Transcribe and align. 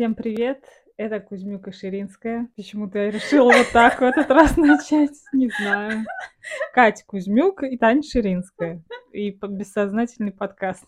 Всем 0.00 0.14
привет! 0.14 0.64
Это 0.96 1.20
Кузьмюк 1.20 1.68
и 1.68 1.72
Ширинская. 1.72 2.48
Почему-то 2.56 2.98
я 2.98 3.10
решила 3.10 3.52
вот 3.52 3.66
так 3.70 4.00
в 4.00 4.02
этот 4.02 4.30
раз 4.30 4.56
начать, 4.56 5.14
не 5.34 5.50
знаю. 5.50 6.06
Катя 6.72 7.04
Кузьмюк 7.06 7.62
и 7.64 7.76
Таня 7.76 8.02
Ширинская. 8.02 8.82
И 9.12 9.30
бессознательный 9.30 10.32
подкаст. 10.32 10.86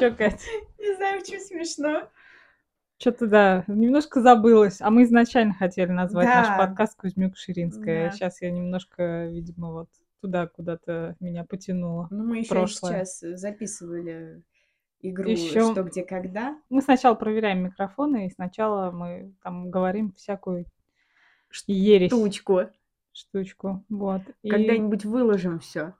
Чё, 0.00 0.10
Катя? 0.16 0.38
Не 0.78 0.96
знаю, 0.96 1.20
почему 1.20 1.40
смешно. 1.40 2.08
Что-то, 2.96 3.26
да, 3.26 3.64
немножко 3.66 4.22
забылась. 4.22 4.80
А 4.80 4.88
мы 4.88 5.02
изначально 5.02 5.52
хотели 5.52 5.90
назвать 5.90 6.28
наш 6.28 6.48
Да. 6.48 6.56
подкаст 6.56 6.96
Кузьмюк 6.96 7.36
Ширинская. 7.36 8.06
Да. 8.06 8.10
Сейчас 8.12 8.40
я 8.40 8.50
немножко, 8.50 9.26
видимо, 9.26 9.72
вот 9.72 9.90
туда 10.22 10.46
куда-то 10.46 11.14
меня 11.20 11.44
потянуло. 11.44 12.08
Ну, 12.10 12.24
мы 12.24 12.38
еще 12.38 12.48
Прошлое. 12.48 13.04
сейчас 13.04 13.20
записывали 13.38 14.42
игру 15.00 15.30
Ещё- 15.30 15.72
«Что, 15.72 15.82
где, 15.82 16.02
когда». 16.02 16.58
Мы 16.70 16.82
сначала 16.82 17.14
проверяем 17.14 17.64
микрофоны, 17.64 18.26
и 18.26 18.30
сначала 18.30 18.90
мы 18.90 19.32
там 19.42 19.70
говорим 19.70 20.12
всякую 20.12 20.66
ересь, 21.66 22.10
Тучку. 22.10 22.62
штучку. 23.12 23.84
Вот. 23.88 24.22
И 24.42 24.50
Когда-нибудь 24.50 25.04
выложим 25.04 25.58
все. 25.60 25.94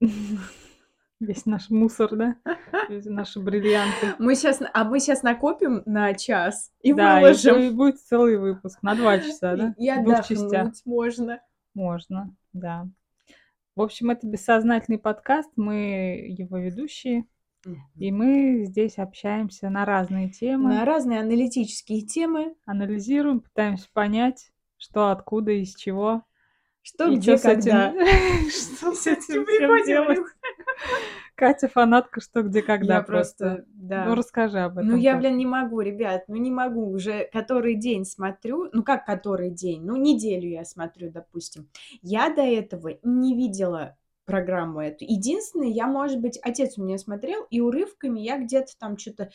весь 1.20 1.46
наш 1.46 1.70
мусор, 1.70 2.16
да? 2.16 2.36
Весь 2.88 3.04
наши 3.06 3.38
бриллианты. 3.40 4.14
Мы 4.18 4.34
сейчас, 4.34 4.60
а 4.72 4.84
мы 4.84 4.98
сейчас 4.98 5.22
накопим 5.22 5.82
на 5.86 6.14
час 6.14 6.72
и 6.80 6.92
Да, 6.92 7.20
и 7.20 7.22
выложим. 7.22 7.56
бу- 7.56 7.70
будет 7.72 8.00
целый 8.00 8.38
выпуск 8.38 8.82
на 8.82 8.94
два 8.96 9.18
часа, 9.18 9.56
да? 9.56 9.74
И, 9.78 9.84
и 9.84 10.22
частях. 10.24 10.72
можно. 10.84 11.40
Можно, 11.74 12.34
да. 12.52 12.88
В 13.76 13.80
общем, 13.82 14.10
это 14.10 14.26
бессознательный 14.26 14.98
подкаст, 14.98 15.50
мы 15.56 16.26
его 16.28 16.58
ведущие, 16.58 17.24
и 17.96 18.10
мы 18.10 18.64
здесь 18.64 18.98
общаемся 18.98 19.70
на 19.70 19.84
разные 19.84 20.28
темы, 20.30 20.70
На 20.74 20.84
разные 20.84 21.20
аналитические 21.20 22.02
темы. 22.02 22.54
анализируем, 22.66 23.40
пытаемся 23.40 23.88
понять, 23.92 24.50
что, 24.76 25.10
откуда, 25.10 25.52
из 25.52 25.74
чего. 25.74 26.24
Что, 26.82 27.06
и 27.08 27.16
где, 27.16 27.34
этим- 27.34 27.42
когда. 27.42 27.92
Что 28.50 28.92
с 28.92 29.06
этим 29.06 29.44
делать? 29.86 30.18
Катя 31.34 31.68
фанатка, 31.68 32.20
что, 32.20 32.42
где, 32.42 32.62
когда 32.62 32.96
Я 32.96 33.02
просто. 33.02 33.64
да. 33.68 34.04
Ну, 34.04 34.14
расскажи 34.14 34.58
об 34.58 34.78
этом. 34.78 34.90
Ну, 34.90 34.96
я, 34.96 35.16
блин, 35.16 35.36
не 35.36 35.46
могу, 35.46 35.80
ребят, 35.80 36.24
ну, 36.28 36.36
не 36.36 36.50
могу. 36.50 36.90
Уже 36.90 37.28
который 37.32 37.74
день 37.74 38.04
смотрю. 38.04 38.68
Ну, 38.72 38.82
как 38.82 39.06
который 39.06 39.50
день? 39.50 39.82
Ну, 39.84 39.96
неделю 39.96 40.48
я 40.48 40.64
смотрю, 40.64 41.10
допустим. 41.10 41.68
Я 42.02 42.28
до 42.32 42.42
этого 42.42 42.90
не 43.02 43.34
видела 43.34 43.96
программу 44.24 44.80
эту. 44.80 45.04
Единственное, 45.04 45.68
я, 45.68 45.86
может 45.86 46.20
быть, 46.20 46.38
отец 46.42 46.78
у 46.78 46.84
меня 46.84 46.98
смотрел, 46.98 47.46
и 47.50 47.60
урывками 47.60 48.20
я 48.20 48.38
где-то 48.38 48.72
там 48.78 48.98
что-то 48.98 49.30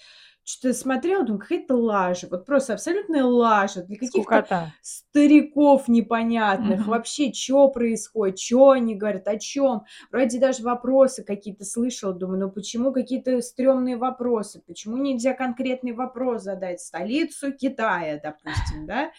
что-то 0.47 0.73
смотрела, 0.73 1.25
думаю, 1.25 1.41
какая-то 1.41 1.75
лажа. 1.75 2.27
Вот 2.31 2.45
просто 2.45 2.73
абсолютная 2.73 3.25
лажа. 3.25 3.83
Для 3.83 3.97
каких-то 3.97 4.71
стариков 4.81 5.89
непонятных. 5.89 6.79
Мгм. 6.79 6.89
Вообще, 6.89 7.33
что 7.33 7.67
происходит, 7.67 8.39
что 8.39 8.69
они 8.69 8.95
говорят, 8.95 9.27
о 9.27 9.37
чем. 9.37 9.81
Вроде 10.09 10.39
даже 10.39 10.63
вопросы 10.63 11.25
какие-то 11.25 11.65
слышала, 11.65 12.13
думаю, 12.13 12.39
ну 12.39 12.49
почему 12.49 12.93
какие-то 12.93 13.41
стрёмные 13.41 13.97
вопросы? 13.97 14.63
Почему 14.65 14.95
нельзя 14.95 15.33
конкретный 15.33 15.91
вопрос 15.91 16.43
задать? 16.43 16.79
Столицу 16.79 17.51
Китая, 17.51 18.21
допустим, 18.23 18.85
да? 18.85 19.11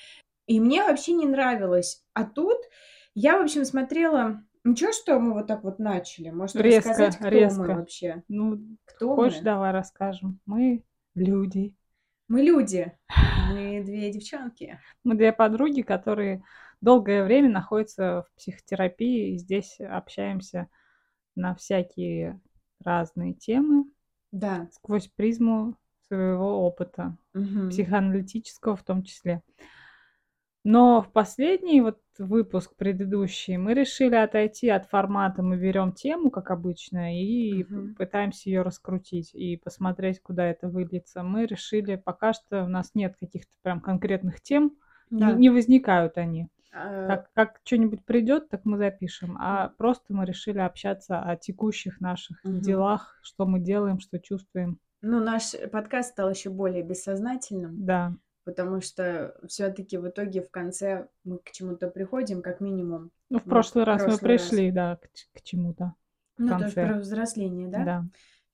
И 0.47 0.61
мне 0.61 0.83
вообще 0.83 1.13
не 1.13 1.27
нравилось. 1.27 2.03
А 2.15 2.25
тут 2.25 2.57
я, 3.15 3.37
в 3.37 3.43
общем, 3.43 3.67
смотрела... 3.67 4.43
Ничего, 4.69 4.93
что 4.93 5.19
мы 5.19 5.33
вот 5.33 5.47
так 5.47 5.65
вот 5.65 5.79
начали? 5.79 6.29
Может, 6.29 6.57
Резко, 6.57 6.91
рассказать, 6.91 7.17
кто 7.17 7.29
резко. 7.29 7.63
мы 7.63 7.75
вообще? 7.75 8.23
Ну, 8.29 8.61
Кто 8.85 9.15
хочешь, 9.15 9.39
мы? 9.39 9.45
давай 9.45 9.73
расскажем. 9.73 10.41
Мы 10.45 10.85
люди. 11.15 11.75
Мы 12.29 12.43
люди. 12.43 12.93
Мы 13.51 13.83
две 13.83 14.13
девчонки. 14.13 14.79
Мы 15.05 15.15
две 15.15 15.33
подруги, 15.33 15.81
которые 15.81 16.43
долгое 16.83 17.25
время 17.25 17.49
находятся 17.49 18.27
в 18.29 18.37
психотерапии, 18.37 19.33
и 19.35 19.39
здесь 19.39 19.81
общаемся 19.81 20.69
на 21.35 21.55
всякие 21.55 22.39
разные 22.85 23.33
темы 23.33 23.87
Да. 24.33 24.69
сквозь 24.71 25.09
призму 25.09 25.79
своего 26.09 26.67
опыта, 26.67 27.17
Мгм. 27.33 27.71
психоаналитического 27.71 28.77
в 28.77 28.83
том 28.85 29.03
числе. 29.03 29.43
Но 30.65 31.01
в 31.03 31.13
последний 31.13 31.81
вот 31.81 31.99
выпуск 32.19 32.75
предыдущий 32.77 33.57
мы 33.57 33.75
решили 33.75 34.17
отойти 34.17 34.69
от 34.69 34.87
формата 34.87 35.43
«мы 35.43 35.57
берем 35.57 35.93
тему», 35.93 36.31
как 36.31 36.51
обычно, 36.51 37.17
и 37.17 37.63
Мгм. 37.65 37.95
пытаемся 37.95 38.51
ее 38.51 38.63
раскрутить 38.63 39.31
и 39.35 39.57
посмотреть, 39.57 40.21
куда 40.21 40.45
это 40.47 40.69
выльется. 40.69 41.23
Мы 41.23 41.47
решили, 41.47 41.95
пока 41.97 42.33
что 42.33 42.65
у 42.65 42.69
нас 42.69 42.91
нет 42.95 43.17
каких-то 43.19 43.51
прям 43.63 43.81
конкретных 43.81 44.41
тем, 44.41 44.73
не- 45.11 45.21
Да. 45.21 45.33
не, 45.33 45.49
возникают 45.51 46.19
они. 46.19 46.49
А, 46.73 47.07
Как, 47.07 47.33
как 47.33 47.61
что-нибудь 47.65 48.05
придет, 48.05 48.51
так 48.51 48.65
мы 48.65 48.77
запишем. 48.77 49.39
А 49.41 49.69
просто 49.79 50.13
мы 50.13 50.27
решили 50.27 50.59
общаться 50.59 51.21
о 51.23 51.37
текущих 51.37 52.01
наших 52.01 52.45
Мгм. 52.45 52.61
делах, 52.61 53.19
что 53.23 53.47
мы 53.47 53.59
делаем, 53.61 54.01
что 54.01 54.19
чувствуем. 54.19 54.79
Ну, 55.01 55.21
наш 55.25 55.53
подкаст 55.73 56.11
стал 56.11 56.29
еще 56.31 56.51
более 56.51 56.83
бессознательным, 56.83 57.87
Да. 57.87 58.13
Потому 58.49 58.81
что 58.81 59.35
все-таки 59.47 59.99
в 59.99 60.09
итоге 60.09 60.41
в 60.41 60.51
конце 60.51 61.09
мы 61.23 61.37
к 61.37 61.51
чему-то 61.51 61.89
приходим, 61.89 62.41
как 62.41 62.61
минимум. 62.63 63.11
Ну, 63.29 63.41
в 63.41 63.45
Ну, 63.45 63.51
прошлый 63.51 63.85
раз 63.85 64.01
мы 64.01 64.07
прошлый 64.09 64.33
раз. 64.33 64.41
пришли, 64.49 64.71
да, 64.71 64.97
к, 64.97 65.39
к 65.39 65.43
чему-то. 65.43 65.93
Ну, 66.39 66.59
тоже 66.59 66.71
про 66.73 66.95
взросление, 66.99 67.69
да? 67.69 67.85
Да. 67.85 68.05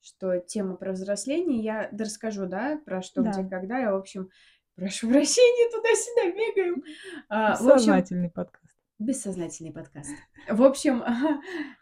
Что 0.01 0.37
тема 0.39 0.75
про 0.75 0.91
взросление, 0.91 1.61
я 1.61 1.89
расскажу, 1.97 2.45
да, 2.45 2.77
про 2.83 3.01
что, 3.01 3.21
Да. 3.21 3.31
где, 3.31 3.47
когда. 3.47 3.77
Я, 3.79 3.93
в 3.93 3.95
общем, 3.95 4.29
прошу 4.75 5.07
прощения, 5.09 5.71
туда-сюда 5.71 6.35
бегаем. 6.37 6.83
А, 7.29 7.51
в 7.55 7.61
общем, 7.61 7.77
Сознательный 7.77 8.29
подкаст. 8.29 8.64
Бессознательный 8.97 9.73
подкаст. 9.73 10.09
В 10.49 10.63
общем, 10.63 11.03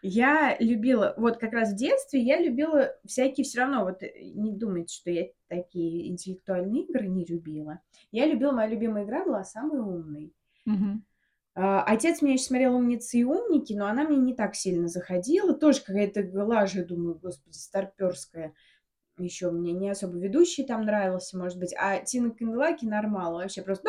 я 0.02 0.56
любила, 0.58 1.14
вот 1.16 1.38
как 1.38 1.52
раз 1.52 1.72
в 1.72 1.76
детстве 1.76 2.20
я 2.20 2.40
любила 2.40 2.90
всякие 3.06 3.44
все 3.44 3.60
равно, 3.60 3.84
вот 3.84 4.02
э, 4.02 4.12
не 4.34 4.52
думайте, 4.52 4.96
что 4.96 5.10
я 5.10 5.28
такие 5.46 6.08
интеллектуальные 6.08 6.82
игры 6.82 7.06
не 7.06 7.24
любила. 7.24 7.80
Я 8.10 8.26
любила, 8.26 8.50
моя 8.50 8.68
любимая 8.68 9.04
игра 9.04 9.24
была 9.24 9.44
«Самый 9.44 9.78
умный». 9.78 10.32
Мгм. 10.64 11.04
А, 11.54 11.84
Отец 11.84 12.20
меня 12.20 12.34
еще 12.34 12.46
смотрел 12.46 12.74
«Умницы 12.74 13.18
и 13.18 13.24
умники», 13.24 13.74
но 13.74 13.86
она 13.86 14.02
мне 14.02 14.16
не 14.16 14.34
так 14.34 14.56
сильно 14.56 14.88
заходила. 14.88 15.54
Тоже 15.54 15.82
какая-то 15.82 16.28
лажа, 16.44 16.84
думаю, 16.84 17.14
господи, 17.14 17.56
старперская. 17.56 18.54
Еще 19.16 19.50
мне 19.50 19.72
не 19.72 19.90
особо 19.90 20.18
ведущий 20.18 20.64
там 20.64 20.82
нравился, 20.82 21.38
может 21.38 21.58
быть. 21.58 21.72
А 21.78 22.00
Тина 22.00 22.30
Канделаки 22.30 22.84
нормал. 22.84 23.34
Вообще 23.34 23.62
просто... 23.62 23.88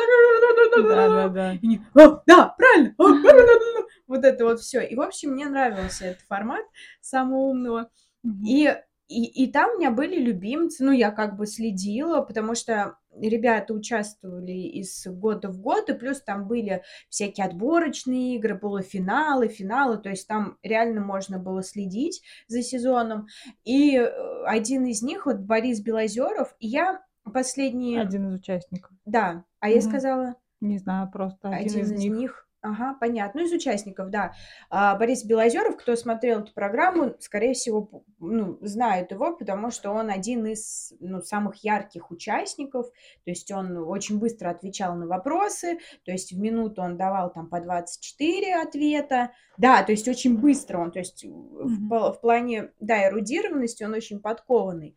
Да-да-да. 0.76 1.54
И 1.54 1.66
они, 1.66 1.80
«А, 1.94 2.22
да, 2.26 2.54
правильно. 2.56 2.94
да-да-да-да». 2.98 3.86
Вот 4.06 4.24
это 4.24 4.44
вот 4.44 4.60
все. 4.60 4.80
И, 4.82 4.94
в 4.94 5.00
общем, 5.00 5.32
мне 5.32 5.46
нравился 5.46 6.06
этот 6.06 6.22
формат 6.28 6.64
самого 7.00 7.48
умного. 7.48 7.90
Мгм. 8.22 8.44
И, 8.46 8.72
и, 9.08 9.44
и 9.44 9.50
там 9.50 9.70
у 9.74 9.78
меня 9.78 9.90
были 9.90 10.18
любимцы, 10.18 10.84
ну, 10.84 10.92
я 10.92 11.10
как 11.10 11.36
бы 11.36 11.46
следила, 11.46 12.22
потому 12.22 12.54
что 12.54 12.96
ребята 13.20 13.72
участвовали 13.72 14.52
из 14.52 15.06
года 15.06 15.48
в 15.48 15.60
год, 15.60 15.88
и 15.88 15.94
плюс 15.94 16.20
там 16.20 16.46
были 16.46 16.82
всякие 17.08 17.46
отборочные 17.46 18.36
игры, 18.36 18.58
полуфиналы, 18.58 19.48
финалы, 19.48 19.98
то 19.98 20.10
есть 20.10 20.26
там 20.26 20.58
реально 20.62 21.00
можно 21.00 21.38
было 21.38 21.62
следить 21.62 22.22
за 22.48 22.62
сезоном. 22.62 23.26
И 23.64 23.96
э, 23.96 24.08
один 24.44 24.86
из 24.86 25.02
них, 25.02 25.26
вот 25.26 25.38
Борис 25.38 25.80
Белозеров, 25.80 26.54
и 26.58 26.66
я 26.66 27.02
последние... 27.32 28.00
Один 28.00 28.28
из 28.28 28.34
участников. 28.34 28.90
Да, 29.04 29.44
а 29.60 29.68
я 29.68 29.76
Мгм. 29.76 29.88
сказала... 29.88 30.34
Не 30.60 30.78
знаю, 30.78 31.10
просто 31.12 31.50
один, 31.50 31.82
из, 31.82 31.92
них. 31.92 32.45
Ага, 32.62 32.96
понятно. 32.98 33.40
Ну, 33.40 33.46
из 33.46 33.52
участников, 33.52 34.10
да. 34.10 34.32
А, 34.70 34.96
Борис 34.96 35.24
Белозеров, 35.24 35.76
кто 35.76 35.94
смотрел 35.94 36.40
эту 36.40 36.52
программу, 36.52 37.14
скорее 37.20 37.54
всего, 37.54 38.02
ну, 38.18 38.58
знают 38.60 39.12
его, 39.12 39.36
потому 39.36 39.70
что 39.70 39.92
он 39.92 40.10
один 40.10 40.46
из 40.46 40.92
ну, 40.98 41.20
самых 41.20 41.56
ярких 41.62 42.10
участников. 42.10 42.86
То 43.24 43.30
есть 43.30 43.52
он 43.52 43.76
очень 43.76 44.18
быстро 44.18 44.50
отвечал 44.50 44.96
на 44.96 45.06
вопросы. 45.06 45.78
То 46.04 46.10
есть 46.12 46.32
в 46.32 46.40
минуту 46.40 46.82
он 46.82 46.96
давал 46.96 47.32
там 47.32 47.48
по 47.48 47.60
24 47.60 48.56
ответа. 48.56 49.30
Да, 49.58 49.82
то 49.84 49.92
есть 49.92 50.08
очень 50.08 50.36
быстро 50.36 50.78
он. 50.78 50.90
То 50.90 50.98
есть 50.98 51.24
в, 51.24 51.28
Мгм. 51.28 51.92
пла- 51.92 52.12
в 52.12 52.20
плане, 52.20 52.72
да, 52.80 53.06
эрудированности 53.08 53.84
он 53.84 53.92
очень 53.94 54.18
подкованный. 54.18 54.96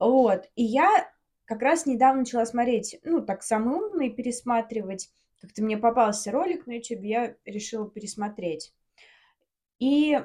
Вот. 0.00 0.48
И 0.56 0.64
я 0.64 1.08
как 1.44 1.62
раз 1.62 1.86
недавно 1.86 2.20
начала 2.20 2.44
смотреть, 2.46 2.98
ну, 3.04 3.20
так, 3.24 3.44
самый 3.44 3.76
умный, 3.76 4.10
пересматривать. 4.10 5.10
Как-то 5.40 5.62
мне 5.62 5.76
попался 5.76 6.32
ролик 6.32 6.66
на 6.66 6.72
YouTube, 6.72 7.04
я 7.04 7.36
решила 7.44 7.88
пересмотреть. 7.88 8.72
И, 9.78 10.18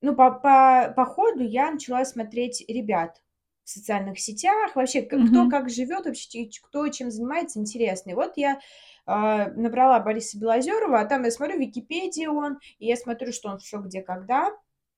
ну, 0.00 0.14
по, 0.14 0.30
по, 0.30 0.92
по 0.96 1.04
ходу 1.04 1.42
я 1.42 1.70
начала 1.70 2.04
смотреть 2.04 2.64
ребят 2.68 3.20
в 3.64 3.70
социальных 3.70 4.18
сетях, 4.18 4.74
вообще, 4.74 5.02
к- 5.02 5.20
кто 5.24 5.46
как 5.46 5.70
живет, 5.70 6.06
вообще, 6.06 6.48
кто 6.62 6.88
чем 6.88 7.10
занимается, 7.10 7.58
интересно. 7.60 8.10
И 8.10 8.14
вот 8.14 8.32
я 8.36 8.60
а, 9.06 9.50
набрала 9.50 10.00
Бориса 10.00 10.38
Белозерова, 10.38 11.00
а 11.00 11.04
там 11.06 11.24
я 11.24 11.30
смотрю, 11.30 11.58
Википедии 11.58 12.26
он, 12.26 12.58
и 12.78 12.86
я 12.86 12.96
смотрю, 12.96 13.32
что 13.32 13.50
он 13.50 13.58
что, 13.60 13.78
где, 13.78 14.02
когда. 14.02 14.50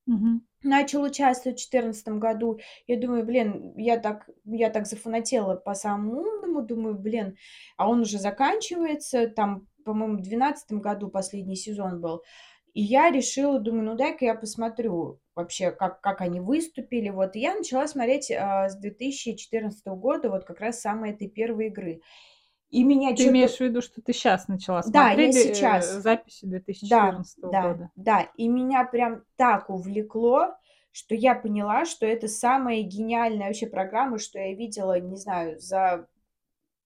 Мгм. 0.07 0.47
начал 0.63 1.03
участвовать 1.03 1.61
в 1.61 1.71
2014 1.71 2.19
году. 2.19 2.59
Я 2.87 2.99
думаю, 3.01 3.25
блин, 3.25 3.75
я 3.77 3.99
так, 3.99 4.29
я 4.45 4.71
так 4.71 4.87
зафанатела 4.87 5.57
по 5.57 5.75
самому 5.75 6.21
умному, 6.23 6.63
думаю, 6.63 6.95
блин, 6.99 7.37
а 7.77 7.89
он 7.89 8.01
уже 8.01 8.19
заканчивается, 8.19 9.29
там, 9.29 9.67
по-моему, 9.85 10.15
в 10.15 10.17
2012 10.23 10.81
году 10.81 11.09
последний 11.09 11.57
сезон 11.57 12.01
был. 12.01 12.23
И 12.75 12.83
я 12.83 13.11
решила, 13.11 13.61
думаю, 13.61 13.85
ну 13.85 13.95
дай-ка 13.95 14.25
я 14.25 14.35
посмотрю 14.35 15.21
вообще, 15.35 15.71
как, 15.71 16.01
как 16.01 16.21
они 16.21 16.41
выступили. 16.41 17.09
Вот, 17.11 17.37
и 17.37 17.41
я 17.41 17.55
начала 17.55 17.87
смотреть 17.87 18.31
а, 18.33 18.69
с 18.69 18.77
2014 18.77 19.87
года, 19.97 20.29
вот 20.29 20.45
как 20.45 20.61
раз 20.61 20.79
с 20.79 20.83
самой 20.83 21.13
этой 21.13 21.29
первой 21.29 21.69
игры. 21.69 22.01
И 22.75 22.83
меня 22.83 23.15
Ты 23.15 23.29
имеешь 23.29 23.57
в 23.57 23.61
виду, 23.61 23.81
что 23.81 24.03
ты 24.03 24.13
сейчас 24.13 24.49
начала 24.49 24.83
Да, 24.89 25.11
я 25.11 25.15
смотреть 25.15 25.37
э, 25.37 25.55
сейчас. 25.55 25.93
записи 25.93 26.45
Да, 26.45 26.49
2014 26.49 27.39
да, 27.43 27.63
года? 27.63 27.91
да. 27.95 28.21
И 28.37 28.49
меня 28.49 28.85
прям 28.85 29.23
так 29.37 29.71
увлекло, 29.71 30.57
что 30.91 31.15
я 31.15 31.37
поняла, 31.37 31.85
что 31.85 32.05
это 32.05 32.27
самая 32.27 32.83
гениальная 32.83 33.47
вообще 33.47 33.69
программа, 33.69 34.19
что 34.19 34.41
я 34.41 34.55
видела, 34.55 34.99
не 34.99 35.17
знаю, 35.17 35.61
за 35.61 36.09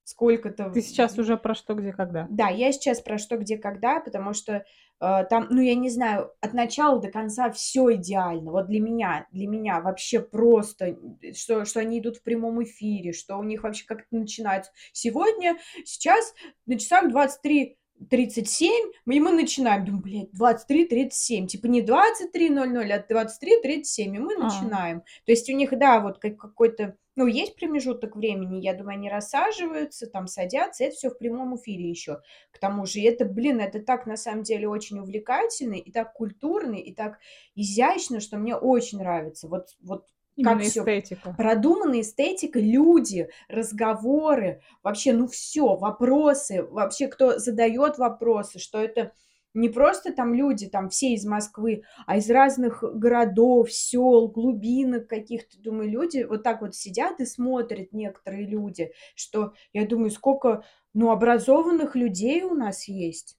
сколько-то... 0.09 0.71
Ты 0.71 0.81
сейчас 0.81 1.19
уже 1.19 1.37
про 1.37 1.55
что, 1.55 1.75
где, 1.75 1.93
когда? 1.93 2.27
Да, 2.31 2.49
я 2.49 2.73
сейчас 2.73 3.01
про 3.01 3.19
что, 3.19 3.37
где, 3.37 3.59
когда, 3.59 4.01
потому 4.01 4.33
что 4.33 4.65
э, 5.01 5.25
там, 5.29 5.49
ну, 5.51 5.61
я 5.61 5.75
не 5.75 5.91
знаю, 5.91 6.33
от 6.41 6.55
начала 6.55 6.99
до 6.99 7.11
конца 7.11 7.51
все 7.51 7.95
идеально. 7.95 8.51
Вот 8.51 8.69
для 8.69 8.81
меня, 8.81 9.27
для 9.33 9.47
меня 9.47 9.83
вообще 9.83 10.21
просто, 10.21 10.97
э, 11.21 11.35
что, 11.35 11.67
что 11.67 11.81
они 11.81 11.99
идут 11.99 12.17
в 12.17 12.23
прямом 12.23 12.63
эфире, 12.65 13.13
что 13.13 13.37
у 13.37 13.43
них 13.43 13.65
вообще 13.65 13.85
как-то 13.85 14.17
начинается. 14.17 14.73
Сегодня, 14.93 15.59
сейчас 15.85 16.33
на 16.65 16.79
часах 16.79 17.11
23 17.11 17.78
37, 18.11 18.73
и 19.07 19.21
мы 19.21 19.33
начинаем. 19.33 19.85
Думаю, 19.85 20.03
блядь, 20.03 20.31
23.37. 20.33 21.47
Типа 21.47 21.67
не 21.67 21.83
23.00, 21.83 22.91
а 22.91 23.05
23.37, 23.13 24.17
и 24.17 24.19
мы 24.19 24.35
А. 24.35 24.45
начинаем. 24.45 25.01
То 25.25 25.33
есть 25.33 25.49
у 25.51 25.53
них, 25.55 25.77
да, 25.79 26.01
вот 26.01 26.19
как 26.19 26.37
какой-то, 26.37 26.97
ну, 27.17 27.27
есть 27.27 27.57
промежуток 27.57 28.17
времени, 28.17 28.61
я 28.61 28.75
думаю, 28.75 28.95
они 28.99 29.11
рассаживаются, 29.11 30.07
там 30.07 30.27
садятся, 30.27 30.85
это 30.85 30.95
все 30.95 31.11
в 31.11 31.19
прямом 31.19 31.57
эфире 31.57 31.89
еще. 31.89 32.21
К 32.53 32.59
тому 32.59 32.87
же, 32.87 33.01
это, 33.01 33.25
блин, 33.25 33.61
это 33.61 33.81
так 33.81 34.07
на 34.07 34.17
самом 34.17 34.45
деле 34.45 34.69
очень 34.69 34.99
увлекательно, 35.01 35.75
и 35.75 35.91
так 35.91 36.13
культурно, 36.13 36.77
и 36.77 36.93
так 36.95 37.19
изящно, 37.55 38.21
что 38.21 38.39
мне 38.39 38.55
очень 38.55 38.99
нравится. 38.99 39.49
Вот, 39.49 39.77
вот 39.81 40.07
Именно 40.39 40.59
как 40.59 40.67
эстетика. 40.67 41.35
продуманная 41.37 42.03
эстетика, 42.03 42.61
люди, 42.61 43.29
разговоры, 43.49 44.63
вообще, 44.85 45.13
ну 45.13 45.27
все, 45.27 45.75
вопросы, 45.75 46.63
вообще 46.63 47.09
кто 47.09 47.41
задает 47.41 47.99
вопросы, 47.99 48.61
что 48.61 48.81
это 48.81 49.13
не 49.53 49.69
просто 49.69 50.13
там 50.13 50.35
люди, 50.35 50.69
там 50.69 50.91
все 50.91 51.15
из 51.15 51.25
Москвы, 51.25 51.83
а 52.07 52.19
из 52.19 52.31
разных 52.31 52.85
городов, 52.85 53.73
сел, 53.73 54.29
глубинок 54.29 55.09
каких-то, 55.09 55.61
думаю, 55.61 55.91
люди 55.91 56.23
вот 56.23 56.45
так 56.45 56.61
вот 56.61 56.77
сидят 56.77 57.19
и 57.19 57.27
смотрят 57.27 57.93
некоторые 57.93 58.47
люди, 58.47 58.93
что 59.17 59.55
я 59.73 59.87
думаю, 59.87 60.13
сколько, 60.13 60.65
ну, 60.95 61.11
образованных 61.11 61.97
людей 61.97 62.43
у 62.45 62.55
нас 62.55 62.87
есть. 62.87 63.37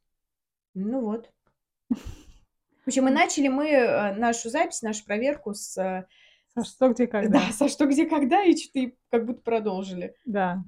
Ну 0.74 1.00
вот. 1.00 1.32
В 1.90 2.88
общем, 2.88 3.08
и 3.08 3.12
начали 3.12 3.48
мы 3.48 3.70
э, 3.70 4.16
нашу 4.16 4.50
запись, 4.50 4.82
нашу 4.82 5.06
проверку 5.06 5.54
с 5.54 5.78
э, 5.78 6.06
Со 6.58 6.64
что, 6.64 6.90
где, 6.90 7.08
когда? 7.08 7.40
да, 7.40 7.52
со 7.52 7.68
что, 7.70 7.86
где, 7.86 8.06
когда, 8.06 8.44
и 8.44 8.56
что-то 8.56 8.92
как 9.12 9.26
будто 9.26 9.42
продолжили. 9.42 10.16
Да. 10.26 10.64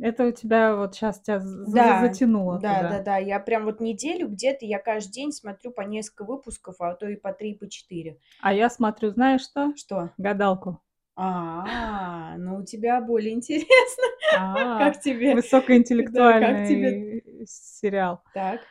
Это 0.00 0.26
у 0.26 0.32
тебя 0.32 0.74
вот 0.74 0.96
сейчас 0.96 1.20
тебя 1.20 1.38
Да, 1.40 2.00
затянуло 2.00 2.58
Да, 2.58 2.78
туда. 2.78 2.90
да, 2.90 3.02
да. 3.02 3.16
Я 3.18 3.38
прям 3.38 3.64
вот 3.64 3.78
неделю 3.80 4.28
где-то, 4.28 4.66
я 4.66 4.80
каждый 4.80 5.12
день 5.12 5.32
смотрю 5.32 5.70
по 5.70 5.82
несколько 5.82 6.24
выпусков, 6.24 6.80
а 6.80 6.94
то 6.94 7.08
и 7.08 7.14
по 7.14 7.32
три, 7.32 7.54
по 7.54 7.68
четыре. 7.70 8.18
А 8.40 8.52
я 8.52 8.68
смотрю, 8.70 9.10
знаешь 9.10 9.42
что? 9.42 9.72
Что? 9.76 10.10
Гадалку. 10.18 10.80
А, 11.16 12.36
ну 12.38 12.56
у 12.56 12.64
тебя 12.64 13.00
более 13.00 13.34
интересно. 13.34 14.02
А, 14.36 14.78
Как 14.78 15.00
тебе? 15.00 15.36
высокоинтеллектуальный 15.36 17.22
сериал. 17.46 18.20
Так. 18.34 18.62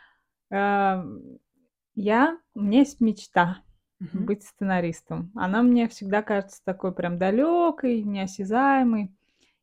Ам, 0.51 1.21
Я, 1.95 2.37
у 2.53 2.59
меня 2.61 2.79
есть 2.79 2.99
мечта 2.99 3.62
Мгм. 4.03 4.25
быть 4.25 4.43
сценаристом. 4.43 5.31
Она 5.35 5.61
мне 5.61 5.87
всегда 5.87 6.21
кажется 6.21 6.61
такой 6.63 6.93
прям 6.93 7.17
далекой, 7.17 8.03
неосязаемой. 8.03 9.11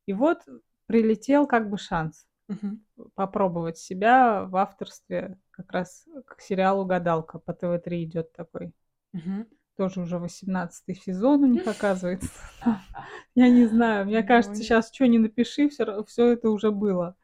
И 0.07 0.13
вот 0.13 0.39
прилетел 0.87 1.47
как 1.47 1.69
бы 1.71 1.79
шанс 1.79 2.27
Мгм. 2.49 2.85
попробовать 3.15 3.79
себя 3.79 4.45
в 4.45 4.57
авторстве 4.57 5.39
как 5.51 5.71
раз 5.73 6.07
к 6.27 6.41
сериалу 6.41 6.85
«Гадалка». 6.85 7.39
По 7.39 7.53
ТВ-3 7.53 8.05
идет 8.05 8.33
такой. 8.33 8.73
Мгм. 9.13 9.47
Тоже 9.77 10.01
уже 10.01 10.19
18 10.19 10.95
сезон 10.95 11.45
у 11.45 11.47
них 11.47 11.67
оказывается. 11.67 12.31
Я 13.35 13.49
не 13.49 13.67
знаю, 13.67 14.07
мне 14.07 14.23
кажется, 14.23 14.63
сейчас 14.63 14.93
что 14.93 15.07
не 15.07 15.19
напиши, 15.19 15.69
все, 15.69 16.27
это 16.33 16.51
уже 16.51 16.71
было 16.71 17.17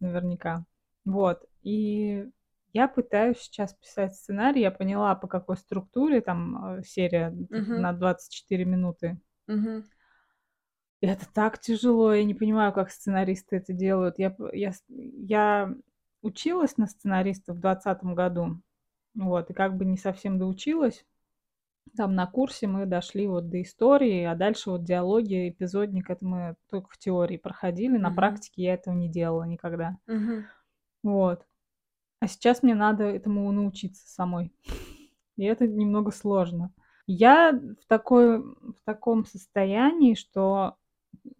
наверняка. 0.00 0.64
Вот. 1.04 1.44
И 1.62 2.28
я 2.72 2.88
пытаюсь 2.88 3.38
сейчас 3.38 3.74
писать 3.74 4.14
сценарий. 4.14 4.60
Я 4.60 4.70
поняла, 4.70 5.14
по 5.14 5.26
какой 5.26 5.56
структуре 5.56 6.20
там 6.20 6.78
э, 6.78 6.82
серия 6.84 7.30
Мгм. 7.30 7.80
на 7.82 7.92
24 7.92 8.64
минуты. 8.64 9.20
Мгм. 9.46 9.84
И 11.00 11.06
это 11.06 11.26
так 11.32 11.58
тяжело. 11.60 12.12
Я 12.12 12.24
не 12.24 12.34
понимаю, 12.34 12.72
как 12.72 12.90
сценаристы 12.90 13.56
это 13.56 13.72
делают. 13.72 14.18
Я, 14.18 14.34
я, 14.52 14.72
я 14.88 15.74
училась 16.22 16.76
на 16.76 16.86
сценариста 16.86 17.52
в 17.52 17.60
2020 17.60 18.14
году. 18.14 18.60
Вот. 19.14 19.50
И 19.50 19.54
как 19.54 19.76
бы 19.76 19.84
не 19.84 19.96
совсем 19.96 20.38
доучилась. 20.38 21.04
Там 21.96 22.14
на 22.14 22.26
курсе 22.26 22.66
мы 22.66 22.84
дошли 22.86 23.26
вот 23.26 23.48
до 23.48 23.62
истории, 23.62 24.24
а 24.24 24.34
дальше 24.34 24.70
вот 24.70 24.84
диалоги, 24.84 25.48
эпизодник, 25.48 26.10
это 26.10 26.24
мы 26.24 26.56
только 26.70 26.90
в 26.90 26.98
теории 26.98 27.38
проходили. 27.38 27.96
На 27.96 28.08
Мгм. 28.08 28.16
практике 28.16 28.62
я 28.62 28.74
этого 28.74 28.94
не 28.94 29.08
делала 29.08 29.44
никогда. 29.44 29.96
Мгм. 30.06 30.46
Вот. 31.02 31.47
А 32.20 32.26
сейчас 32.28 32.62
мне 32.62 32.74
надо 32.74 33.04
этому 33.04 33.50
научиться 33.52 34.06
самой. 34.08 34.52
И 35.36 35.44
это 35.44 35.66
немного 35.68 36.10
сложно. 36.10 36.72
Я 37.06 37.52
в, 37.52 37.86
такой, 37.88 38.38
в 38.40 38.74
таком 38.84 39.24
состоянии, 39.24 40.14
что 40.14 40.76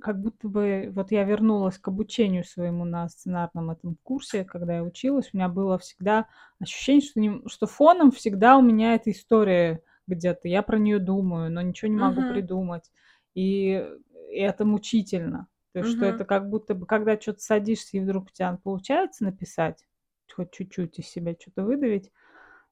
как 0.00 0.20
будто 0.20 0.48
бы 0.48 0.90
вот 0.94 1.12
я 1.12 1.24
вернулась 1.24 1.78
к 1.78 1.88
обучению 1.88 2.44
своему 2.44 2.84
на 2.84 3.08
сценарном 3.08 3.70
этом 3.70 3.96
курсе, 4.02 4.44
когда 4.44 4.76
я 4.76 4.84
училась, 4.84 5.30
у 5.32 5.36
меня 5.36 5.48
было 5.48 5.78
всегда 5.78 6.26
ощущение, 6.60 7.02
что, 7.02 7.20
не- 7.20 7.48
что 7.48 7.66
фоном 7.66 8.12
всегда 8.12 8.56
у 8.58 8.62
меня 8.62 8.94
эта 8.94 9.10
история 9.10 9.82
где-то. 10.06 10.48
Я 10.48 10.62
про 10.62 10.78
нее 10.78 10.98
думаю, 11.00 11.52
но 11.52 11.62
ничего 11.62 11.90
не 11.90 11.98
могу 11.98 12.22
Мгм. 12.22 12.34
придумать. 12.34 12.90
И, 13.34 13.86
и 14.30 14.38
это 14.38 14.64
мучительно. 14.64 15.48
То 15.72 15.80
есть, 15.80 15.92
что 15.92 16.06
Мгм. 16.06 16.14
это 16.14 16.24
как 16.24 16.48
будто 16.50 16.74
бы, 16.74 16.86
когда 16.86 17.20
что-то 17.20 17.40
садишься 17.40 17.96
и 17.96 18.00
вдруг 18.00 18.26
у 18.26 18.30
тебя 18.30 18.58
получается 18.62 19.24
написать, 19.24 19.87
хоть 20.34 20.52
чуть-чуть 20.52 20.98
из 20.98 21.06
себя 21.08 21.34
что-то 21.38 21.64
выдавить, 21.64 22.10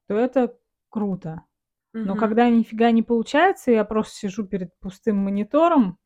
то 0.08 0.14
это 0.16 0.56
круто. 0.90 1.42
Но 2.04 2.16
Мгм. 2.16 2.16
когда 2.16 2.48
нифига 2.50 2.90
не 2.92 3.02
получается, 3.02 3.72
я 3.72 3.84
просто 3.84 4.16
сижу 4.16 4.46
перед 4.46 4.76
пустым 4.80 5.18
монитором 5.18 5.98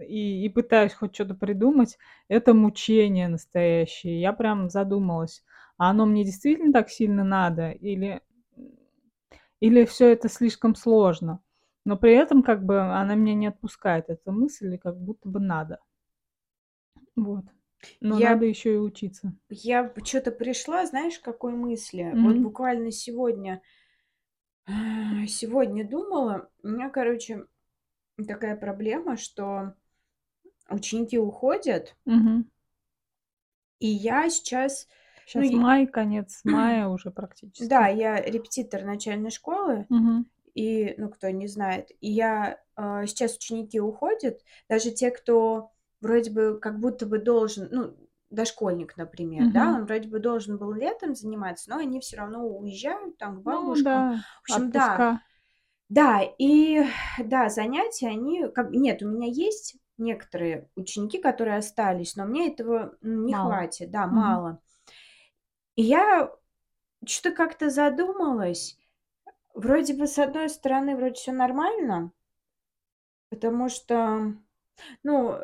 и, 0.00 0.44
и 0.46 0.48
пытаюсь 0.48 0.94
хоть 0.94 1.14
что-то 1.14 1.34
придумать, 1.34 1.98
это 2.28 2.54
мучение 2.54 3.28
настоящее. 3.28 4.20
Я 4.20 4.32
прям 4.32 4.70
задумалась, 4.70 5.44
а 5.78 5.90
оно 5.90 6.06
мне 6.06 6.24
действительно 6.24 6.72
так 6.72 6.90
сильно 6.90 7.24
надо 7.24 7.70
или, 7.72 8.22
или 9.60 9.84
все 9.84 10.12
это 10.12 10.28
слишком 10.28 10.74
сложно? 10.74 11.40
Но 11.84 11.96
при 11.96 12.12
этом 12.14 12.42
как 12.42 12.64
бы 12.64 12.80
она 12.80 13.14
меня 13.14 13.34
не 13.34 13.46
отпускает, 13.48 14.06
эта 14.08 14.30
мысль, 14.30 14.74
и 14.74 14.78
как 14.78 14.96
будто 14.98 15.28
бы 15.28 15.40
надо. 15.40 15.78
Вот. 17.16 17.44
Но 18.00 18.18
Я 18.18 18.30
надо 18.30 18.44
еще 18.46 18.74
и 18.74 18.78
учиться. 18.78 19.32
Я 19.50 19.92
что-то 20.04 20.32
пришла, 20.32 20.84
знаешь, 20.86 21.20
какой 21.20 21.52
мысли? 21.52 22.16
Вот 22.20 22.36
Мгм. 22.36 22.42
буквально 22.42 22.90
сегодня, 22.90 23.62
а, 24.66 25.26
сегодня 25.28 25.88
думала, 25.88 26.48
у 26.62 26.68
меня, 26.68 26.90
короче, 26.90 27.46
такая 28.26 28.56
проблема, 28.56 29.16
что 29.16 29.74
ученики 30.70 31.18
уходят, 31.18 31.96
Мгм. 32.06 32.44
и 33.80 33.86
я 33.86 34.30
сейчас, 34.30 34.88
ну, 35.34 35.42
Сейчас 35.42 35.52
и- 35.52 35.56
май, 35.56 35.86
конец 35.86 36.40
мая 36.44 36.86
уже 36.88 37.10
практически. 37.10 37.66
да, 37.68 37.88
я 37.88 38.20
репетитор 38.20 38.84
начальной 38.84 39.30
школы, 39.30 39.88
Мгм. 39.88 40.24
и, 40.54 40.94
ну, 40.98 41.10
кто 41.10 41.30
не 41.30 41.48
знает, 41.48 41.90
и 42.00 42.10
я 42.10 42.60
а, 42.76 43.06
сейчас 43.06 43.36
ученики 43.36 43.80
уходят, 43.80 44.42
даже 44.68 44.90
те, 44.92 45.10
кто 45.10 45.72
вроде 46.02 46.32
бы 46.32 46.60
как 46.60 46.80
будто 46.80 47.06
бы 47.06 47.18
должен, 47.20 47.68
ну, 47.72 47.96
дошкольник, 48.30 48.96
например, 48.98 49.50
да, 49.50 49.70
Мгм. 49.70 49.76
он 49.76 49.86
вроде 49.86 50.08
бы 50.10 50.20
должен 50.20 50.58
был 50.58 50.72
летом 50.74 51.14
заниматься, 51.16 51.70
но 51.70 51.78
они 51.78 52.00
все 52.00 52.18
равно 52.18 52.46
уезжают 52.46 53.18
там 53.18 53.38
к 53.38 53.42
Ну 53.44 53.56
бабушкам. 53.56 53.84
да, 53.84 54.24
В 54.40 54.42
общем, 54.42 54.72
да, 54.72 55.06
отпуска. 55.06 55.20
да, 55.90 56.22
и 56.38 56.82
да, 57.18 57.48
занятия, 57.50 58.08
они, 58.08 58.48
как, 58.48 58.70
нет, 58.72 59.02
у 59.02 59.08
меня 59.08 59.28
есть 59.28 59.76
некоторые 59.98 60.70
ученики, 60.76 61.18
которые 61.20 61.58
остались, 61.58 62.16
но 62.16 62.26
мне 62.26 62.52
этого 62.52 62.96
не 63.02 63.34
Мало. 63.34 63.34
хватит, 63.34 63.90
да, 63.90 64.06
Мгм. 64.10 64.42
мало. 64.46 64.60
И 65.76 65.82
я 65.82 66.34
что-то 67.06 67.36
как-то 67.36 67.70
задумалась, 67.70 68.78
Вроде 69.54 69.94
бы, 69.94 70.06
с 70.06 70.18
одной 70.18 70.48
стороны, 70.50 70.96
вроде 70.96 71.14
все 71.14 71.32
нормально, 71.32 72.12
потому 73.30 73.68
что, 73.68 74.34
ну, 75.02 75.38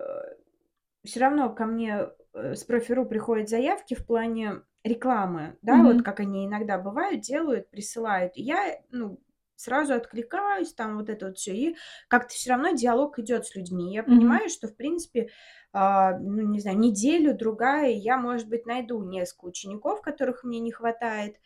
все 1.09 1.21
равно 1.21 1.53
ко 1.55 1.67
мне 1.67 2.09
э, 2.35 2.55
с 2.55 2.65
профиру 2.65 3.07
приходят 3.07 3.49
заявки 3.49 3.95
в 3.95 4.07
плане 4.07 4.63
рекламы, 4.85 5.59
да, 5.63 5.85
вот 5.85 6.03
Мгм. 6.03 6.03
как 6.03 6.21
они 6.21 6.47
иногда 6.47 6.79
бывают, 6.79 7.21
делают, 7.21 7.71
присылают. 7.71 8.37
И 8.37 8.43
я, 8.43 8.81
ну, 8.91 9.21
сразу 9.57 9.95
откликаюсь, 9.95 10.73
там 10.73 10.99
вот 10.99 11.09
это 11.11 11.27
вот 11.27 11.39
все, 11.39 11.53
и 11.55 11.77
как-то 12.09 12.33
все 12.35 12.51
равно 12.51 12.71
диалог 12.73 13.19
идет 13.19 13.45
с 13.47 13.55
людьми. 13.57 13.93
Я 13.93 14.05
Мгм. 14.07 14.39
понимаю, 14.39 14.49
что, 14.49 14.69
в 14.69 14.77
принципе, 14.77 15.31
а, 15.73 16.17
ну, 16.19 16.43
не 16.43 16.61
знаю, 16.61 16.79
неделю, 16.79 17.37
другая, 17.37 17.91
я, 17.91 18.19
может 18.19 18.49
быть, 18.49 18.67
найду 18.67 19.03
несколько 19.03 19.47
учеников, 19.47 20.01
которых 20.01 20.45
мне 20.45 20.61
не 20.61 20.71
хватает. 20.71 21.37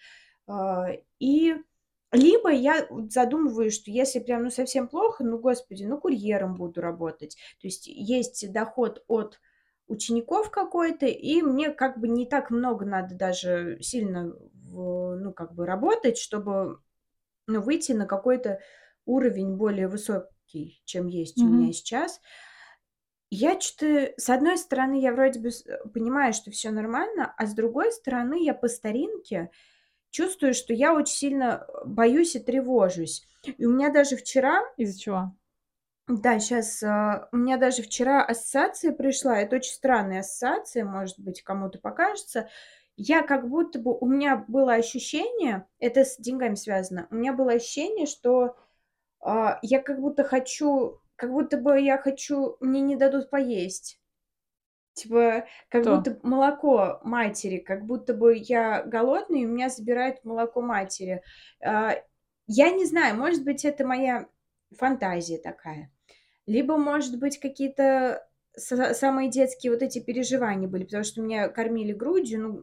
А, 0.47 0.89
и 1.19 1.57
либо 2.13 2.51
я 2.51 2.87
вот 2.91 3.13
задумываюсь, 3.13 3.75
что 3.75 3.91
если 3.91 4.19
прям, 4.21 4.43
ну, 4.45 4.51
совсем 4.51 4.89
плохо, 4.89 5.25
ну, 5.25 5.39
господи, 5.39 5.85
ну, 5.85 5.99
курьером 5.99 6.55
буду 6.57 6.81
работать. 6.81 7.37
То 7.61 7.67
есть 7.67 7.87
есть 7.87 8.53
доход 8.53 9.03
от 9.09 9.41
учеников 9.93 10.51
какой-то, 10.51 11.07
и 11.07 11.43
мне 11.43 11.71
как 11.71 11.99
бы 11.99 12.09
не 12.09 12.27
так 12.27 12.51
много 12.51 12.85
надо 12.85 13.15
даже 13.15 13.79
сильно 13.81 14.35
ну, 14.73 15.33
как 15.35 15.55
бы 15.55 15.67
работать, 15.67 16.19
чтобы, 16.19 16.81
ну, 17.47 17.61
выйти 17.63 17.93
на 17.93 18.07
какой-то 18.07 18.61
уровень 19.07 19.57
более 19.57 19.89
высокий, 19.89 20.83
чем 20.85 21.09
есть 21.09 21.45
у 21.45 21.49
меня 21.49 21.73
сейчас. 21.73 22.21
Я 23.31 23.57
чё-то, 23.57 24.13
с 24.19 24.29
одной 24.29 24.59
стороны, 24.59 25.01
я 25.01 25.13
вроде 25.13 25.41
бы 25.41 25.51
понимаю, 25.95 26.35
что 26.35 26.51
все 26.51 26.71
нормально, 26.71 27.33
а 27.39 27.47
с 27.47 27.55
другой 27.55 27.91
стороны, 27.93 28.45
я 28.45 28.53
по 28.53 28.69
старинке 28.69 29.51
чувствую, 30.11 30.55
что 30.55 30.75
я 30.75 30.95
очень 30.95 31.15
сильно, 31.17 31.67
э, 31.69 31.73
боюсь 31.87 32.37
и 32.37 32.41
тревожусь. 32.41 33.27
И 33.59 33.67
у 33.67 33.73
меня 33.73 33.91
даже 33.93 34.17
вчера 34.17 34.63
Из-за 34.77 34.99
чего? 35.01 35.37
Да, 36.09 36.39
сейчас 36.41 36.83
у 36.83 37.37
меня 37.37 37.57
даже 37.57 37.83
вчера 37.83 38.25
ассоциация 38.25 38.93
пришла. 38.93 39.39
Это 39.39 39.57
очень 39.57 39.73
странная 39.73 40.21
ассоциация, 40.21 40.85
может 40.85 41.19
быть, 41.19 41.43
кому-то 41.43 41.79
покажется. 41.79 42.49
Я 42.97 43.23
как 43.23 43.49
будто 43.49 43.79
бы 43.79 43.97
у 43.97 44.07
меня 44.07 44.45
было 44.49 44.75
ощущение, 44.75 45.67
это 45.79 46.05
с 46.05 46.19
деньгами 46.19 46.57
связано, 46.57 47.09
у 47.11 47.15
меня 47.15 47.33
было 47.33 47.53
ощущение, 47.53 48.07
что, 48.07 48.57
а, 49.21 49.59
я 49.63 49.81
как 49.81 49.99
будто 50.01 50.25
хочу 50.25 51.03
как 51.23 51.31
будто 51.31 51.57
бы 51.57 51.81
я 51.81 51.99
хочу 51.99 52.57
мне 52.59 52.81
не 52.81 52.97
дадут 52.97 53.31
поесть. 53.31 54.01
Типа, 54.95 55.47
как 55.69 55.83
Кто? 55.83 55.97
будто 55.97 56.19
молоко 56.25 57.01
матери, 57.05 57.59
как 57.59 57.87
будто 57.87 58.13
бы 58.13 58.37
я 58.37 58.83
голодный, 58.83 59.43
и 59.43 59.47
у 59.47 59.49
меня 59.49 59.69
забирают 59.69 60.25
молоко 60.25 60.61
матери. 60.61 61.23
А, 61.65 61.95
я 62.49 62.73
не 62.73 62.85
знаю, 62.87 63.17
может 63.17 63.45
быть, 63.45 63.65
это 63.65 63.87
моя 63.87 64.27
фантазия 64.79 65.39
такая. 65.39 65.91
Либо, 66.47 66.77
может 66.77 67.19
быть, 67.19 67.39
какие-то 67.39 68.27
са 68.57 68.95
самые 68.95 69.31
детские 69.31 69.73
вот 69.73 69.83
эти 69.83 69.99
переживания 69.99 70.69
были, 70.69 70.85
потому 70.85 71.05
что 71.05 71.23
меня 71.23 71.49
кормили 71.49 71.93
грудью, 71.93 72.41
ну, 72.41 72.63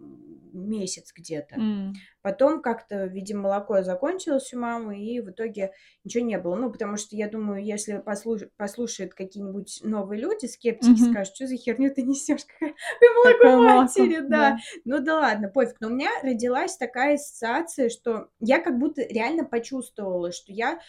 месяц 0.54 1.12
где-то. 1.16 1.64
М. 1.64 2.02
Потом 2.22 2.62
как-то, 2.62 3.06
видимо, 3.06 3.44
молоко 3.44 3.82
закончилось 3.84 4.54
у 4.54 4.60
мамы, 4.60 5.00
и 5.04 5.22
в 5.22 5.32
итоге 5.32 5.74
ничего 6.04 6.26
не 6.26 6.38
было. 6.38 6.56
Ну, 6.56 6.72
потому 6.72 6.98
что 6.98 7.16
я 7.16 7.30
думаю, 7.30 7.64
если 7.64 8.00
послуш 8.00 8.44
послушают 8.58 9.14
какие-нибудь 9.14 9.82
новые 9.84 10.22
люди, 10.22 10.46
скептики, 10.48 11.00
Мгм. 11.00 11.02
скажут: 11.02 11.36
что 11.36 11.48
за 11.48 11.56
херню 11.56 11.94
ты 11.94 12.04
несешь? 12.04 12.46
Какое 12.46 13.16
молоко 13.16 13.62
матери?" 13.64 14.20
Да. 14.28 14.52
да. 14.52 14.58
Ну 14.86 15.00
да 15.00 15.16
ладно, 15.20 15.50
пофиг. 15.50 15.78
Но 15.80 15.88
у 15.88 15.92
меня 15.92 16.10
родилась 16.24 16.78
такая 16.78 17.16
ассоциация, 17.16 17.90
что 17.90 18.30
я 18.40 18.60
как 18.60 18.80
будто 18.80 19.02
реально 19.04 19.46
почувствовала, 19.46 20.32
что 20.32 20.52
я 20.52 20.80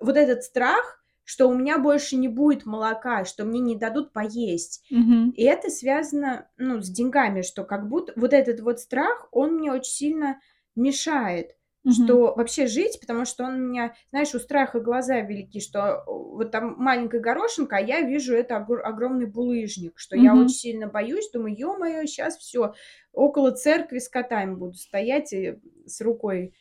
вот 0.00 0.16
этот 0.16 0.42
страх, 0.44 1.04
что 1.26 1.48
у 1.50 1.54
меня 1.54 1.78
больше 1.78 2.16
не 2.16 2.28
будет 2.28 2.66
молока, 2.66 3.26
что 3.26 3.44
мне 3.44 3.60
не 3.60 3.76
дадут 3.76 4.14
поесть. 4.14 4.86
Мгм. 4.90 5.36
И 5.36 5.44
это 5.44 5.70
связано, 5.70 6.48
ну, 6.56 6.80
с 6.80 6.88
деньгами, 6.90 7.42
что 7.42 7.64
как 7.64 7.88
будто 7.90 8.14
вот 8.16 8.32
этот 8.32 8.60
вот 8.60 8.80
страх, 8.80 9.28
он 9.32 9.56
мне 9.56 9.72
очень 9.72 9.92
сильно 9.92 10.40
мешает, 10.76 11.56
Мгм. 11.84 12.18
что 12.18 12.34
вообще 12.34 12.66
жить, 12.68 13.00
потому 13.00 13.26
что 13.26 13.44
он 13.44 13.54
у 13.56 13.58
меня, 13.58 13.94
знаешь, 14.10 14.34
у 14.34 14.38
страха 14.40 14.80
глаза 14.80 15.20
велики, 15.20 15.60
что 15.60 16.04
вот 16.06 16.52
там 16.52 16.76
маленькая 16.78 17.20
горошинка, 17.20 17.76
а 17.76 17.80
я 17.80 18.00
вижу 18.02 18.34
это 18.34 18.56
огр 18.58 18.80
огромный 18.86 19.26
булыжник, 19.26 19.98
что 19.98 20.16
я 20.16 20.36
Мгм. 20.36 20.38
очень 20.38 20.56
сильно 20.56 20.88
боюсь, 20.88 21.30
думаю: 21.32 21.54
"Ё-моё, 21.58 22.06
щас 22.06 22.38
всё, 22.38 22.74
около 23.12 23.52
церкви 23.52 23.98
с 24.00 24.08
котами 24.08 24.54
буду 24.54 24.74
стоять 24.74 25.32
и 25.34 25.58
с 25.86 26.00
рукой 26.00 26.54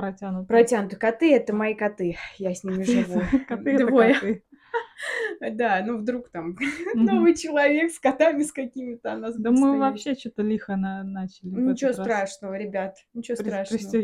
Протянутой. 0.00 0.46
протянутой". 0.46 0.98
Коты- 0.98 1.34
это 1.34 1.54
мои 1.54 1.74
коты, 1.74 2.16
я 2.38 2.54
с 2.54 2.64
ними 2.64 2.82
живу. 2.84 3.20
коты 3.48 3.78
Двое. 3.78 4.14
коты. 4.14 4.44
Да, 5.52 5.82
ну 5.86 5.98
вдруг 5.98 6.28
там 6.30 6.56
новый 6.94 7.34
человек 7.34 7.90
с 7.90 7.98
котами 7.98 8.42
с 8.42 8.52
какими-то, 8.52 9.16
нас 9.16 9.36
Да 9.36 9.50
мы 9.50 9.78
вообще 9.78 10.14
чё-то 10.14 10.42
лихо 10.42 10.76
на 10.76 11.02
начали 11.02 11.48
Ничего 11.50 11.92
страшного, 11.92 12.54
ребят, 12.58 12.96
ничего 13.14 13.36
страшного. 13.36 14.02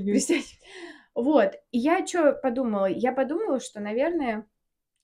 Вот, 1.15 1.53
я 1.73 2.05
чё 2.07 2.35
подумала? 2.43 2.87
Я 2.87 3.13
подумала, 3.13 3.59
что, 3.61 3.81
наверное, 3.81 4.47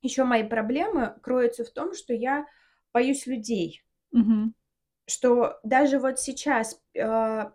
ещё 0.03 0.25
мои 0.27 0.45
проблемы 0.45 1.15
кроются 1.23 1.65
в 1.65 1.71
том, 1.71 1.95
что 1.95 2.15
я 2.15 2.47
боюсь 2.95 3.27
людей. 3.27 3.83
Что 5.09 5.59
даже 5.65 5.99
вот 5.99 6.21
сейчас, 6.21 6.81
а 6.99 7.53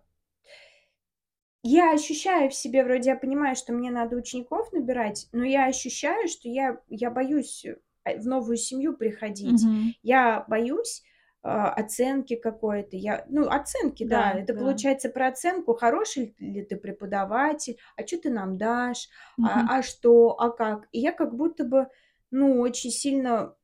я 1.64 1.94
ощущаю 1.94 2.50
в 2.50 2.54
себе, 2.56 2.84
вроде 2.84 3.10
я 3.12 3.16
понимаю, 3.18 3.56
что 3.56 3.74
мне 3.74 3.92
надо 3.92 4.16
учеников 4.18 4.72
набирать, 4.74 5.28
но 5.32 5.44
я 5.46 5.66
ощущаю, 5.68 6.28
что 6.28 6.48
я 6.50 6.80
я 6.90 7.12
боюсь, 7.12 7.66
э, 8.06 8.20
в 8.20 8.28
новую 8.28 8.58
семью 8.58 8.96
приходить. 8.98 9.68
Мгм. 9.68 9.94
Я 10.04 10.46
боюсь, 10.48 11.04
а, 11.44 11.72
оценки 11.74 12.36
какой-то. 12.36 12.96
Я 12.98 13.26
ну, 13.30 13.48
оценки, 13.50 14.04
да. 14.06 14.34
Да, 14.34 14.34
Это 14.34 14.54
да. 14.54 14.56
получается 14.56 15.10
про 15.10 15.28
оценку, 15.28 15.74
хороший 15.76 16.36
ли 16.40 16.64
ты 16.64 16.78
преподаватель, 16.78 17.78
а 17.96 18.04
чё 18.04 18.18
ты 18.20 18.30
нам 18.30 18.58
дашь, 18.58 19.10
Мгм. 19.38 19.70
а 19.70 19.80
а 19.80 19.84
что, 19.84 20.40
а 20.40 20.50
как. 20.52 20.88
И 20.92 21.00
я 21.00 21.12
как 21.12 21.36
будто 21.36 21.64
бы, 21.66 21.88
ну, 22.32 22.60
очень 22.62 22.92
сильно 22.92 23.56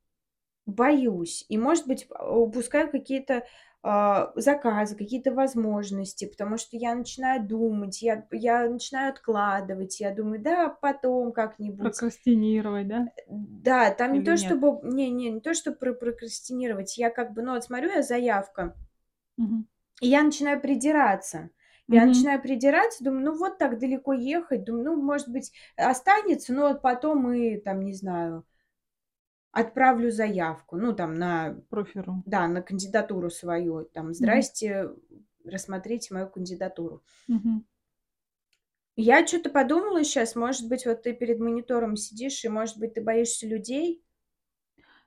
боюсь 0.68 1.46
и, 1.50 1.58
может 1.58 1.88
быть, 1.88 2.08
упускаю 2.20 2.92
какие-то, 2.92 3.46
заказы, 4.36 4.96
какие-то 4.96 5.32
возможности, 5.34 6.26
потому 6.26 6.58
что 6.58 6.78
я 6.78 6.96
начинаю 6.96 7.46
думать, 7.48 8.02
я 8.02 8.26
я 8.32 8.70
начинаю 8.70 9.12
откладывать, 9.12 10.00
я 10.00 10.14
думаю: 10.16 10.42
"Да, 10.42 10.70
потом 10.70 11.32
как-нибудь". 11.34 12.04
Прокрастинировать, 12.04 12.88
да? 12.88 13.10
Да, 13.28 13.92
там 13.92 14.14
не 14.14 14.22
Или 14.22 14.24
то 14.24 14.38
нет? 14.38 14.58
чтобы 14.58 14.80
не 14.84 15.10
не 15.10 15.30
не 15.30 15.42
то, 15.42 15.54
что 15.54 15.72
про 15.74 15.94
прокрастинировать, 15.94 16.98
я 16.98 17.10
как 17.10 17.34
бы, 17.34 17.42
ну, 17.42 17.54
вот 17.54 17.64
смотрю 17.64 17.92
я 17.92 18.02
заявка 18.04 18.76
Мгм. 19.38 19.66
и 20.02 20.08
я 20.08 20.24
начинаю 20.24 20.62
придираться. 20.62 21.50
Я 21.90 22.06
Мгм. 22.06 22.06
начинаю 22.06 22.42
придираться, 22.42 23.04
думаю: 23.04 23.26
"Ну, 23.26 23.38
вот 23.38 23.58
так 23.58 23.80
далеко 23.80 24.14
ехать". 24.14 24.64
Думаю: 24.64 24.86
"Ну, 24.86 25.02
может 25.02 25.28
быть, 25.30 25.52
останется, 25.76 26.54
но 26.54 26.70
вот 26.70 26.82
потом 26.82 27.32
и 27.32 27.58
там, 27.58 27.82
не 27.82 27.94
знаю" 27.94 28.46
"отправлю 29.54 30.12
заявку". 30.12 30.78
Ну, 30.78 30.94
там 30.94 31.16
на 31.16 31.56
Профиру. 31.70 32.24
да, 32.26 32.48
на 32.48 32.62
кандидатуру 32.62 33.30
свою. 33.32 33.86
Там. 33.94 34.14
"Здрасте, 34.14 34.90
рассмотрите 35.46 36.14
мою 36.14 36.30
кандидатуру". 36.30 37.04
Мгм. 37.28 37.64
Я 38.96 39.24
чё-то 39.24 39.52
подумала 39.52 40.04
щас, 40.04 40.36
может 40.36 40.68
быть, 40.68 40.86
вот 40.88 41.04
ты 41.04 41.14
перед 41.14 41.40
монитором 41.40 41.96
сидишь, 41.96 42.44
и, 42.44 42.50
может 42.50 42.80
быть, 42.80 42.96
ты 42.96 43.02
боишься 43.02 43.48
людей? 43.48 44.04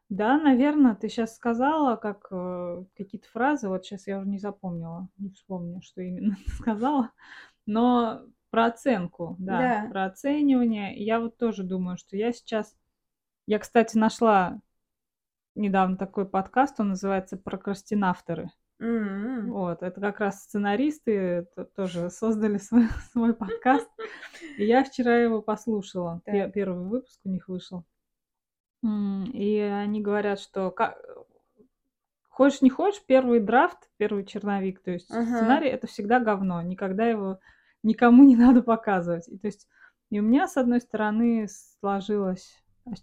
Да, 0.09 0.39
наверно, 0.39 0.95
ты 0.95 1.09
щас 1.09 1.35
сказала, 1.37 1.97
как, 1.97 2.29
э, 2.31 2.85
какие-то 2.97 3.29
фразы, 3.29 3.69
вот 3.69 3.85
щас 3.85 4.07
я 4.07 4.19
уже 4.19 4.29
не 4.29 4.39
запомнила, 4.39 5.09
не 5.19 5.31
вспомню, 5.31 5.83
что 5.83 6.01
именно 6.01 6.37
сказала, 6.47 7.11
но 7.67 8.23
про 8.51 8.67
оценку, 8.67 9.37
да, 9.41 9.63
Да. 9.63 9.87
про 9.89 10.07
оценивание. 10.07 10.97
Я 10.97 11.21
вот 11.21 11.39
тоже 11.39 11.65
думаю, 11.65 11.99
что 11.99 12.17
я 12.17 12.33
сейчас 12.33 12.77
я, 13.47 13.59
кстати, 13.59 13.97
нашла 13.97 14.61
недавно 15.55 15.97
такой 15.97 16.27
подкаст, 16.29 16.79
он 16.81 16.91
называется 16.91 17.37
"Прокрастинавторы". 17.37 18.51
М. 18.79 19.51
Вот, 19.53 19.83
это 19.83 20.01
как 20.03 20.21
раз 20.21 20.43
сценаристы 20.43 21.47
тоже 21.75 22.11
создали 22.11 22.59
свой 22.59 22.89
свой 23.13 23.35
подкаст. 23.35 23.89
И 24.59 24.67
я 24.67 24.85
вчера 24.85 25.17
его 25.17 25.41
послушала. 25.41 26.21
Так. 26.27 26.53
первый 26.53 26.85
выпуск 26.87 27.21
у 27.25 27.29
них 27.31 27.49
вышел. 27.49 27.85
И 28.85 29.59
они 29.59 30.01
говорят, 30.03 30.39
что 30.39 30.71
ка 30.71 30.97
хочешь 32.29 32.61
не 32.61 32.69
хочешь, 32.69 33.03
первый 33.07 33.41
драфт, 33.41 33.89
первый 33.97 34.25
черновик, 34.27 34.81
то 34.83 34.91
есть 34.91 35.11
Ага. 35.11 35.25
сценарий- 35.25 35.71
это 35.71 35.87
всегда 35.87 36.21
говно, 36.21 36.61
никогда 36.61 37.07
его 37.07 37.39
никому 37.83 38.25
не 38.25 38.37
надо 38.37 38.63
показывать. 38.63 39.27
И 39.29 39.39
то 39.39 39.47
есть 39.47 39.67
и 40.11 40.21
у 40.21 40.23
меня, 40.23 40.47
с 40.47 40.57
одной 40.59 40.81
стороны, 40.83 41.49
сложилось 41.81 42.63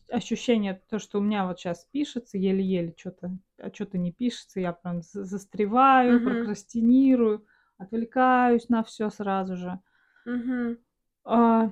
ощущение, 0.09 0.81
то, 0.89 0.99
что 0.99 1.19
у 1.19 1.21
меня 1.21 1.45
вот 1.47 1.59
щас 1.59 1.85
пишется 1.91 2.37
еле-еле 2.37 2.93
чё-то, 2.93 3.37
а 3.57 3.69
чё-то 3.71 3.97
не 3.97 4.11
пишется, 4.11 4.59
я 4.59 4.73
прям 4.73 5.01
за 5.01 5.25
застреваю, 5.25 6.19
Мгм. 6.19 6.53
прокрастинирую, 6.61 7.45
отвлекаюсь 7.77 8.69
на 8.69 8.83
всё 8.83 9.09
сразу 9.09 9.57
же. 9.57 9.79
Мгм. 10.25 10.77
А, 11.25 11.71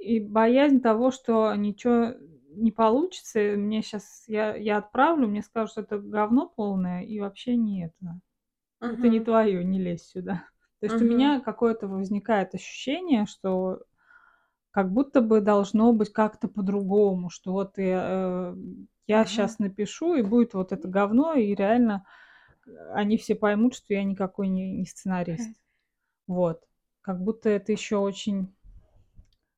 И 0.00 0.18
боязнь 0.20 0.80
того, 0.80 1.10
что 1.12 1.54
ничего 1.54 2.14
не 2.54 2.72
получится, 2.72 3.38
мне 3.56 3.82
сейчас 3.82 4.24
я 4.26 4.56
я 4.56 4.78
отправлю, 4.78 5.28
мне 5.28 5.42
скажут, 5.42 5.70
что 5.72 5.80
это 5.82 5.98
говно 5.98 6.48
полное, 6.48 7.02
и 7.04 7.20
вообще 7.20 7.56
не 7.56 7.84
это. 7.86 8.20
Это 8.92 9.08
не 9.08 9.20
твое, 9.20 9.64
не 9.64 9.80
лезь 9.80 10.04
сюда. 10.08 10.46
То 10.80 10.86
есть 10.86 11.02
у 11.02 11.06
Мгм. 11.06 11.06
меня 11.06 11.40
какое-то 11.40 11.88
возникает 11.88 12.54
ощущение, 12.54 13.26
что 13.26 13.82
как 14.72 14.92
будто 14.92 15.22
бы 15.22 15.42
должно 15.42 15.94
быть 15.94 16.12
как-то 16.12 16.48
по-другому, 16.48 17.30
что 17.30 17.52
вот 17.52 17.78
я, 17.78 18.54
э, 18.54 18.56
я 19.08 19.24
Ага. 19.24 19.26
сейчас 19.26 19.60
напишу, 19.60 20.16
и 20.16 20.22
будет 20.22 20.54
вот 20.54 20.72
это 20.72 20.88
говно, 20.88 21.34
и 21.34 21.54
реально 21.54 22.06
э, 22.66 22.70
они 22.94 23.18
все 23.18 23.36
поймут, 23.36 23.74
что 23.76 23.94
я 23.94 24.04
никакой 24.04 24.48
не, 24.48 24.72
не 24.78 24.86
сценарист. 24.86 25.50
Вот. 26.28 26.62
Как 27.02 27.22
будто 27.22 27.50
это 27.50 27.72
еще 27.72 27.96
очень 27.98 28.54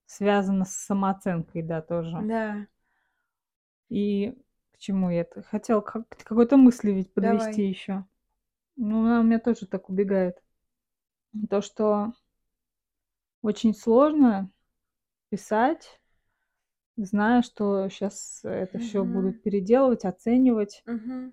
связано 0.07 0.65
с 0.65 0.71
самооценкой, 0.77 1.63
да, 1.63 1.83
тоже. 1.83 2.27
Да, 2.29 2.67
И 3.89 4.35
к 4.73 4.79
чему 4.79 5.09
я 5.11 5.23
это? 5.23 5.43
Хотела 5.43 5.81
как- 5.81 6.09
какой-то 6.23 6.57
мысли 6.59 6.91
ведь 6.91 7.15
подвести 7.15 7.63
Давай. 7.63 7.69
еще. 7.69 8.05
Ну, 8.77 9.01
она 9.07 9.21
у 9.21 9.23
меня 9.25 9.41
тоже 9.41 9.67
так 9.67 9.91
убегает. 9.91 10.43
То, 11.51 11.61
что 11.63 12.13
очень 13.43 13.75
сложно 13.77 14.51
писать, 15.37 16.01
зная, 16.97 17.43
что 17.43 17.89
сейчас 17.89 18.41
это 18.45 18.79
все 18.79 19.05
Мгм. 19.05 19.13
будут 19.13 19.43
переделывать, 19.43 20.05
оценивать. 20.05 20.83
Мгм. 20.87 21.33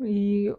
И 0.00 0.52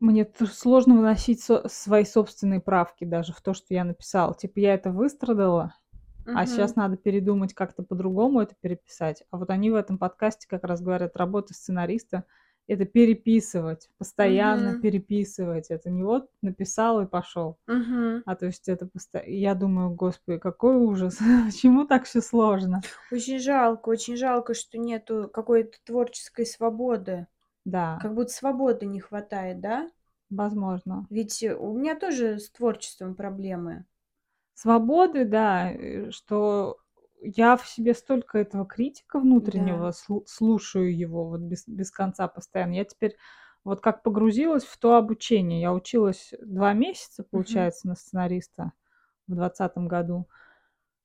мне 0.00 0.28
сложно 0.52 0.94
выносить 0.96 1.40
со- 1.42 1.66
свои 1.68 2.04
собственные 2.04 2.60
правки 2.60 3.04
даже 3.04 3.32
в 3.32 3.40
то, 3.40 3.54
что 3.54 3.72
я 3.74 3.84
написала. 3.84 4.34
Типа 4.34 4.58
я 4.58 4.74
это 4.74 4.90
выстрадала, 4.90 5.74
а 6.26 6.44
Мгм. 6.44 6.46
сейчас 6.46 6.76
надо 6.76 6.96
передумать 6.96 7.54
как-то 7.54 7.82
по-другому 7.82 8.40
это 8.40 8.54
переписать. 8.60 9.24
А 9.30 9.38
вот 9.38 9.50
они 9.50 9.70
в 9.70 9.74
этом 9.74 9.98
подкасте 9.98 10.46
как 10.48 10.64
раз 10.64 10.82
говорят, 10.82 11.16
работа 11.16 11.54
сценариста— 11.54 12.24
это 12.68 12.84
переписывать, 12.84 13.88
постоянно 13.98 14.72
Мгм. 14.72 14.82
переписывать. 14.82 15.70
Это 15.70 15.90
не 15.90 16.02
вот 16.02 16.28
написал 16.42 17.00
и 17.02 17.06
пошел. 17.06 17.58
Мгм. 17.66 18.22
А 18.26 18.36
то 18.36 18.46
есть 18.46 18.68
это 18.68 18.86
посто... 18.86 19.22
Я 19.26 19.54
думаю, 19.54 19.90
господи, 19.90 20.38
какой 20.38 20.76
ужас. 20.76 21.18
Почему 21.46 21.86
так 21.86 22.04
все 22.04 22.20
сложно? 22.20 22.82
Очень 23.10 23.38
жалко, 23.40 23.88
очень 23.88 24.16
жалко, 24.16 24.54
что 24.54 24.78
нету 24.78 25.28
какой-то 25.32 25.78
творческой 25.84 26.46
свободы. 26.46 27.26
Да, 27.64 27.98
Как 28.00 28.14
будто 28.14 28.30
свободы 28.32 28.86
не 28.86 29.00
хватает, 29.00 29.60
да? 29.60 29.90
возможно. 30.30 31.06
Ведь 31.10 31.42
э, 31.42 31.52
у 31.56 31.76
меня 31.76 31.98
тоже 31.98 32.38
с 32.38 32.48
творчеством 32.50 33.16
проблемы. 33.16 33.86
Свободы, 34.54 35.24
да, 35.24 35.70
э, 35.72 36.10
что 36.10 36.78
я 37.34 37.56
в 37.56 37.66
себе 37.66 37.94
столько 37.94 38.38
этого 38.38 38.64
критика 38.66 39.18
внутреннего, 39.18 39.86
Да. 39.86 39.90
слу- 39.90 40.24
слушаю 40.26 40.96
его 40.96 41.24
вот 41.28 41.40
без, 41.40 41.66
без 41.66 41.90
конца 41.90 42.28
постоянно. 42.28 42.74
Я 42.74 42.84
теперь 42.84 43.16
вот 43.64 43.80
как 43.80 44.02
погрузилась 44.02 44.64
в 44.64 44.78
то 44.78 44.96
обучение. 44.96 45.60
Я 45.60 45.72
училась 45.72 46.32
два 46.40 46.72
месяца, 46.72 47.24
получается, 47.24 47.88
на 47.88 47.94
сценариста 47.96 48.72
в 49.26 49.34
двадцатом 49.34 49.88
году. 49.88 50.26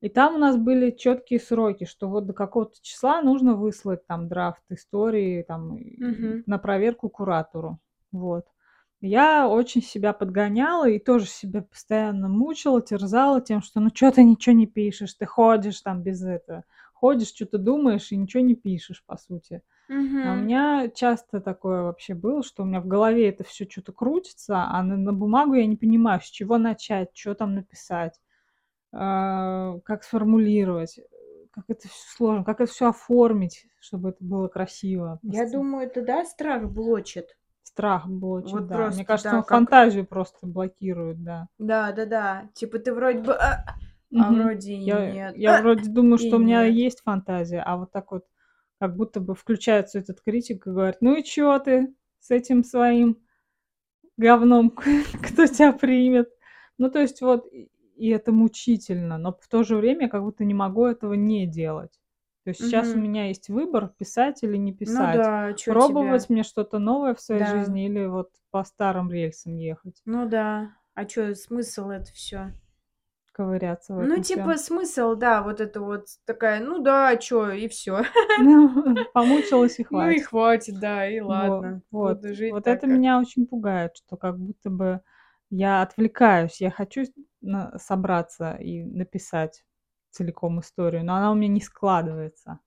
И 0.01 0.09
там 0.09 0.35
у 0.35 0.37
нас 0.37 0.57
были 0.57 0.91
четкие 0.91 1.39
сроки, 1.39 1.85
что 1.85 2.07
вот 2.09 2.25
до 2.25 2.33
какого-то 2.33 2.77
числа 2.81 3.21
нужно 3.21 3.55
выслать 3.55 4.05
там 4.07 4.27
драфт 4.27 4.63
истории 4.69 5.43
там 5.43 5.77
Мгм. 5.77 6.43
на 6.45 6.57
проверку 6.57 7.09
куратору. 7.09 7.79
Вот. 8.11 8.45
Я 9.01 9.49
очень 9.49 9.81
себя 9.81 10.13
подгоняла 10.13 10.87
и 10.87 10.99
тоже 10.99 11.25
себя 11.25 11.63
постоянно 11.63 12.29
мучила, 12.29 12.81
терзала 12.81 13.41
тем, 13.41 13.61
что 13.61 13.79
ну 13.79 13.89
что 13.93 14.11
ты 14.11 14.23
ничего 14.23 14.55
не 14.55 14.67
пишешь, 14.67 15.15
ты 15.15 15.25
ходишь 15.25 15.81
там 15.81 16.03
без 16.03 16.23
этого, 16.23 16.63
ходишь, 16.93 17.29
что-то 17.29 17.57
думаешь 17.57 18.11
и 18.11 18.15
ничего 18.15 18.43
не 18.43 18.55
пишешь, 18.55 19.03
по 19.05 19.17
сути. 19.17 19.63
А 20.29 20.33
у 20.33 20.35
меня 20.35 20.87
часто 20.93 21.41
такое 21.41 21.81
вообще 21.81 22.13
было, 22.13 22.43
что 22.43 22.61
у 22.61 22.65
меня 22.67 22.79
в 22.79 22.85
голове 22.87 23.27
это 23.27 23.43
все 23.43 23.67
что-то 23.67 23.91
крутится, 23.91 24.65
а 24.65 24.83
на, 24.83 24.95
на 24.97 25.13
бумагу 25.13 25.55
я 25.55 25.65
не 25.65 25.77
понимаю, 25.77 26.21
с 26.21 26.29
чего 26.29 26.59
начать, 26.59 27.09
что 27.13 27.33
там 27.33 27.55
написать 27.55 28.19
а, 28.93 29.79
как 29.83 30.03
сформулировать, 30.03 30.99
э, 30.99 31.01
как 31.51 31.65
это 31.69 31.87
все 31.87 32.15
сложно, 32.15 32.43
как 32.43 32.61
это 32.61 32.71
все 32.71 32.89
оформить, 32.89 33.65
чтобы 33.79 34.09
это 34.09 34.23
было 34.23 34.47
красиво. 34.47 35.19
Я 35.23 35.49
думаю, 35.49 35.87
это 35.87 36.01
да, 36.03 36.23
страх 36.25 36.69
блочит. 36.69 37.35
Страх 37.73 38.07
блочит, 38.07 38.51
Вот 38.53 38.67
да. 38.67 38.75
просто, 38.77 38.95
Мне 38.97 39.05
кажется, 39.05 39.29
да, 39.31 39.37
он 39.37 39.43
как- 39.43 39.49
фантазию 39.49 40.05
просто 40.05 40.45
блокирует, 40.47 41.23
да. 41.23 41.47
Да, 41.57 41.91
да, 41.91 42.05
да. 42.05 42.49
Типа 42.53 42.79
ты 42.79 42.93
вроде 42.93 43.19
бы, 43.19 43.33
а, 43.33 43.65
а 44.15 44.31
Мгм. 44.31 44.43
вроде 44.43 44.73
и 44.73 44.77
Я, 44.77 45.13
нет. 45.13 45.35
я 45.37 45.57
А, 45.57 45.61
вроде 45.61 45.89
думаю, 45.89 46.17
что 46.17 46.35
у 46.35 46.39
меня 46.39 46.65
нет. 46.65 46.75
есть 46.75 47.01
фантазия, 47.01 47.61
а 47.65 47.77
вот 47.77 47.91
так 47.91 48.11
вот, 48.11 48.25
как 48.79 48.95
будто 48.97 49.19
бы 49.21 49.35
включается 49.35 49.99
этот 49.99 50.21
критик 50.21 50.67
и 50.67 50.69
говорит, 50.69 50.97
ну 51.01 51.15
и 51.15 51.23
чё 51.23 51.57
ты 51.59 51.93
с 52.19 52.31
этим 52.31 52.63
своим 52.63 53.17
говном, 54.17 54.71
кто 55.23 55.45
тебя 55.47 55.71
примет? 55.71 56.29
Ну, 56.77 56.89
то 56.91 56.99
есть 56.99 57.21
вот, 57.21 57.47
и 57.95 58.09
это 58.09 58.31
мучительно, 58.31 59.17
но 59.17 59.31
в 59.39 59.47
то 59.47 59.63
же 59.63 59.77
время 59.77 60.03
я 60.03 60.09
как 60.09 60.23
будто 60.23 60.43
не 60.45 60.53
могу 60.55 60.85
этого 60.85 61.13
не 61.13 61.47
делать. 61.47 62.00
То 62.45 62.49
есть 62.49 62.61
сейчас 62.61 62.95
у 62.95 62.99
меня 62.99 63.27
есть 63.27 63.49
выбор, 63.49 63.89
писать 63.97 64.43
или 64.43 64.57
не 64.57 64.73
Ну 64.85 65.05
писать. 65.05 65.11
да, 65.11 65.53
чё 65.53 65.75
Пробовать 65.75 66.27
тебя? 66.27 66.29
мне 66.29 66.43
что-то 66.43 66.79
новое 66.79 67.13
в 67.15 67.21
своей 67.21 67.43
Да. 67.43 67.45
жизни 67.45 67.85
или 67.85 68.05
вот 68.05 68.31
по 68.51 68.63
старым 68.63 69.11
рельсам 69.11 69.55
ехать, 69.57 70.01
Ну 70.05 70.27
да. 70.27 70.75
А 70.95 71.05
чё, 71.05 71.33
смысл 71.35 71.89
это 71.89 72.11
все? 72.11 72.53
ковыряться 73.33 73.93
в 73.95 73.99
Ну, 73.99 74.19
этом 74.19 74.21
типа, 74.21 74.55
всем. 74.55 74.57
смысл, 74.57 75.15
да, 75.15 75.41
вот 75.43 75.59
это 75.59 75.81
вот 75.81 76.05
такая, 76.25 76.61
ну 76.61 76.79
да, 76.79 77.15
чё, 77.17 77.51
и 77.51 77.67
все. 77.67 78.03
Ну, 78.37 79.05
помучилась 79.13 79.79
и 79.79 79.83
Ну 79.91 80.09
и 80.09 80.19
хватит. 80.19 80.21
хватит, 80.21 80.79
да, 80.79 81.07
и 81.09 81.19
ладно. 81.19 81.83
Вот, 81.91 82.23
вот 82.47 82.67
так, 82.67 82.67
это 82.67 82.87
как... 82.87 83.01
меня 83.01 83.19
очень 83.19 83.45
пугает, 83.47 83.97
что 83.97 84.17
как 84.17 84.39
будто 84.39 84.69
бы 84.69 85.01
я 85.49 85.81
отвлекаюсь, 85.81 86.61
я 86.61 86.71
хочу 86.71 87.03
собраться 87.77 88.53
и 88.55 88.83
написать 88.83 89.63
целиком 90.11 90.59
историю, 90.61 91.05
но 91.05 91.15
она 91.15 91.31
у 91.31 91.35
меня 91.35 91.49
не 91.49 91.61
складывается 91.61 92.59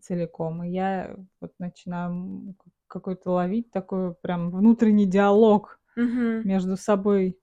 целиком, 0.00 0.62
и 0.64 0.70
я 0.70 1.16
вот 1.40 1.52
начинаю 1.58 2.54
какой-то 2.86 3.30
ловить 3.32 3.70
такой 3.70 4.14
прям 4.14 4.50
внутренний 4.50 5.06
диалог 5.06 5.80
Мгм, 5.96 6.44
между 6.44 6.76
собой 6.76 7.38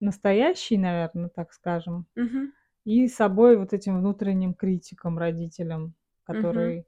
настоящий, 0.00 0.76
наверное, 0.78 1.28
так 1.28 1.52
скажем, 1.52 2.06
мгм, 2.16 2.52
и 2.84 3.08
собой 3.08 3.58
вот 3.58 3.72
этим 3.72 3.98
внутренним 4.00 4.54
критиком, 4.54 5.18
родителем, 5.18 5.94
который 6.24 6.86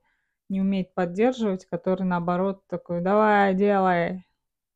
не 0.48 0.60
умеет 0.60 0.94
поддерживать, 0.94 1.66
который 1.66 2.04
наоборот 2.04 2.66
такой, 2.68 3.02
давай, 3.02 3.54
делай, 3.54 4.26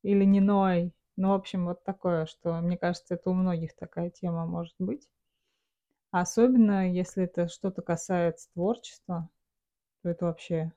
или 0.03 0.25
не 0.25 0.41
ной. 0.41 0.95
Ну, 1.17 1.31
в 1.31 1.35
общем, 1.35 1.67
вот 1.67 1.85
такое, 1.85 2.27
что, 2.27 2.61
мне 2.61 2.79
кажется, 2.79 3.15
это 3.15 3.31
у 3.31 3.35
многих 3.35 3.77
такая 3.77 4.11
тема 4.11 4.47
может 4.47 4.77
быть. 4.79 5.09
Особенно, 6.17 6.89
если 6.89 7.25
это 7.25 7.49
что-то 7.49 7.83
касается 7.83 8.49
творчества, 8.53 9.29
то 10.03 10.11
это 10.11 10.27
вообще 10.27 10.73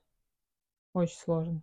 очень 0.94 1.18
сложно. 1.18 1.62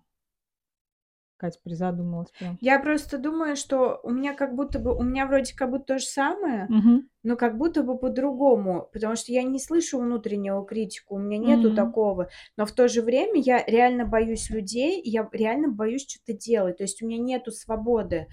Катя 1.37 1.59
призадумалась 1.63 2.31
прям. 2.31 2.59
Я 2.59 2.79
просто 2.79 3.17
думаю, 3.17 3.55
что 3.55 3.99
у 4.03 4.09
меня 4.11 4.33
как 4.33 4.55
будто 4.55 4.79
бы, 4.79 4.95
у 4.95 5.03
меня 5.03 5.25
вроде 5.27 5.55
как 5.55 5.69
будто 5.71 5.85
то 5.95 5.99
же 5.99 6.05
самое, 6.05 6.69
Мгм. 6.69 7.07
но 7.23 7.35
как 7.37 7.57
будто 7.57 7.81
бы 7.83 7.97
по-другому, 7.97 8.87
потому 8.93 9.15
что 9.15 9.31
я 9.31 9.41
не 9.43 9.59
слышу 9.59 9.99
внутреннего 9.99 10.63
критику, 10.65 11.15
у 11.15 11.19
меня 11.19 11.39
нету 11.39 11.71
Мгм. 11.71 11.73
такого, 11.73 12.29
но 12.55 12.65
в 12.65 12.71
то 12.71 12.87
же 12.87 13.01
время 13.01 13.41
я 13.41 13.63
реально 13.65 14.05
боюсь 14.05 14.49
людей, 14.51 15.01
я 15.03 15.27
реально 15.31 15.69
боюсь 15.69 16.07
что-то 16.07 16.33
делать, 16.37 16.77
то 16.77 16.83
есть 16.83 17.01
у 17.01 17.07
меня 17.07 17.17
нету 17.19 17.51
свободы. 17.51 18.27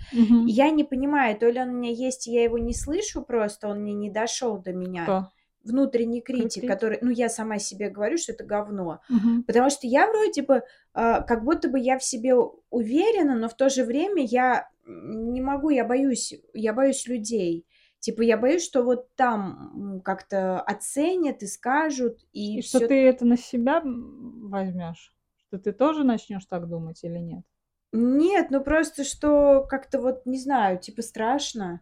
И 0.44 0.50
я 0.52 0.70
не 0.70 0.84
понимаю, 0.84 1.38
то 1.38 1.48
ли 1.48 1.58
он 1.60 1.70
у 1.70 1.72
меня 1.78 1.90
есть, 1.90 2.26
и 2.28 2.32
я 2.32 2.44
его 2.44 2.58
не 2.58 2.74
слышу 2.74 3.22
просто, 3.22 3.68
он 3.68 3.80
мне 3.82 3.94
не 3.94 4.10
дошел 4.10 4.58
до 4.58 4.72
меня. 4.74 5.14
Кто? 5.14 5.32
Внутренний 5.64 6.20
критик, 6.20 6.52
Критик? 6.62 6.68
который, 6.68 6.98
ну, 7.02 7.10
я 7.10 7.28
сама 7.28 7.58
себе 7.58 7.88
говорю, 7.88 8.16
что 8.18 8.32
это 8.32 8.44
говно. 8.44 9.00
Мгм. 9.08 9.44
Потому 9.44 9.70
что 9.70 9.86
я 9.86 10.08
вроде 10.08 10.42
бы, 10.42 10.62
а, 10.92 11.22
как 11.22 11.44
будто 11.44 11.68
бы 11.68 11.78
я 11.78 11.98
в 11.98 12.04
себе 12.04 12.34
уверена, 12.70 13.36
но 13.36 13.48
в 13.48 13.54
то 13.54 13.68
же 13.68 13.84
время 13.84 14.24
я 14.24 14.68
не 14.86 15.40
могу, 15.40 15.70
я 15.70 15.84
боюсь, 15.84 16.34
я 16.54 16.72
боюсь 16.72 17.06
людей. 17.06 17.66
Типа 18.00 18.22
я 18.22 18.36
боюсь, 18.36 18.64
что 18.64 18.82
вот 18.82 19.14
там 19.14 20.02
как-то 20.04 20.60
оценят 20.60 21.42
и 21.42 21.46
скажут, 21.46 22.18
и, 22.32 22.58
И 22.58 22.62
что 22.62 22.78
все. 22.78 22.88
ты 22.88 23.06
это 23.06 23.24
на 23.24 23.36
себя 23.36 23.80
возьмешь? 23.84 25.14
Что 25.46 25.58
ты 25.58 25.72
тоже 25.72 26.02
начнешь 26.02 26.44
так 26.46 26.68
думать 26.68 27.04
или 27.04 27.18
нет? 27.18 27.44
Нет, 27.92 28.50
ну 28.50 28.60
просто 28.64 29.04
что 29.04 29.64
как-то 29.68 30.00
вот, 30.00 30.26
не 30.26 30.38
знаю, 30.38 30.78
типа 30.80 31.02
страшно. 31.02 31.80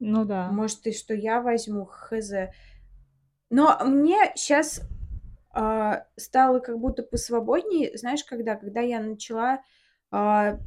Ну 0.00 0.24
да. 0.24 0.50
Может, 0.50 0.86
и 0.88 0.92
что 0.92 1.14
я 1.14 1.40
возьму, 1.40 1.84
хз. 1.84 2.32
Но 3.52 3.78
мне 3.84 4.32
сейчас 4.34 4.80
стало 6.16 6.58
как 6.60 6.78
будто 6.78 7.02
посвободнее, 7.02 7.96
знаешь, 7.96 8.24
когда? 8.24 8.56
Когда 8.56 8.80
я 8.80 8.98
начала 8.98 9.62
а, 10.10 10.58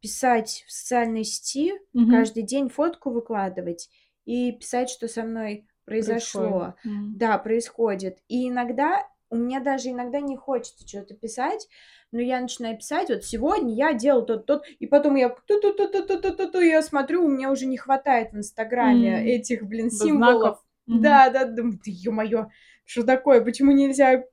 писать 0.00 0.64
в 0.66 0.72
социальной 0.72 1.24
сети, 1.24 1.74
Мгм. 1.94 2.10
каждый 2.10 2.42
день 2.42 2.68
фотку 2.70 3.10
выкладывать 3.10 3.90
и 4.24 4.52
писать, 4.52 4.88
что 4.88 5.06
со 5.06 5.22
мной 5.22 5.66
произошло. 5.84 6.74
Мгм. 6.84 7.18
Да, 7.18 7.36
происходит. 7.38 8.18
И 8.28 8.48
иногда, 8.48 9.06
у 9.30 9.36
меня 9.36 9.60
даже 9.60 9.90
иногда 9.90 10.20
не 10.20 10.36
хочется 10.36 10.88
что-то 10.88 11.14
писать, 11.14 11.68
но 12.10 12.20
я 12.20 12.40
начинаю 12.40 12.76
писать, 12.78 13.10
вот 13.10 13.24
сегодня 13.24 13.74
я 13.74 13.92
делал 13.92 14.24
тот-тот, 14.24 14.64
и 14.78 14.86
потом 14.86 15.16
я 15.16 15.28
ту-ту-ту-ту-ту-ту-ту, 15.28 16.60
я 16.60 16.80
смотрю, 16.82 17.24
у 17.24 17.28
меня 17.28 17.50
уже 17.50 17.66
не 17.66 17.76
хватает 17.76 18.32
в 18.32 18.36
Инстаграме 18.36 19.20
М. 19.20 19.26
этих, 19.26 19.64
блин, 19.64 19.90
символов. 19.90 20.56
знаков. 20.56 20.64
Да, 20.88 21.30
да, 21.30 21.44
думаю, 21.46 21.78
ты, 21.82 21.90
ё-моё, 21.92 22.48
что 22.84 23.04
такое, 23.04 23.40
почему 23.42 23.72
нельзя 23.72 24.24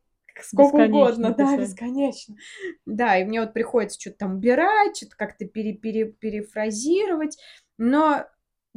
сколько 0.41 0.75
угодно, 0.75 1.31
да, 1.31 1.57
бесконечно. 1.57 2.35
Да, 2.85 3.17
и 3.17 3.25
мне 3.25 3.41
вот 3.41 3.53
приходится 3.53 3.99
что-то 3.99 4.17
там 4.19 4.35
убирать, 4.37 4.97
что-то 4.97 5.15
как-то 5.17 5.45
пере, 5.47 5.73
пере, 5.73 6.05
перефразировать, 6.05 7.37
но 7.77 8.27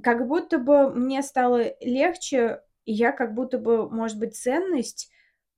как 0.02 0.26
будто 0.28 0.58
бы 0.58 0.90
мне 0.94 1.22
стало 1.22 1.74
легче, 1.80 2.62
и 2.84 2.92
я 2.92 3.12
как 3.12 3.34
будто 3.34 3.58
бы, 3.58 3.88
может 3.90 4.18
быть, 4.18 4.36
ценность 4.36 5.10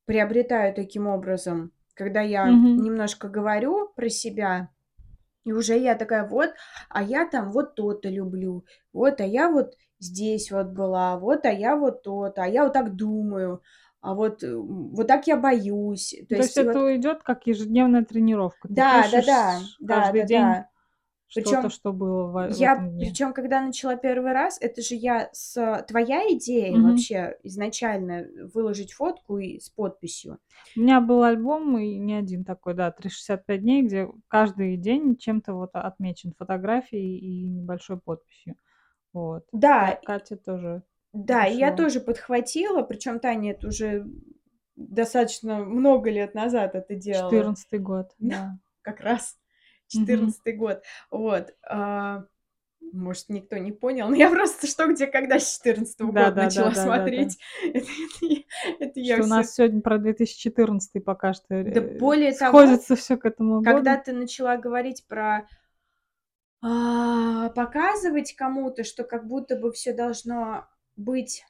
приобретаю 0.07 0.75
таким 0.75 1.07
образом, 1.09 1.73
когда 1.95 2.23
я 2.23 2.61
немножко 2.77 3.29
говорю 3.29 3.89
про 3.97 4.09
себя, 4.11 4.71
и 5.45 5.53
уже 5.53 5.79
я 5.79 5.97
такая, 5.97 6.29
вот, 6.29 6.53
а 6.91 7.03
я 7.05 7.27
там 7.29 7.53
вот 7.53 7.75
то-то 7.77 8.09
люблю, 8.11 8.65
вот, 8.93 9.21
а 9.21 9.27
я 9.27 9.51
вот 9.51 9.77
здесь 9.99 10.51
вот 10.51 10.69
была, 10.69 11.19
вот, 11.19 11.45
а 11.47 11.51
я 11.53 11.77
вот 11.77 12.03
то-то, 12.03 12.43
а 12.43 12.47
я 12.47 12.65
вот 12.65 12.73
так 12.73 12.95
думаю, 12.97 13.63
а 14.01 14.15
вот, 14.15 14.43
вот 14.43 15.07
так 15.07 15.27
я 15.27 15.37
боюсь. 15.37 16.15
То 16.29 16.35
То 16.35 16.43
есть 16.43 16.57
есть, 16.57 16.59
и 16.59 16.63
вот, 16.63 16.73
это 16.73 16.97
идет 16.97 17.23
как 17.23 17.47
ежедневная 17.47 18.05
тренировка. 18.05 18.69
Да, 18.69 19.09
да, 19.09 19.23
да, 19.23 19.63
да, 19.81 19.97
каждый 19.97 20.21
да, 20.21 20.27
день 20.27 20.47
да. 20.49 20.69
что-то, 21.29 21.69
Причем 21.69 21.71
что 21.71 21.93
было 21.93 22.27
в, 22.27 22.57
в 22.59 22.63
я, 22.63 22.75
этом 22.75 22.91
дне. 22.91 23.09
причем, 23.09 23.33
когда 23.33 23.61
начала 23.63 23.97
первый 23.97 24.33
раз, 24.33 24.59
это 24.61 24.83
же 24.83 24.95
я 24.95 25.31
с 25.33 25.85
твоя 25.89 26.23
идея 26.35 26.77
Мгм. 26.77 26.83
вообще 26.83 27.39
изначально 27.43 28.27
выложить 28.55 28.93
фотку 28.93 29.39
и 29.39 29.61
с 29.61 29.71
подписью. 29.71 30.39
У 30.77 30.81
меня 30.81 31.01
был 31.01 31.23
альбом, 31.23 31.79
и 31.79 31.97
не 31.99 32.15
один 32.15 32.45
такой, 32.45 32.75
да, 32.75 32.91
365 32.91 33.63
дней, 33.63 33.83
где 33.83 34.09
каждый 34.29 34.77
день 34.77 35.17
чем-то 35.17 35.55
вот 35.55 35.71
отмечен 35.73 36.35
фотографией 36.39 37.19
и 37.19 37.49
небольшой 37.49 37.99
подписью. 37.99 38.57
Вот. 39.17 39.47
Да, 39.51 39.93
Ка- 39.93 40.01
Катя 40.19 40.37
тоже 40.37 40.83
Да, 41.15 41.47
и 41.47 41.57
я 41.57 41.73
тоже 41.75 42.01
подхватила, 42.01 42.83
причем 42.83 43.19
Таня 43.19 43.53
это 43.53 43.69
уже 43.69 44.07
достаточно 44.77 45.65
много 45.65 46.11
лет 46.11 46.35
назад 46.35 46.75
это 46.75 46.95
делала. 46.95 47.31
14 47.31 47.81
год, 47.83 48.11
Да. 48.19 48.59
Как 48.83 49.01
раз 49.01 49.39
Мгм. 49.95 50.05
14 50.07 50.57
год. 50.59 50.83
Вот. 51.11 51.55
а, 51.67 52.25
Может, 52.93 53.31
никто 53.31 53.57
не 53.57 53.73
понял, 53.73 54.09
но 54.11 54.17
я 54.17 54.29
просто 54.29 54.67
что, 54.67 54.87
где, 54.87 55.07
когда 55.07 55.39
с 55.41 55.55
14 55.61 55.97
Да, 55.99 56.05
года 56.05 56.31
да, 56.33 56.45
начала 56.45 56.69
да, 56.69 56.75
да, 56.75 56.75
да, 56.75 56.87
да. 56.87 56.97
смотреть. 56.97 57.39
Это, 57.73 57.87
это 57.87 58.85
это 58.85 59.01
я 59.01 59.15
Что 59.15 59.23
у 59.23 59.27
всё- 59.27 59.35
нас 59.35 59.55
сегодня 59.55 59.81
про 59.81 59.97
2014 59.97 61.01
пока 61.03 61.33
что 61.33 61.47
Да 61.65 61.81
э, 61.81 61.99
более 61.99 62.33
того, 62.35 62.59
сходится 62.59 62.97
все 62.97 63.17
к 63.17 63.25
этому 63.25 63.63
Когда 63.63 63.93
году. 63.93 64.03
ты 64.05 64.13
начала 64.13 64.59
говорить 64.59 65.07
про 65.09 65.49
а, 66.63 67.51
показывать 67.51 68.35
кому-то, 68.35 68.85
что 68.85 69.05
как 69.05 69.27
будто 69.27 69.57
бы 69.57 69.73
все 69.73 69.93
должно 69.93 70.67
быть 70.97 71.45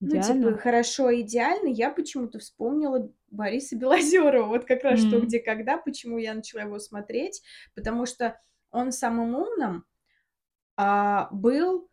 Ну, 0.00 0.20
типа, 0.20 0.56
хорошо, 0.58 1.14
идеально. 1.20 1.68
Я 1.68 1.90
почему-то 1.90 2.38
вспомнила 2.38 3.10
Бориса 3.30 3.76
Белозерова. 3.76 4.46
Вот 4.46 4.64
как 4.64 4.82
раз 4.84 5.00
что, 5.00 5.16
М. 5.16 5.26
где, 5.26 5.40
когда, 5.40 5.78
почему 5.78 6.18
я 6.18 6.34
начала 6.34 6.62
его 6.62 6.78
смотреть. 6.78 7.42
Потому 7.74 8.06
что 8.06 8.38
он 8.70 8.92
самым 8.92 9.34
умным 9.34 9.84
а, 10.76 11.28
был 11.30 11.88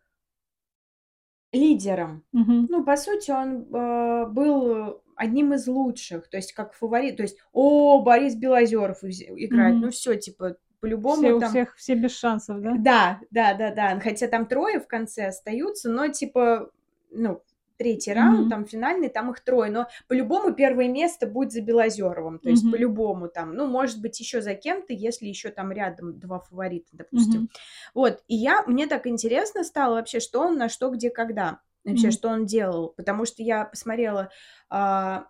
лидером. 1.52 2.24
Мгм. 2.32 2.66
Ну, 2.70 2.84
по 2.84 2.96
сути, 2.96 3.30
он 3.30 3.66
а, 3.74 4.26
был 4.26 5.02
одним 5.16 5.54
из 5.54 5.66
лучших. 5.66 6.28
То 6.28 6.36
есть, 6.36 6.52
как 6.52 6.74
фаворит. 6.74 7.16
То 7.16 7.22
есть, 7.22 7.38
о, 7.52 8.02
Борис 8.02 8.34
Белозеров 8.34 9.04
играет. 9.04 9.74
Мгм. 9.74 9.84
Ну, 9.86 9.90
все, 9.90 10.16
типа, 10.16 10.56
по-любому 10.82 11.22
Все, 11.22 11.32
у 11.32 11.40
там... 11.40 11.48
всех, 11.50 11.76
все 11.76 11.94
без 11.94 12.18
шансов, 12.18 12.60
да? 12.60 12.74
Да, 12.76 13.20
да, 13.30 13.54
да, 13.54 13.70
да. 13.70 14.00
Хотя 14.00 14.26
там 14.26 14.46
трое 14.46 14.80
в 14.80 14.88
конце 14.88 15.28
остаются, 15.28 15.88
но 15.88 16.08
типа, 16.08 16.70
ну, 17.12 17.40
третий 17.76 18.12
раунд, 18.12 18.40
Мгм. 18.40 18.50
там 18.50 18.66
финальный, 18.66 19.08
там 19.08 19.30
их 19.30 19.40
трое. 19.40 19.70
Но 19.70 19.86
по-любому 20.08 20.52
первое 20.52 20.88
место 20.88 21.28
будет 21.28 21.52
за 21.52 21.60
Белозеровым. 21.60 22.40
То 22.40 22.50
есть 22.50 22.64
Мгм. 22.64 22.72
по-любому 22.72 23.28
там, 23.28 23.54
ну, 23.54 23.68
может 23.68 24.00
быть, 24.00 24.18
еще 24.18 24.42
за 24.42 24.54
кем-то, 24.54 24.92
если 24.92 25.26
еще 25.26 25.50
там 25.50 25.70
рядом 25.70 26.18
два 26.18 26.40
фаворита, 26.40 26.88
допустим. 26.92 27.42
Мгм. 27.42 27.50
Вот, 27.94 28.22
и 28.26 28.34
я, 28.34 28.64
мне 28.66 28.88
так 28.88 29.06
интересно 29.06 29.62
стало 29.62 29.94
вообще, 29.94 30.18
что 30.18 30.40
он 30.40 30.58
на 30.58 30.68
что, 30.68 30.90
где, 30.90 31.10
когда. 31.10 31.60
Вообще, 31.84 32.08
Мгм. 32.08 32.12
что 32.12 32.28
он 32.28 32.46
делал. 32.46 32.88
Потому 32.96 33.24
что 33.24 33.44
я 33.44 33.64
посмотрела 33.66 34.30
в 34.68 35.26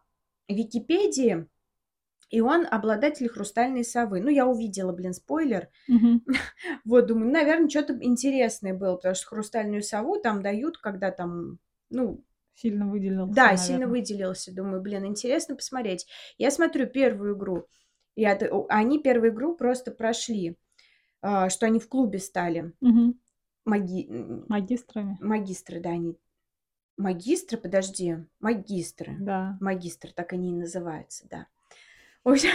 Википедии, 0.49 1.47
и 2.33 2.41
он 2.41 2.67
обладатель 2.69 3.29
хрустальной 3.29 3.85
совы. 3.85 4.21
Ну, 4.21 4.31
я 4.31 4.47
увидела, 4.47 4.93
блин, 4.93 5.13
спойлер. 5.13 5.69
Мгм. 5.87 6.25
Вот, 6.85 7.07
думаю, 7.07 7.31
наверное, 7.31 7.69
что-то 7.69 7.97
интересное 8.03 8.75
было, 8.75 8.97
потому 8.97 9.15
что 9.15 9.27
хрустальную 9.27 9.83
сову 9.83 10.19
там 10.19 10.43
дают, 10.43 10.79
когда 10.79 11.11
там, 11.13 11.59
ну, 11.91 12.25
Сильно 12.55 12.87
выделился, 12.87 13.35
да, 13.35 13.57
сильно 13.57 13.81
наверное. 13.87 14.01
выделился. 14.01 14.55
Думаю, 14.55 14.81
блин, 14.83 15.07
интересно 15.07 15.57
посмотреть. 15.57 16.07
Я 16.39 16.51
смотрю 16.51 16.87
первую 16.87 17.37
игру, 17.37 17.67
и 18.17 18.25
от- 18.25 18.43
они 18.69 18.99
первую 18.99 19.33
игру 19.33 19.55
просто 19.55 19.91
прошли, 19.91 20.57
а, 21.21 21.51
что 21.51 21.67
они 21.67 21.81
в 21.81 21.89
клубе 21.89 22.19
стали. 22.19 22.73
Мгм. 22.81 23.21
Маги... 23.67 24.07
Магистрами. 24.49 25.19
Магистры, 25.21 25.81
да, 25.81 25.91
они... 25.91 26.17
Магистры, 26.97 27.59
подожди, 27.59 28.17
магистры. 28.41 29.17
Да, 29.19 29.57
Магистры, 29.61 30.13
так 30.15 30.33
они 30.33 30.51
и 30.51 30.55
называются, 30.55 31.27
да. 31.31 31.47
В 32.25 32.29
общем, 32.31 32.51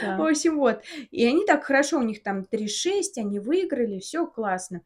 В 0.00 0.02
да. 0.02 0.28
общем, 0.28 0.56
вот. 0.58 0.82
И 1.10 1.26
они 1.26 1.44
так 1.44 1.64
хорошо, 1.64 1.98
у 1.98 2.02
них 2.02 2.22
там 2.22 2.44
3-6, 2.50 3.18
они 3.18 3.38
выиграли, 3.38 3.98
все 4.00 4.26
классно. 4.26 4.80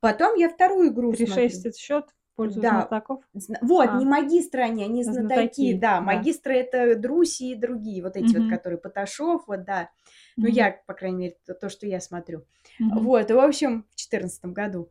Потом 0.00 0.36
я 0.36 0.48
вторую 0.48 0.88
игру 0.92 1.12
3-6 1.12 1.26
смотрю. 1.26 1.44
это 1.70 1.78
счет 1.78 2.04
в 2.08 2.36
пользу 2.36 2.60
Да. 2.60 2.70
знатоков. 2.70 3.24
Зна- 3.34 3.58
Вот, 3.62 3.88
А. 3.90 3.98
не 3.98 4.04
магистры 4.06 4.62
они, 4.62 4.84
они 4.84 5.02
знатоки, 5.02 5.26
Знатоки, 5.34 5.72
да. 5.74 5.96
да. 5.96 6.00
Магистры 6.00 6.54
это 6.54 6.94
Друси 6.94 7.50
и 7.52 7.54
другие, 7.56 8.02
вот 8.02 8.16
эти 8.16 8.32
вот, 8.36 8.44
Мгм. 8.44 8.50
которые 8.50 8.78
Поташов, 8.78 9.42
вот, 9.48 9.64
да. 9.64 9.90
Ну, 10.36 10.44
Мгм. 10.44 10.52
я, 10.52 10.80
по 10.86 10.94
крайней 10.94 11.16
мере, 11.18 11.36
то, 11.44 11.54
то, 11.54 11.68
что 11.68 11.86
я 11.86 12.00
смотрю. 12.00 12.44
Мгм. 12.78 13.00
Вот, 13.00 13.30
и, 13.30 13.34
в 13.34 13.40
общем, 13.40 13.86
в 13.90 13.96
четырнадцатом 13.96 14.52
году. 14.54 14.88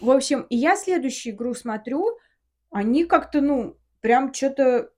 В 0.00 0.10
общем, 0.10 0.46
и 0.48 0.56
я 0.56 0.74
следующую 0.74 1.34
игру 1.34 1.52
смотрю, 1.52 2.18
они 2.70 3.04
как-то, 3.04 3.42
ну, 3.42 3.76
прям 4.00 4.32
что-то 4.32 4.90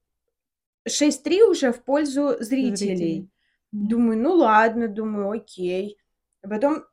6-3 0.88 1.42
уже 1.51 1.72
в 1.72 1.83
пользу 1.85 2.37
зрителей. 2.40 2.77
Зрителей. 2.96 3.29
Думаю, 3.72 4.18
ну 4.18 4.33
ладно, 4.35 4.88
думаю, 4.88 5.31
окей. 5.31 5.98
Потом, 6.42 6.85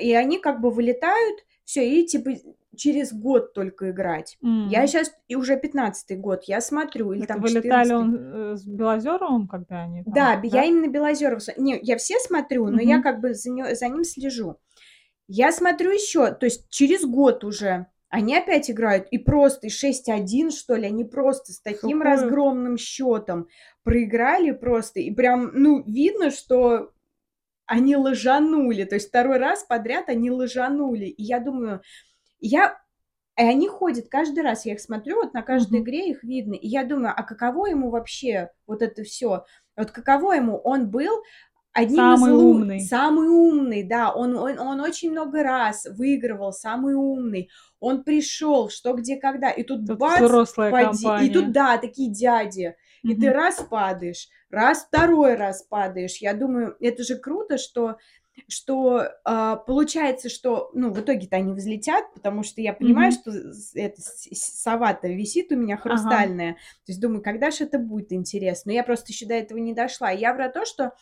и 0.00 0.12
они 0.14 0.38
как 0.38 0.60
бы 0.60 0.70
вылетают, 0.70 1.40
все, 1.64 1.86
и 1.88 2.06
типа 2.06 2.30
через 2.74 3.12
год 3.12 3.52
только 3.52 3.90
играть. 3.90 4.38
Я 4.40 4.80
М. 4.82 4.86
сейчас, 4.86 5.12
и 5.28 5.36
уже 5.36 5.56
15-й 5.56 6.16
год, 6.16 6.44
я 6.44 6.60
смотрю, 6.62 7.12
или 7.12 7.24
Это 7.24 7.34
там 7.34 7.42
вылетали 7.42 7.90
14-й. 7.90 7.94
он 7.94 8.16
э, 8.16 8.56
с 8.56 8.64
Белозеровым, 8.64 9.46
когда 9.46 9.82
они 9.82 10.02
там, 10.04 10.14
Да, 10.14 10.36
б- 10.38 10.46
я 10.46 10.52
да? 10.62 10.64
именно 10.64 10.88
Белозерова. 10.90 11.38
см- 11.38 11.62
Не, 11.62 11.78
я 11.82 11.96
все 11.98 12.18
смотрю, 12.18 12.68
но 12.68 12.80
я 12.80 12.94
Мгм. 12.96 13.02
как 13.02 13.20
бы 13.20 13.34
за, 13.34 13.50
нё- 13.50 13.74
за 13.74 13.88
ним 13.88 14.04
слежу. 14.04 14.56
Я 15.28 15.52
смотрю 15.52 15.90
еще, 15.90 16.30
то 16.32 16.46
есть 16.46 16.68
через 16.70 17.04
год 17.04 17.44
уже 17.44 17.86
они 18.12 18.36
опять 18.36 18.70
играют, 18.70 19.08
и 19.10 19.16
просто 19.18 19.68
и 19.68 19.70
6-1, 19.70 20.50
что 20.50 20.76
ли, 20.76 20.86
они 20.86 21.04
просто 21.04 21.52
с 21.52 21.60
таким 21.60 21.98
Сухую. 21.98 22.04
разгромным 22.04 22.76
счетом 22.76 23.48
проиграли 23.84 24.50
просто, 24.52 25.00
и 25.00 25.10
прям, 25.10 25.50
ну, 25.54 25.82
видно, 25.86 26.30
что 26.30 26.92
они 27.66 27.96
лажанули, 27.96 28.84
то 28.84 28.96
есть 28.96 29.08
второй 29.08 29.38
раз 29.38 29.64
подряд 29.64 30.08
они 30.10 30.30
лажанули. 30.30 31.06
И 31.06 31.22
я 31.22 31.40
думаю, 31.40 31.80
я... 32.40 32.78
И 33.38 33.42
они 33.42 33.68
ходят 33.68 34.08
каждый 34.10 34.42
раз, 34.44 34.66
я 34.66 34.74
их 34.74 34.80
смотрю, 34.80 35.16
вот 35.16 35.32
на 35.34 35.42
каждой 35.42 35.80
Мгм. 35.80 35.84
игре 35.84 36.10
их 36.10 36.22
видно, 36.22 36.54
и 36.54 36.68
я 36.68 36.84
думаю, 36.84 37.14
а 37.16 37.22
каково 37.22 37.68
ему 37.68 37.90
вообще 37.90 38.50
вот 38.66 38.82
это 38.82 39.04
все? 39.04 39.46
Вот 39.76 39.90
каково 39.90 40.34
ему? 40.34 40.58
Он 40.58 40.90
был 40.90 41.22
одним 41.72 41.96
Самый 41.96 42.32
из 42.32 42.36
лу- 42.36 42.50
умный. 42.50 42.80
Самый 42.80 43.28
умный, 43.28 43.82
да. 43.82 44.12
Он, 44.12 44.36
он, 44.36 44.58
он 44.58 44.80
очень 44.80 45.10
много 45.10 45.42
раз 45.42 45.86
выигрывал, 45.86 46.52
самый 46.52 46.94
умный. 46.94 47.48
Он 47.80 48.04
пришел, 48.04 48.68
что, 48.68 48.92
где, 48.94 49.16
когда. 49.16 49.50
И 49.50 49.62
тут, 49.62 49.86
Тут 49.86 49.98
бац, 49.98 50.20
взрослая 50.20 50.70
поди- 50.70 51.02
компания. 51.04 51.26
И 51.28 51.32
тут, 51.32 51.52
да, 51.52 51.78
такие 51.78 52.10
дяди. 52.10 52.76
И 53.02 53.14
ты 53.16 53.26
Мгм. 53.30 53.32
раз 53.34 53.66
падаешь, 53.68 54.28
раз 54.50 54.84
второй 54.84 55.34
раз 55.34 55.62
падаешь. 55.64 56.18
Я 56.18 56.34
думаю, 56.34 56.76
это 56.80 57.02
же 57.02 57.16
круто, 57.16 57.58
что 57.58 57.96
что 58.48 59.08
а, 59.26 59.56
получается, 59.56 60.30
что, 60.30 60.70
ну, 60.72 60.90
в 60.90 60.98
итоге-то 60.98 61.36
они 61.36 61.52
взлетят, 61.52 62.14
потому 62.14 62.42
что 62.42 62.62
я 62.62 62.72
понимаю, 62.72 63.12
Мгм. 63.12 63.20
что 63.20 63.30
эта 63.78 64.00
сова-то 64.00 65.06
висит 65.08 65.52
у 65.52 65.56
меня 65.56 65.74
Ага. 65.74 65.82
хрустальная. 65.82 66.52
То 66.54 66.58
есть 66.92 67.00
думаю, 67.00 67.22
когда 67.22 67.50
же 67.50 67.64
это 67.64 67.78
будет 67.78 68.10
интересно? 68.10 68.70
Но 68.70 68.74
я 68.74 68.84
просто 68.84 69.12
еще 69.12 69.26
до 69.26 69.34
этого 69.34 69.58
не 69.58 69.74
дошла. 69.74 70.10
Я 70.10 70.32
про 70.32 70.48
то, 70.48 70.64
что, 70.64 70.92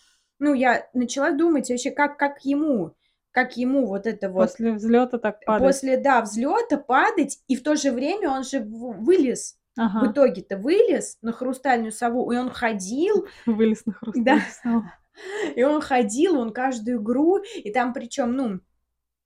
ну, 0.40 0.55
я 0.55 0.88
начала 0.94 1.31
думать 1.31 1.70
вообще, 1.70 1.90
как, 1.92 2.16
как 2.18 2.44
ему, 2.44 2.94
как 3.31 3.57
ему 3.57 3.87
вот 3.87 4.07
это 4.07 4.29
вот 4.31 4.48
После 4.48 4.72
взлета 4.72 5.18
так 5.18 5.44
падать. 5.44 5.66
после, 5.68 5.96
да, 5.98 6.20
взлета 6.22 6.76
падать, 6.79 7.38
и 7.46 7.55
в 7.57 7.62
то 7.62 7.76
же 7.76 7.92
время 7.92 8.31
он 8.31 8.42
же 8.42 8.61
в- 8.61 9.05
вылез. 9.05 9.57
В 9.76 9.81
Ага. 9.83 10.11
итоге-то 10.12 10.57
вылез 10.59 11.16
на 11.22 11.33
хрустальную 11.33 11.92
сову, 11.92 12.31
и 12.33 12.37
он 12.37 12.50
ходил, 12.50 13.26
Вылез 13.46 13.87
на 13.87 13.92
да, 13.92 14.00
хрустальную 14.00 14.42
сову. 14.62 14.85
и 15.55 15.62
он 15.62 15.81
ходил, 15.81 16.38
он 16.40 16.53
каждую 16.53 17.00
игру, 17.00 17.38
и 17.55 17.70
там 17.72 17.92
причем, 17.92 18.33
ну, 18.35 18.61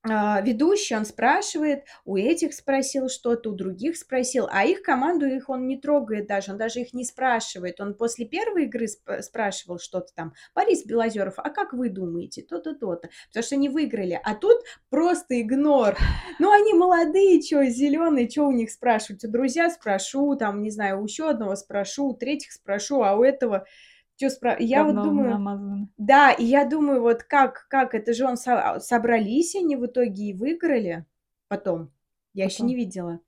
ведущий, 0.05 0.95
он 0.95 1.07
спрашивает, 1.07 1.85
у 2.05 2.17
этих 2.17 2.53
спросил 2.55 3.09
что-то, 3.09 3.51
у 3.51 3.55
других 3.55 3.97
спросил, 3.97 4.47
а 4.51 4.65
их 4.65 4.83
команду 4.83 5.27
их 5.27 5.49
он 5.49 5.67
не 5.67 5.79
трогает 5.81 6.27
даже, 6.27 6.53
он 6.53 6.59
даже 6.59 6.81
их 6.81 6.93
не 6.93 7.05
спрашивает. 7.05 7.81
Он 7.81 7.95
после 7.95 8.27
первой 8.27 8.65
игры 8.65 8.87
сп- 8.87 9.23
спрашивал 9.23 9.79
что-то 9.79 10.13
там, 10.15 10.35
Борис 10.55 10.85
Белозеров, 10.85 11.35
а 11.39 11.49
как 11.51 11.73
вы 11.73 11.89
думаете, 11.89 12.43
то-то, 12.43 12.75
то-то, 12.75 13.09
потому 13.29 13.43
что 13.43 13.55
они 13.55 13.69
выиграли, 13.69 14.21
а 14.23 14.35
тут 14.35 14.59
просто 14.91 15.41
игнор. 15.41 15.97
Ну, 16.39 16.53
они 16.53 16.75
молодые, 16.75 17.41
что, 17.41 17.65
зеленые, 17.65 18.29
что 18.29 18.45
у 18.45 18.53
них 18.53 18.71
спрашивать? 18.71 19.25
У 19.25 19.31
друзья 19.31 19.71
спрошу, 19.71 20.37
там, 20.37 20.63
не 20.63 20.71
знаю, 20.71 21.01
у 21.01 21.05
еще 21.05 21.31
одного 21.31 21.57
спрошу, 21.57 22.09
у 22.11 22.15
третьих 22.15 22.53
спрошу, 22.53 23.03
а 23.03 23.17
у 23.17 23.23
этого... 23.23 23.67
Что 24.17 24.31
спра... 24.31 24.57
Я 24.59 24.85
вот 24.85 25.01
думаю, 25.03 25.31
намазано. 25.31 25.89
да, 25.99 26.33
и 26.33 26.45
я 26.45 26.65
думаю, 26.65 27.01
вот 27.03 27.23
как, 27.25 27.67
как, 27.69 27.95
это 27.95 28.13
же 28.15 28.27
он 28.27 28.37
со- 28.37 28.79
собрались 28.81 29.55
они 29.57 29.77
в 29.77 29.87
итоге 29.87 30.31
и 30.31 30.35
выиграли 30.35 31.07
потом. 31.49 31.93
Я 32.33 32.47
еще 32.47 32.59
Потом. 32.59 32.69
не 32.69 32.75
видела. 32.77 33.21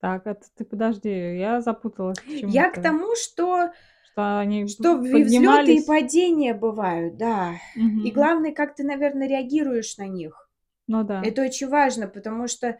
Так, 0.00 0.26
это 0.26 0.46
ты 0.56 0.64
подожди, 0.64 1.08
я 1.38 1.60
запуталась. 1.60 2.18
к 2.18 2.28
Я 2.46 2.70
к 2.70 2.80
тому, 2.80 3.14
что, 3.16 3.72
Что 4.04 4.38
они 4.38 4.66
что 4.66 4.96
и 5.04 5.22
взлеты 5.24 5.76
и 5.76 5.86
падения 5.86 6.54
бывают, 6.54 7.16
да. 7.16 7.54
И 8.02 8.10
Мгм. 8.10 8.10
главное, 8.10 8.52
как 8.52 8.74
ты, 8.74 8.82
наверное, 8.84 9.28
реагируешь 9.28 9.96
на 9.98 10.06
них. 10.08 10.50
Ну 10.86 11.02
да. 11.04 11.20
Это 11.22 11.42
очень 11.42 11.68
важно, 11.68 12.08
потому 12.08 12.48
что 12.48 12.78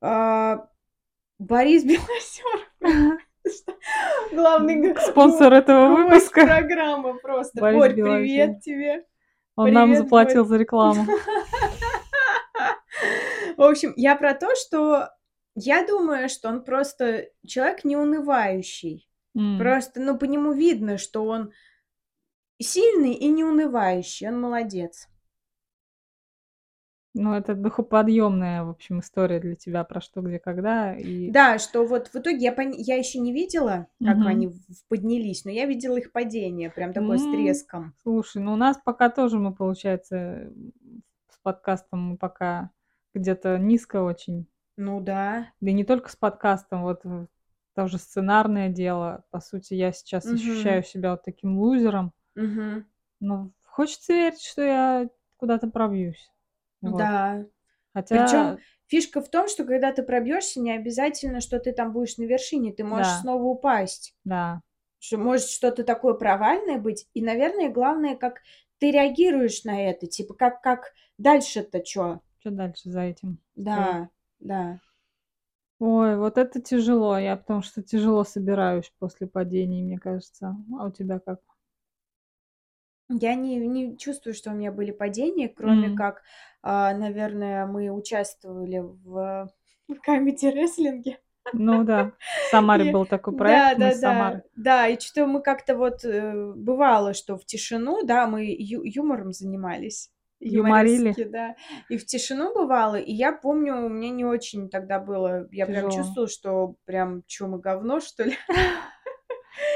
а, 0.00 0.68
Борис 1.38 1.84
Белозеров, 1.86 2.62
главный 4.32 4.96
Спонсор 4.98 5.52
этого 5.52 5.96
гость 5.96 6.08
выпуска. 6.10 6.46
программы 6.46 7.18
просто. 7.18 7.60
Борис 7.60 7.78
Борь, 7.78 7.94
привет 7.94 8.60
тебе. 8.60 9.04
Он 9.56 9.72
нам 9.72 9.94
заплатил 9.94 10.44
за 10.44 10.56
рекламу. 10.56 11.06
В 13.56 13.62
общем, 13.62 13.92
я 13.96 14.16
про 14.16 14.34
то, 14.34 14.54
что 14.56 15.10
я 15.54 15.86
думаю, 15.86 16.28
что 16.28 16.48
он 16.48 16.64
просто 16.64 17.28
человек 17.46 17.84
неунывающий. 17.84 19.08
М. 19.36 19.58
Просто, 19.58 20.00
ну, 20.00 20.18
по 20.18 20.24
нему 20.24 20.52
видно, 20.52 20.98
что 20.98 21.24
он 21.24 21.52
сильный 22.60 23.12
и 23.12 23.28
неунывающий. 23.28 24.28
Он 24.28 24.40
молодец. 24.40 25.08
Ну, 27.14 27.32
это 27.32 27.54
духоподъемная, 27.54 28.64
в 28.64 28.70
общем, 28.70 28.98
история 28.98 29.38
для 29.38 29.54
тебя 29.54 29.84
про 29.84 30.00
что, 30.00 30.20
где, 30.20 30.40
когда. 30.40 30.96
И 30.96 31.30
Да, 31.30 31.58
что 31.58 31.86
вот 31.86 32.08
в 32.08 32.16
итоге 32.16 32.38
я, 32.38 32.52
пони- 32.52 32.74
я 32.78 32.96
еще 32.96 33.20
не 33.20 33.32
видела, 33.32 33.86
как 34.04 34.16
Мгм. 34.18 34.26
они 34.26 34.52
поднялись, 34.88 35.44
но 35.44 35.52
я 35.52 35.66
видела 35.66 35.96
их 35.96 36.10
падение, 36.10 36.70
прям 36.70 36.92
такое 36.92 37.18
с 37.18 37.24
М. 37.26 37.30
треском. 37.30 37.94
слушай, 38.02 38.42
ну 38.42 38.52
у 38.52 38.56
нас 38.56 38.76
пока 38.84 39.10
тоже 39.10 39.38
мы, 39.38 39.54
получается, 39.54 40.52
с 41.30 41.38
подкастом 41.42 42.00
мы 42.00 42.16
пока 42.16 42.70
где-то 43.14 43.58
низко 43.58 44.02
очень. 44.02 44.46
Ну 44.76 45.00
да. 45.00 45.46
Да 45.60 45.70
не 45.70 45.84
только 45.84 46.10
с 46.10 46.16
подкастом, 46.16 46.82
вот 46.82 47.02
тоже 47.76 47.98
сценарное 47.98 48.68
дело. 48.70 49.24
По 49.30 49.40
сути, 49.40 49.74
я 49.74 49.92
сейчас 49.92 50.24
Мгм. 50.24 50.34
ощущаю 50.34 50.82
себя 50.82 51.12
вот 51.12 51.22
таким 51.22 51.58
лузером. 51.58 52.12
Мгм. 52.34 52.84
Но 53.20 53.50
хочется 53.64 54.12
верить, 54.12 54.42
что 54.42 54.62
я 54.62 55.08
куда-то 55.36 55.68
пробьюсь. 55.68 56.30
Вот. 56.84 56.98
Да. 56.98 57.46
Хотя, 57.94 58.24
Причем 58.24 58.58
фишка 58.86 59.20
в 59.20 59.30
том, 59.30 59.48
что 59.48 59.64
когда 59.64 59.92
ты 59.92 60.02
пробьешься, 60.02 60.60
не 60.60 60.72
обязательно, 60.72 61.40
что 61.40 61.58
ты 61.60 61.72
там 61.72 61.92
будешь 61.92 62.16
на 62.18 62.24
вершине, 62.24 62.72
ты 62.72 62.84
можешь 62.84 63.06
Да. 63.08 63.20
снова 63.20 63.42
упасть. 63.44 64.14
да, 64.24 64.60
Что 64.98 65.18
может 65.18 65.48
что-то 65.48 65.84
такое 65.84 66.14
провальное 66.14 66.78
быть. 66.78 67.08
И, 67.14 67.22
наверное, 67.22 67.70
главное, 67.70 68.16
как 68.16 68.40
ты 68.78 68.90
реагируешь 68.90 69.64
на 69.64 69.88
это. 69.88 70.06
Типа, 70.06 70.34
как, 70.34 70.60
как 70.62 70.92
дальше-то 71.18 71.84
что? 71.84 72.20
что 72.40 72.50
дальше 72.50 72.90
за 72.90 73.00
этим? 73.00 73.38
Да, 73.56 74.08
да. 74.40 74.80
Ой, 75.78 76.16
вот 76.16 76.38
это 76.38 76.60
тяжело. 76.60 77.18
Я 77.18 77.36
потому 77.36 77.62
что 77.62 77.82
тяжело 77.82 78.24
собираюсь 78.24 78.92
после 78.98 79.26
падений, 79.26 79.82
мне 79.82 79.98
кажется. 79.98 80.56
А 80.78 80.86
у 80.86 80.90
тебя 80.90 81.18
как? 81.20 81.40
Я 83.10 83.34
не, 83.34 83.56
не 83.56 83.96
чувствую, 83.98 84.34
что 84.34 84.50
у 84.50 84.54
меня 84.54 84.72
были 84.72 84.90
падения, 84.90 85.48
кроме 85.48 85.88
М. 85.88 85.96
как, 85.96 86.22
а, 86.62 86.94
наверное, 86.94 87.66
мы 87.66 87.90
участвовали 87.90 88.78
в, 88.78 89.50
в 89.88 90.00
камеди-рестлинге. 90.00 91.18
Ну 91.52 91.84
да, 91.84 92.12
в 92.46 92.50
Самаре 92.50 92.88
И- 92.88 92.92
был 92.92 93.04
такой 93.04 93.34
Да, 93.34 93.38
проект, 93.38 93.78
да, 93.78 93.88
да. 93.90 93.94
Самары. 93.94 94.42
Да, 94.56 94.88
и 94.88 94.98
что 94.98 95.26
мы 95.26 95.42
как-то 95.42 95.76
вот 95.76 96.02
э, 96.04 96.52
бывало, 96.56 97.12
что 97.12 97.36
в 97.36 97.44
тишину, 97.44 98.02
да, 98.04 98.26
мы 98.26 98.44
ю- 98.46 98.82
юмором 98.82 99.32
занимались. 99.32 100.10
Юморили? 100.40 101.14
Да. 101.30 101.54
И 101.90 101.96
в 101.98 102.06
тишину 102.06 102.54
бывало, 102.54 102.96
и 102.96 103.12
я 103.12 103.32
помню, 103.32 103.88
мне 103.90 104.08
не 104.10 104.24
очень 104.24 104.70
тогда 104.70 104.98
было, 104.98 105.46
я 105.52 105.66
прям 105.66 105.88
Тяжело. 105.90 105.90
чувствовала, 105.90 106.28
что 106.30 106.74
прям, 106.86 107.22
чё, 107.26 107.46
мы 107.46 107.58
говно, 107.60 108.00
что 108.00 108.24
ли? 108.24 108.34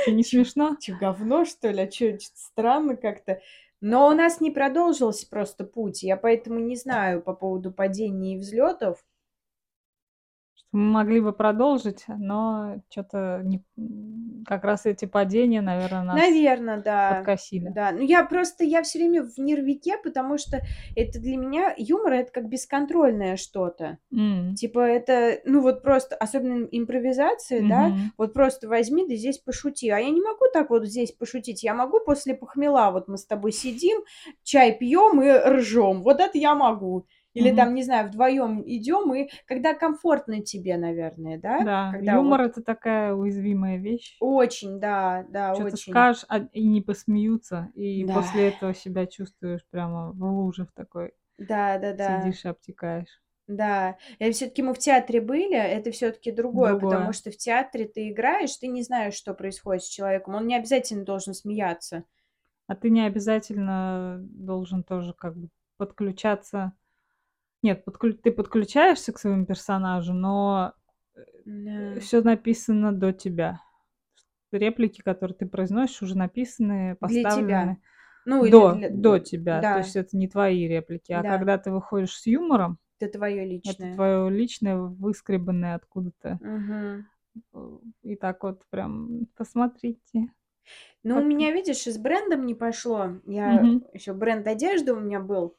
Что, 0.02 0.10
не 0.12 0.24
смешно? 0.24 0.76
Чё, 0.80 0.96
говно, 0.98 1.44
что 1.44 1.70
ли? 1.70 1.82
А 1.82 1.86
чё-то 1.86 2.24
странно 2.34 2.96
как-то. 2.96 3.40
Но 3.80 4.08
у 4.08 4.12
нас 4.12 4.40
не 4.40 4.50
продолжился 4.50 5.28
просто 5.28 5.64
путь, 5.64 6.02
я 6.02 6.16
поэтому 6.16 6.58
не 6.58 6.76
знаю 6.76 7.22
по 7.22 7.32
поводу 7.34 7.72
падений 7.72 8.34
и 8.34 8.38
взлетов. 8.38 9.04
Мы 10.70 10.80
могли 10.80 11.20
бы 11.20 11.32
продолжить, 11.32 12.04
но 12.08 12.82
что-то 12.90 13.40
не... 13.42 13.64
как 14.44 14.64
раз 14.64 14.84
эти 14.84 15.06
падения, 15.06 15.62
наверное, 15.62 16.02
нас 16.02 16.16
Наверное, 16.18 16.82
да. 16.82 17.14
подкосили. 17.16 17.70
Да, 17.74 17.90
ну 17.92 18.00
я 18.00 18.22
просто, 18.24 18.64
я 18.64 18.82
все 18.82 18.98
время 18.98 19.22
в 19.22 19.38
нервике, 19.38 19.96
потому 20.02 20.36
что 20.36 20.60
это 20.94 21.20
для 21.20 21.38
меня 21.38 21.74
юмор, 21.78 22.12
это 22.12 22.32
как 22.32 22.48
бесконтрольное 22.50 23.36
что-то. 23.36 23.96
М, 24.12 24.54
Типа 24.56 24.80
это, 24.80 25.40
ну 25.46 25.62
вот 25.62 25.82
просто, 25.82 26.16
особенно 26.16 26.66
импровизация, 26.70 27.66
да, 27.66 27.88
мгм. 27.88 28.12
вот 28.18 28.34
просто 28.34 28.68
возьми 28.68 29.06
да 29.08 29.14
здесь 29.14 29.38
пошути. 29.38 29.88
А 29.88 29.98
я 29.98 30.10
не 30.10 30.20
могу 30.20 30.44
так 30.52 30.68
вот 30.68 30.84
здесь 30.84 31.12
пошутить, 31.12 31.62
я 31.62 31.72
могу 31.72 32.00
после 32.00 32.34
похмела, 32.34 32.90
вот 32.90 33.08
мы 33.08 33.16
с 33.16 33.24
тобой 33.24 33.52
сидим, 33.52 34.02
чай 34.42 34.76
пьем 34.76 35.22
и 35.22 35.30
ржем. 35.30 36.02
Вот 36.02 36.20
это 36.20 36.36
я 36.36 36.54
могу. 36.54 37.06
Или 37.38 37.50
Мгм. 37.50 37.52
там, 37.52 37.74
не 37.74 37.82
знаю, 37.84 38.08
вдвоем 38.08 38.62
идем, 38.66 39.14
и 39.14 39.30
когда 39.46 39.74
комфортно 39.74 40.42
тебе, 40.42 40.76
наверное, 40.76 41.38
да? 41.38 41.66
Да, 41.66 41.76
Когда 41.88 42.14
юмор 42.14 42.40
вот 42.40 42.42
это 42.42 42.62
такая 42.62 43.12
уязвимая 43.14 43.76
вещь. 43.78 44.24
очень, 44.40 44.78
да, 44.80 45.24
да, 45.28 45.54
Что-то 45.54 45.76
очень. 45.76 45.76
скажешь, 45.76 46.24
а- 46.28 46.38
и 46.52 46.66
не 46.66 46.80
посмеются, 46.80 47.70
и 47.74 48.04
Да. 48.10 48.14
после 48.14 48.48
этого 48.48 48.72
себя 48.74 49.06
чувствуешь 49.06 49.66
прямо 49.68 50.12
в 50.12 50.22
луже 50.24 50.64
в 50.64 50.72
такой, 50.72 51.12
Да, 51.38 51.78
да, 51.78 51.92
да. 51.94 52.14
сидишь 52.16 52.44
и 52.44 52.48
обтекаешь. 52.48 53.22
Да, 53.48 53.96
и 54.18 54.30
все-таки 54.30 54.62
мы 54.62 54.74
в 54.74 54.78
театре 54.78 55.20
были, 55.22 55.56
это 55.56 55.90
все-таки 55.90 56.30
другое, 56.30 56.74
потому 56.76 57.12
Другое. 57.12 57.14
что 57.14 57.30
в 57.30 57.36
театре 57.38 57.86
ты 57.88 58.10
играешь, 58.10 58.54
ты 58.56 58.66
не 58.66 58.82
знаешь, 58.82 59.14
что 59.14 59.32
происходит 59.32 59.84
с 59.84 59.88
человеком, 59.88 60.34
он 60.34 60.46
не 60.46 60.54
обязательно 60.54 61.04
должен 61.04 61.32
смеяться. 61.32 62.04
А 62.66 62.74
ты 62.76 62.90
не 62.90 63.00
обязательно 63.06 64.18
должен 64.20 64.82
тоже 64.84 65.12
как 65.14 65.36
бы 65.36 65.48
подключаться. 65.76 66.72
Нет, 67.62 67.82
подклю- 67.86 68.12
ты 68.14 68.30
подключаешься 68.30 69.12
к 69.12 69.18
своему 69.18 69.44
персонажу, 69.46 70.12
но 70.14 70.74
Да. 71.44 72.00
все 72.00 72.22
написано 72.22 72.92
до 72.92 73.12
тебя. 73.12 73.60
Реплики, 74.52 75.02
которые 75.02 75.36
ты 75.36 75.46
произносишь, 75.46 76.02
уже 76.02 76.16
написаны, 76.16 76.96
Для 77.00 77.08
тебя. 77.08 77.24
поставлены 77.24 77.82
Ну, 78.24 78.44
или 78.44 78.52
до, 78.52 78.74
для... 78.74 78.90
до 78.90 79.18
тебя. 79.18 79.56
То 79.56 79.62
Да, 79.62 79.78
есть 79.78 79.96
это 79.96 80.16
не 80.16 80.28
твои 80.28 80.66
реплики. 80.68 81.12
А 81.12 81.22
да, 81.22 81.36
когда 81.36 81.58
ты 81.58 81.70
выходишь 81.70 82.16
с 82.16 82.26
юмором, 82.26 82.78
это 83.00 83.12
твое 83.18 83.42
это 83.42 83.46
личное. 83.50 83.94
твое 83.94 84.30
личное, 84.30 84.76
выскребанное 84.76 85.74
откуда-то. 85.74 86.38
Э, 87.52 87.78
И 88.02 88.16
так 88.16 88.42
вот 88.42 88.62
прям 88.70 89.26
посмотрите. 89.36 90.32
Ну, 91.02 91.14
у 91.14 91.18
Как... 91.18 91.26
меня, 91.26 91.52
видишь, 91.52 91.86
и 91.86 91.90
с 91.92 91.98
брендом 91.98 92.46
не 92.46 92.54
пошло. 92.54 93.20
Я 93.26 93.54
Мгм. 93.54 93.84
еще 93.92 94.12
бренд 94.12 94.46
одежды 94.46 94.92
у 94.92 95.00
меня 95.00 95.20
был. 95.20 95.56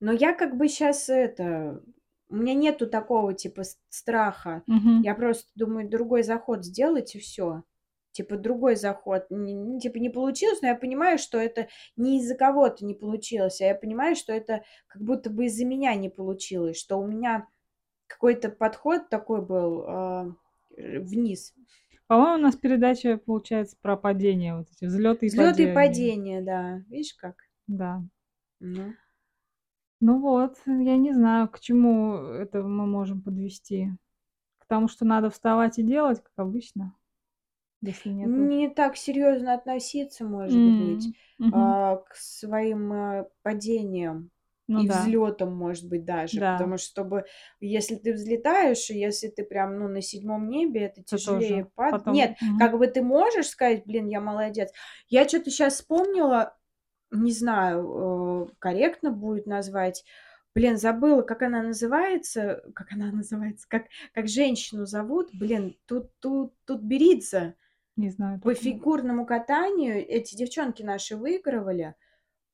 Но 0.00 0.12
я 0.12 0.32
как 0.34 0.56
бы 0.56 0.68
сейчас 0.68 1.08
это... 1.08 1.82
У 2.28 2.36
меня 2.36 2.54
нету 2.54 2.88
такого 2.88 3.34
типа 3.34 3.62
страха. 3.88 4.62
Мгм. 4.66 5.02
Я 5.02 5.14
просто 5.14 5.48
думаю, 5.54 5.88
другой 5.88 6.22
заход 6.24 6.64
сделать 6.64 7.14
и 7.14 7.20
все. 7.20 7.62
Типа 8.10 8.36
другой 8.36 8.74
заход. 8.76 9.26
Не- 9.30 9.78
типа 9.78 9.98
не 9.98 10.10
получилось, 10.10 10.60
но 10.60 10.68
я 10.68 10.74
понимаю, 10.74 11.18
что 11.18 11.38
это 11.38 11.68
не 11.96 12.18
из-за 12.18 12.34
кого-то 12.34 12.84
не 12.84 12.94
получилось, 12.94 13.60
а 13.60 13.66
я 13.66 13.74
понимаю, 13.74 14.16
что 14.16 14.32
это 14.32 14.64
как 14.88 15.02
будто 15.02 15.30
бы 15.30 15.46
из-за 15.46 15.64
меня 15.64 15.94
не 15.94 16.08
получилось, 16.08 16.78
что 16.78 16.98
у 16.98 17.06
меня 17.06 17.46
какой-то 18.08 18.48
подход 18.48 19.08
такой 19.08 19.44
был 19.44 19.84
а, 19.86 20.26
э, 20.76 20.98
вниз. 21.00 21.54
По-моему, 22.06 22.34
у 22.34 22.42
нас 22.42 22.56
передача 22.56 23.18
получается 23.18 23.76
про 23.80 23.96
падение, 23.96 24.56
вот 24.56 24.68
эти 24.70 24.84
взлеты 24.86 25.26
и 25.26 25.28
Взлеты 25.28 25.64
и 25.64 25.74
падения. 25.74 25.74
падения, 25.74 26.40
да. 26.42 26.84
Видишь 26.88 27.14
как? 27.14 27.34
Да. 27.66 28.02
Ну. 28.60 28.94
Ну 30.00 30.20
вот, 30.20 30.58
я 30.66 30.96
не 30.96 31.12
знаю, 31.12 31.48
к 31.48 31.60
чему 31.60 32.16
это 32.16 32.62
мы 32.62 32.86
можем 32.86 33.22
подвести. 33.22 33.90
К 34.58 34.66
тому, 34.66 34.88
что 34.88 35.04
надо 35.06 35.30
вставать 35.30 35.78
и 35.78 35.84
делать, 35.84 36.22
как 36.22 36.32
обычно, 36.38 36.96
если 37.82 38.10
нету. 38.10 38.50
Не 38.50 38.68
так 38.70 38.96
серьезно 38.96 39.54
относиться, 39.54 40.24
может 40.24 40.64
М, 40.64 40.72
быть, 40.76 41.12
мгм. 41.38 41.76
а, 41.76 41.96
к 41.96 42.14
своим 42.16 42.92
э, 42.92 43.28
падениям 43.42 44.30
Ну 44.68 44.82
и 44.82 44.88
да, 44.90 45.00
взлетам, 45.00 45.54
может 45.56 45.88
быть, 45.88 46.04
даже. 46.04 46.42
да, 46.42 46.52
Потому 46.52 46.76
что, 46.78 46.88
чтобы, 46.88 47.24
если 47.60 47.96
ты 47.96 48.12
взлетаешь, 48.14 48.90
и 48.90 48.98
если 48.98 49.28
ты 49.28 49.44
прям, 49.44 49.78
ну, 49.78 49.88
на 49.88 50.00
седьмом 50.02 50.48
небе, 50.48 50.82
это 50.86 51.02
это 51.10 51.20
тяжелее 51.20 51.66
падать. 51.74 51.76
потом. 51.88 52.06
Нет, 52.06 52.36
Мгм. 52.40 52.56
как 52.56 52.76
бы 52.78 52.86
ты 52.88 53.02
можешь 53.02 53.48
сказать, 53.48 53.84
блин, 53.86 54.06
я 54.08 54.20
молодец. 54.20 54.70
Я 55.08 55.28
что-то 55.28 55.50
сейчас 55.50 55.74
вспомнила, 55.74 56.56
не 57.10 57.32
знаю, 57.32 58.48
э, 58.48 58.54
корректно 58.58 59.10
будет 59.10 59.46
назвать. 59.46 60.04
Блин, 60.54 60.78
забыла, 60.78 61.22
как 61.22 61.42
она 61.42 61.62
называется. 61.62 62.62
Как 62.74 62.92
она 62.92 63.10
называется? 63.12 63.66
Как, 63.68 63.86
как 64.14 64.28
женщину 64.28 64.86
зовут? 64.86 65.30
Блин, 65.32 65.76
тут, 65.86 66.10
тут, 66.20 66.54
тут 66.64 66.82
Беридзе. 66.82 67.54
Не 67.96 68.10
знаю 68.10 68.40
По 68.40 68.54
фигурному 68.54 69.24
катанию 69.24 69.96
эти 69.96 70.36
девчонки 70.36 70.82
наши 70.82 71.16
выигрывали. 71.16 71.94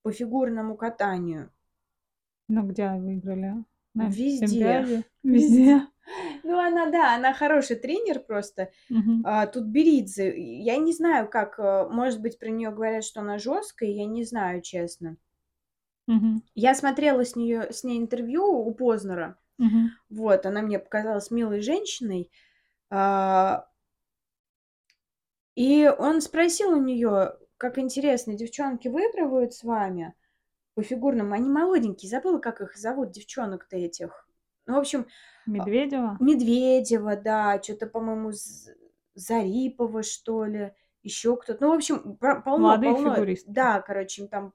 По 0.02 0.12
фигурному 0.12 0.76
катанию. 0.76 1.50
Ну, 2.48 2.66
где 2.66 2.90
выиграли? 2.90 3.46
а? 3.46 3.64
На 3.94 4.08
Везде. 4.08 4.80
Везде. 4.82 5.04
Везде. 5.22 5.86
Ну, 6.42 6.58
она, 6.58 6.90
да, 6.90 7.14
она 7.14 7.32
хороший 7.32 7.76
тренер 7.76 8.20
просто. 8.20 8.70
А, 9.22 9.46
тут 9.46 9.64
Беридзе. 9.64 10.34
Я 10.36 10.76
не 10.76 10.92
знаю, 10.92 11.28
как, 11.28 11.58
э, 11.58 11.88
может 11.90 12.20
быть, 12.20 12.38
про 12.38 12.48
нее 12.50 12.70
говорят, 12.70 13.04
что 13.04 13.20
она 13.20 13.38
жесткая, 13.38 13.90
я 13.90 14.06
не 14.06 14.24
знаю, 14.24 14.62
честно. 14.62 15.16
Я 16.54 16.74
смотрела 16.74 17.24
с 17.24 17.36
нее, 17.36 17.72
с 17.72 17.84
ней 17.84 17.98
интервью 17.98 18.44
у 18.44 18.74
Познера. 18.74 19.38
Вот, 20.10 20.46
она 20.46 20.62
мне 20.62 20.78
показалась 20.78 21.30
милой 21.30 21.60
женщиной. 21.62 22.30
А, 22.90 23.66
И 25.54 25.86
он 25.86 26.20
спросил 26.20 26.72
у 26.72 26.80
нее, 26.82 27.36
как 27.58 27.78
интересно, 27.78 28.34
девчонки 28.34 28.88
выигрывают 28.88 29.52
с 29.54 29.62
вами 29.62 30.14
по 30.74 30.82
фигурным? 30.82 31.32
Они 31.32 31.48
молоденькие, 31.48 32.10
забыла, 32.10 32.38
как 32.38 32.60
их 32.60 32.76
зовут, 32.76 33.10
девчонок-то 33.12 33.76
этих. 33.76 34.28
Ну, 34.66 34.74
в 34.74 34.78
общем, 34.78 35.06
Медведева? 35.46 36.16
Медведева, 36.20 37.16
да, 37.16 37.60
что-то, 37.62 37.86
по-моему, 37.86 38.32
Зарипова, 39.14 40.02
что 40.02 40.44
ли, 40.44 40.72
еще 41.02 41.36
кто-то. 41.36 41.64
Ну, 41.64 41.72
в 41.72 41.76
общем, 41.76 42.16
полно, 42.16 42.68
Молодые 42.68 42.92
полно. 42.92 43.14
фигуристки. 43.14 43.50
Да, 43.50 43.80
короче, 43.80 44.22
им 44.22 44.28
там 44.28 44.54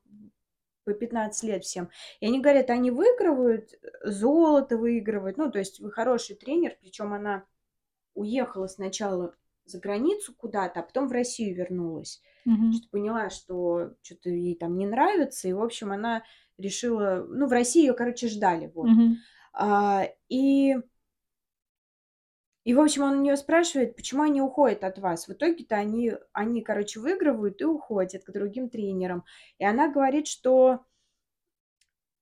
по 0.86 0.94
15 0.94 1.44
лет 1.44 1.64
всем. 1.64 1.90
И 2.22 2.26
они 2.26 2.40
говорят, 2.40 2.70
они 2.70 2.92
выигрывают, 2.92 3.72
золото 4.04 4.78
выигрывают. 4.78 5.38
Ну, 5.38 5.52
то 5.52 5.60
есть 5.60 5.80
вы 5.80 5.92
хороший 5.92 6.36
тренер, 6.36 6.78
причем 6.80 7.14
она 7.14 7.44
уехала 8.14 8.68
сначала 8.68 9.36
за 9.66 9.80
границу 9.80 10.34
куда-то, 10.36 10.80
а 10.80 10.84
потом 10.84 11.10
в 11.10 11.12
Россию 11.12 11.56
вернулась. 11.56 12.22
Мгм. 12.46 12.72
Что 12.72 12.88
поняла, 12.90 13.30
что 13.30 13.92
что-то 14.02 14.30
ей 14.30 14.56
там 14.56 14.78
не 14.78 14.88
нравится, 14.88 15.50
и, 15.50 15.54
в 15.54 15.62
общем, 15.62 15.92
она 15.92 16.24
решила... 16.58 17.26
Ну, 17.28 17.48
в 17.48 17.52
России 17.52 17.86
ее, 17.86 17.94
короче, 17.94 18.30
ждали, 18.30 18.72
вот. 18.74 18.88
Мгм. 18.88 19.18
А, 19.60 20.08
и, 20.30 20.76
и, 22.64 22.74
в 22.74 22.80
общем, 22.82 23.04
он 23.04 23.20
у 23.20 23.22
нее 23.22 23.38
спрашивает, 23.38 23.96
почему 23.96 24.24
они 24.24 24.42
уходят 24.42 24.84
от 24.84 25.00
вас. 25.00 25.28
В 25.28 25.32
итоге-то 25.34 25.76
они, 25.76 26.14
они, 26.34 26.62
короче, 26.62 27.00
выигрывают 27.00 27.62
и 27.62 27.66
уходят 27.66 28.24
к 28.24 28.32
другим 28.32 28.70
тренерам. 28.70 29.24
И 29.58 29.66
она 29.66 29.90
говорит, 29.90 30.28
что 30.28 30.82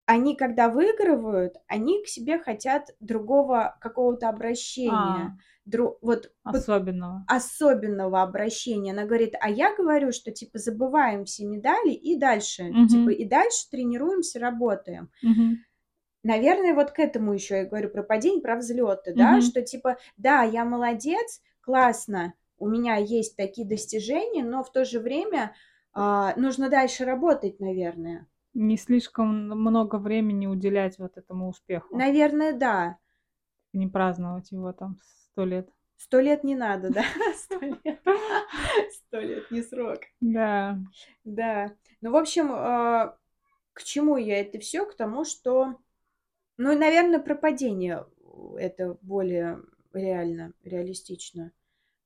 они, 0.06 0.36
когда 0.36 0.70
выигрывают, 0.70 1.56
они 1.68 2.04
к 2.04 2.08
себе 2.08 2.38
хотят 2.38 2.92
другого 3.00 3.76
какого-то 3.82 4.30
обращения. 4.30 5.36
А, 5.68 5.70
Дру- 5.70 5.98
вот 6.02 6.32
особенного. 6.44 7.26
особенного 7.28 8.22
обращения. 8.22 8.92
Она 8.92 9.06
говорит, 9.06 9.34
а 9.42 9.50
я 9.50 9.76
говорю, 9.76 10.12
что 10.12 10.32
типа 10.32 10.60
забываем 10.60 11.26
все 11.26 11.44
медали 11.46 11.90
и 11.90 12.18
дальше, 12.20 12.66
Мгм. 12.70 12.88
типа 12.88 13.10
и 13.10 13.26
дальше 13.26 13.68
тренируемся, 13.72 14.40
работаем. 14.40 15.10
Мгм. 15.24 15.66
Наверное, 16.26 16.74
вот 16.74 16.90
к 16.90 16.98
этому 16.98 17.34
еще 17.34 17.58
я 17.58 17.66
говорю 17.66 17.90
про 17.90 18.02
падение, 18.02 18.42
про 18.42 18.56
взлеты, 18.56 19.14
да, 19.14 19.34
Мгм. 19.34 19.42
что 19.42 19.62
типа, 19.62 19.98
да, 20.18 20.42
я 20.42 20.66
молодец, 20.66 21.44
классно, 21.62 22.34
у 22.58 22.68
меня 22.68 22.96
есть 22.96 23.36
такие 23.36 23.68
достижения, 23.68 24.44
но 24.44 24.64
в 24.64 24.72
то 24.72 24.86
же 24.86 25.00
время 25.00 25.54
а, 25.94 26.34
нужно 26.36 26.70
дальше 26.70 27.06
работать, 27.06 27.60
наверное. 27.60 28.26
Не 28.56 28.76
слишком 28.76 29.28
много 29.50 29.98
времени 29.98 30.48
уделять 30.48 30.98
вот 30.98 31.16
этому 31.16 31.48
успеху. 31.48 31.96
Наверное, 31.96 32.54
да. 32.54 32.98
Не 33.72 33.88
праздновать 33.88 34.52
его 34.52 34.74
там 34.74 34.98
сто 35.32 35.46
лет. 35.46 35.70
Сто 35.96 36.20
лет 36.20 36.44
не 36.44 36.56
надо, 36.56 36.90
да? 36.92 37.04
Сто 37.38 37.60
лет. 37.60 38.02
Сто 38.94 39.20
лет 39.20 39.52
не 39.52 39.62
срок. 39.62 40.00
Да. 40.22 40.80
Да. 41.24 41.72
Ну, 42.02 42.12
в 42.12 42.16
общем, 42.16 42.50
а, 42.52 43.16
к 43.74 43.84
чему 43.84 44.18
я 44.18 44.40
это 44.40 44.58
все? 44.58 44.86
К 44.86 44.96
тому, 44.96 45.24
что, 45.24 45.76
ну, 46.58 46.72
и, 46.72 46.76
наверное, 46.76 47.20
про 47.20 47.36
падение 47.36 48.06
э, 48.56 48.58
это 48.60 48.98
более 49.02 49.62
реально, 49.94 50.54
реалистично. 50.64 51.52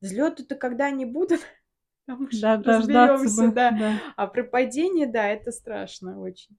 Взлеты-то 0.02 0.56
когда 0.56 0.86
они 0.88 1.06
будут, 1.06 1.42
там 2.06 2.24
уж 2.24 2.36
Да, 2.40 2.58
разберемся, 2.58 3.48
бы. 3.48 3.52
да. 3.54 3.72
Да. 3.72 4.02
А 4.16 4.28
про 4.28 4.44
падение, 4.44 5.08
да, 5.08 5.28
это 5.28 5.52
страшно 5.52 6.20
очень. 6.20 6.58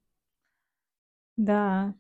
Да. 1.37 1.95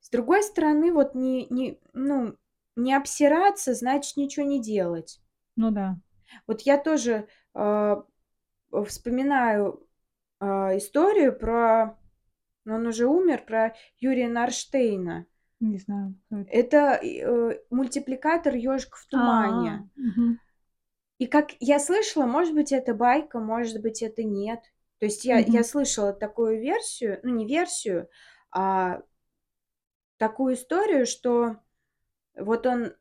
С 0.00 0.10
другой 0.10 0.42
стороны, 0.42 0.92
вот 0.92 1.14
не, 1.14 1.46
не, 1.50 1.80
ну, 1.92 2.36
не 2.76 2.94
обсираться, 2.94 3.74
значит 3.74 4.16
ничего 4.16 4.46
не 4.46 4.60
делать. 4.60 5.20
Ну 5.56 5.70
да. 5.70 5.96
Вот 6.46 6.62
я 6.62 6.78
тоже 6.78 7.28
а, 7.54 8.04
вспоминаю 8.86 9.86
а, 10.40 10.76
историю 10.76 11.38
про, 11.38 11.98
ну, 12.64 12.76
он 12.76 12.86
уже 12.86 13.06
умер, 13.06 13.44
про 13.46 13.74
Юрия 13.98 14.28
Нарштейна. 14.28 15.26
Не 15.60 15.78
знаю. 15.78 16.14
это. 16.48 17.00
Э, 17.02 17.58
мультипликатор 17.70 18.54
ежик 18.54 18.96
в 18.96 19.06
тумане. 19.08 19.88
А, 19.96 20.00
мгм. 20.00 20.38
И 21.18 21.26
как 21.26 21.50
я 21.60 21.78
слышала, 21.78 22.26
может 22.26 22.54
быть, 22.54 22.72
это 22.72 22.94
байка, 22.94 23.38
может 23.38 23.80
быть, 23.80 24.02
это 24.02 24.24
нет. 24.24 24.60
То 24.98 25.06
есть 25.06 25.24
я, 25.24 25.38
я 25.38 25.62
слышала 25.64 26.12
такую 26.12 26.60
версию, 26.60 27.20
ну, 27.22 27.34
не 27.34 27.46
версию, 27.46 28.08
а 28.50 29.02
такую 30.16 30.54
историю, 30.54 31.06
что 31.06 31.56
вот 32.36 32.66
он, 32.66 32.94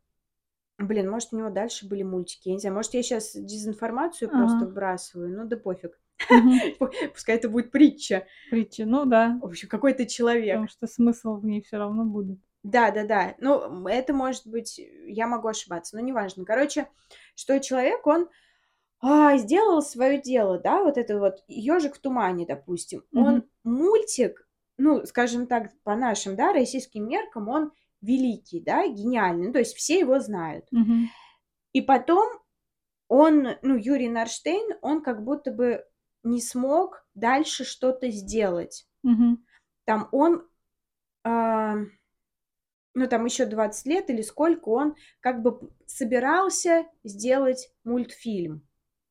блин, 0.78 1.10
может, 1.10 1.34
у 1.34 1.38
него 1.38 1.50
дальше 1.50 1.88
были 1.88 2.04
мультики, 2.04 2.50
я 2.50 2.56
не 2.56 2.60
знаю, 2.60 2.76
может, 2.76 2.94
я 2.94 3.04
сейчас 3.04 3.34
дезинформацию 3.34 4.30
просто 4.30 4.58
Ага. 4.58 4.66
вбрасываю, 4.66 5.36
ну 5.36 5.46
да 5.46 5.58
пофиг. 5.58 6.00
Пускай 7.14 7.36
это 7.36 7.50
будет 7.50 7.72
притча. 7.72 8.26
Притча. 8.50 8.86
Ну 8.86 9.06
да. 9.06 9.38
В 9.42 9.46
общем, 9.46 9.68
какой-то 9.68 10.06
человек. 10.06 10.56
Потому 10.56 10.70
что 10.70 10.88
смысл 10.88 11.36
в 11.38 11.46
ней 11.46 11.62
все 11.62 11.78
равно 11.78 12.06
будет. 12.06 12.40
Да, 12.64 12.92
да, 12.92 13.04
да. 13.06 13.36
Ну, 13.40 13.88
это 13.88 14.14
может 14.14 14.48
быть, 14.48 14.80
я 15.06 15.28
могу 15.28 15.50
ошибаться, 15.50 15.98
но 15.98 16.02
неважно. 16.02 16.46
Короче, 16.46 16.88
что 17.36 17.60
человек, 17.60 18.08
он 18.08 18.30
а, 19.02 19.38
сделал 19.38 19.82
свое 19.82 20.22
дело, 20.22 20.60
да, 20.60 20.82
вот 20.82 20.98
это 20.98 21.20
вот 21.20 21.44
ежик 21.48 21.96
в 21.96 22.00
тумане, 22.00 22.46
допустим. 22.46 23.04
Он 23.14 23.36
Мгм. 23.36 23.50
мультик, 23.66 24.48
ну, 24.78 25.06
скажем 25.06 25.46
так, 25.46 25.72
по 25.84 25.96
нашим, 25.98 26.38
да, 26.38 26.54
российским 26.54 27.08
меркам, 27.10 27.50
он 27.50 27.74
великий, 28.02 28.62
да, 28.62 28.88
гениальный. 28.88 29.48
Ну, 29.48 29.54
то 29.54 29.60
есть 29.60 29.76
все 29.76 30.00
его 30.00 30.20
знают. 30.20 30.66
Мгм. 30.72 31.10
И 31.74 31.82
потом 31.82 32.30
он, 33.10 33.50
ну, 33.62 33.76
Юрий 33.76 34.08
Нарштейн, 34.10 34.78
он 34.82 35.04
как 35.04 35.24
будто 35.24 35.52
бы 35.52 35.86
не 36.24 36.42
смог 36.42 37.06
дальше 37.14 37.64
что-то 37.66 38.10
сделать. 38.10 38.88
Мгм. 39.04 39.46
Там 39.86 40.10
он, 40.12 40.48
а, 41.24 41.76
ну, 42.94 43.08
там 43.08 43.26
еще 43.26 43.46
20 43.46 43.86
лет 43.88 44.10
или 44.10 44.22
сколько, 44.22 44.70
он 44.70 44.96
как 45.20 45.42
бы 45.42 45.72
собирался 45.86 46.86
сделать 47.04 47.72
мультфильм. 47.84 48.68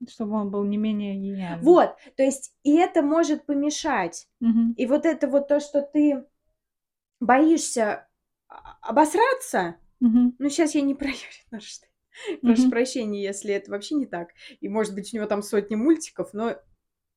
Чтобы 0.09 0.35
он 0.35 0.51
был 0.51 0.65
не 0.65 0.79
менее 0.79 1.15
гениальным. 1.15 1.65
Вот, 1.65 1.97
то 2.17 2.23
есть 2.23 2.55
и 2.65 2.75
это 2.75 3.03
может 3.03 3.47
помешать. 3.47 4.29
Мгм. 4.41 4.73
И 4.77 4.87
вот 4.87 5.07
это 5.07 5.29
вот 5.29 5.49
то, 5.49 5.61
что 5.61 5.83
ты 5.83 6.25
боишься 7.21 8.09
а- 8.49 8.79
обосраться, 8.83 9.77
Мгм. 10.01 10.35
ну, 10.39 10.49
сейчас 10.49 10.75
я 10.75 10.81
не 10.81 10.95
про 10.95 11.09
Юрия. 11.09 11.21
Прошу 12.43 12.71
прощения, 12.71 13.23
если 13.23 13.55
это 13.55 13.71
вообще 13.71 13.95
не 13.95 14.07
так. 14.07 14.31
И, 14.61 14.69
может 14.69 14.95
быть, 14.95 15.13
у 15.13 15.17
него 15.17 15.27
там 15.27 15.43
сотни 15.43 15.77
мультиков, 15.77 16.35
но 16.35 16.57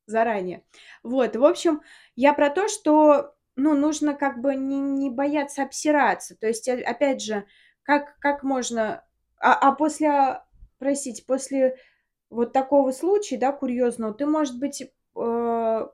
заранее. 0.06 0.64
Вот, 1.04 1.36
в 1.36 1.46
общем, 1.46 1.82
я 2.16 2.34
про 2.34 2.50
то, 2.50 2.68
что, 2.68 3.36
ну, 3.56 3.76
нужно 3.76 4.14
как 4.14 4.42
бы 4.42 4.56
не, 4.56 4.80
не 4.80 5.10
бояться 5.10 5.64
обсираться. 5.64 6.36
То 6.36 6.48
есть, 6.48 6.68
опять 6.68 7.22
же, 7.22 7.46
как, 7.84 8.18
как 8.20 8.44
можно... 8.44 9.04
А, 9.40 9.54
а 9.54 9.72
после, 9.74 10.10
а, 10.10 10.46
простите, 10.80 11.24
после 11.26 11.78
вот 12.30 12.54
такого 12.54 12.92
случая, 12.92 13.38
да, 13.38 13.52
курьезного, 13.52 14.14
ты, 14.14 14.26
может 14.26 14.60
быть, 14.60 14.82
э, 14.82 15.88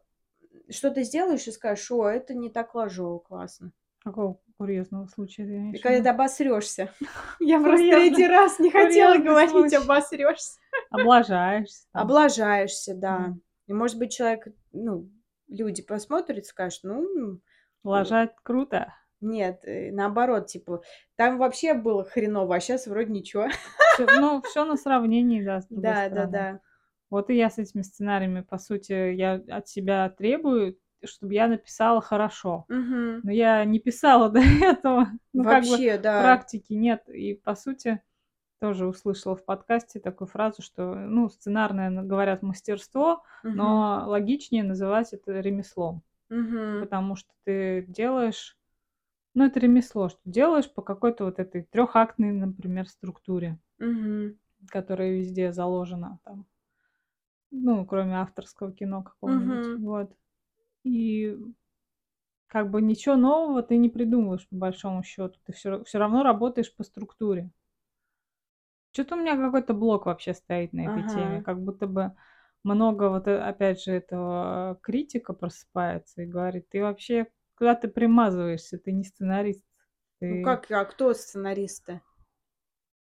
что-то 0.69 1.03
сделаешь 1.03 1.47
и 1.47 1.51
скажешь, 1.51 1.91
о, 1.91 2.07
это 2.07 2.33
не 2.33 2.49
так 2.49 2.73
ложо, 2.75 3.19
классно. 3.19 3.71
Какого, 4.03 4.39
Курьезного 4.57 5.07
случая 5.07 5.43
имеешь 5.43 5.79
в 5.79 5.83
когда 5.83 6.11
обосрешься. 6.11 6.93
Я 7.39 7.59
просто 7.59 7.83
третий 7.83 8.27
раз 8.27 8.59
не 8.59 8.69
хотела 8.71 9.17
говорить 9.17 9.73
обосрешься. 9.73 10.59
Облажаешься. 10.89 11.87
Облажаешься, 11.93 12.95
да. 12.95 13.35
И, 13.71 13.73
может 13.73 13.97
быть, 13.97 14.11
человек, 14.11 14.47
ну, 14.73 15.09
люди 15.47 15.81
посмотрят 15.81 16.39
и 16.39 16.43
скажут, 16.43 16.81
ну, 16.83 17.39
Лажать 17.85 18.35
круто. 18.43 18.93
нет, 19.21 19.61
э, 19.63 19.91
наоборот, 19.93 20.47
типа, 20.47 20.81
там 21.15 21.37
вообще 21.37 21.73
было 21.73 22.03
хреново, 22.03 22.57
а 22.57 22.59
сейчас 22.59 22.85
вроде 22.85 23.13
ничего. 23.13 23.47
Всё, 23.93 24.07
ну, 24.19 24.41
все 24.41 24.65
на 24.65 24.75
сравнении, 24.75 25.41
да, 25.41 25.61
Да, 25.69 25.93
да, 25.93 26.05
стороны. 26.07 26.31
да. 26.31 26.59
Вот 27.09 27.29
и 27.29 27.35
я 27.35 27.49
с 27.49 27.59
этими 27.59 27.81
сценариями, 27.81 28.41
по 28.41 28.57
сути, 28.57 29.13
я 29.13 29.41
от 29.47 29.69
себя 29.69 30.09
требую, 30.09 30.77
чтобы 31.05 31.33
я 31.33 31.47
написала 31.47 32.01
хорошо. 32.01 32.65
Мгм. 32.67 33.21
Но 33.23 33.31
я 33.31 33.63
не 33.63 33.79
писала 33.79 34.27
до 34.29 34.41
этого. 34.41 35.07
Ну, 35.31 35.43
как 35.45 35.63
бы 35.63 35.69
Вообще, 35.69 35.97
да. 35.97 36.21
практики 36.21 36.73
нет. 36.73 37.07
И, 37.07 37.35
по 37.35 37.55
сути, 37.55 38.01
тоже 38.61 38.87
услышала 38.87 39.35
в 39.35 39.43
подкасте 39.43 39.99
такую 39.99 40.27
фразу, 40.27 40.61
что, 40.61 40.95
ну, 40.95 41.29
сценарное, 41.29 41.89
говорят, 42.03 42.43
мастерство, 42.43 43.23
Мгм. 43.43 43.57
но 43.57 44.03
логичнее 44.07 44.63
называть 44.63 45.13
это 45.13 45.39
ремеслом. 45.39 46.03
Мгм. 46.29 46.81
Потому 46.81 47.15
что 47.15 47.29
ты 47.45 47.85
делаешь, 47.87 48.57
ну, 49.35 49.45
это 49.45 49.59
ремесло, 49.59 50.09
что 50.09 50.21
делаешь 50.25 50.71
по 50.73 50.81
какой-то 50.81 51.25
вот 51.25 51.39
этой 51.39 51.63
трехактной, 51.63 52.31
например, 52.31 52.87
структуре, 52.87 53.59
Мгм. 53.79 54.37
которая 54.69 55.11
везде 55.11 55.51
заложена 55.51 56.19
там. 56.23 56.45
Ну, 57.51 57.85
кроме 57.85 58.15
авторского 58.17 58.71
кино 58.71 59.03
какого-нибудь. 59.03 59.67
Мгм. 59.67 59.83
Вот. 59.85 60.11
И 60.83 61.37
как 62.47 62.69
бы 62.69 62.81
ничего 62.81 63.15
нового 63.15 63.63
ты 63.63 63.77
не 63.77 63.89
придумываешь, 63.89 64.47
по 64.49 64.55
большому 64.55 65.03
счету. 65.03 65.39
Ты 65.45 65.53
все, 65.53 65.83
все 65.83 65.97
равно 65.99 66.21
работаешь 66.23 66.73
по 66.75 66.83
структуре. 66.83 67.49
Что-то 68.93 69.15
у 69.15 69.19
меня 69.19 69.37
какой-то 69.37 69.73
блок 69.73 70.05
вообще 70.05 70.33
стоит 70.33 70.73
на 70.73 70.81
этой 70.87 71.03
теме. 71.03 71.37
Ага. 71.37 71.43
Как 71.43 71.61
будто 71.61 71.87
бы 71.87 72.11
много 72.63 73.09
вот, 73.09 73.27
э, 73.27 73.37
опять 73.39 73.81
же, 73.81 73.91
этого 73.93 74.77
критика 74.83 75.33
просыпается 75.33 76.21
и 76.23 76.25
говорит, 76.25 76.67
ты 76.69 76.81
вообще 76.81 77.27
куда 77.55 77.75
ты 77.75 77.87
примазываешься, 77.87 78.77
ты 78.77 78.91
не 78.91 79.03
сценарист. 79.03 79.63
Ну 80.19 80.27
Ты 80.27 80.43
как, 80.43 80.69
а 80.71 80.83
кто 80.85 81.13
сценаристы? 81.13 82.01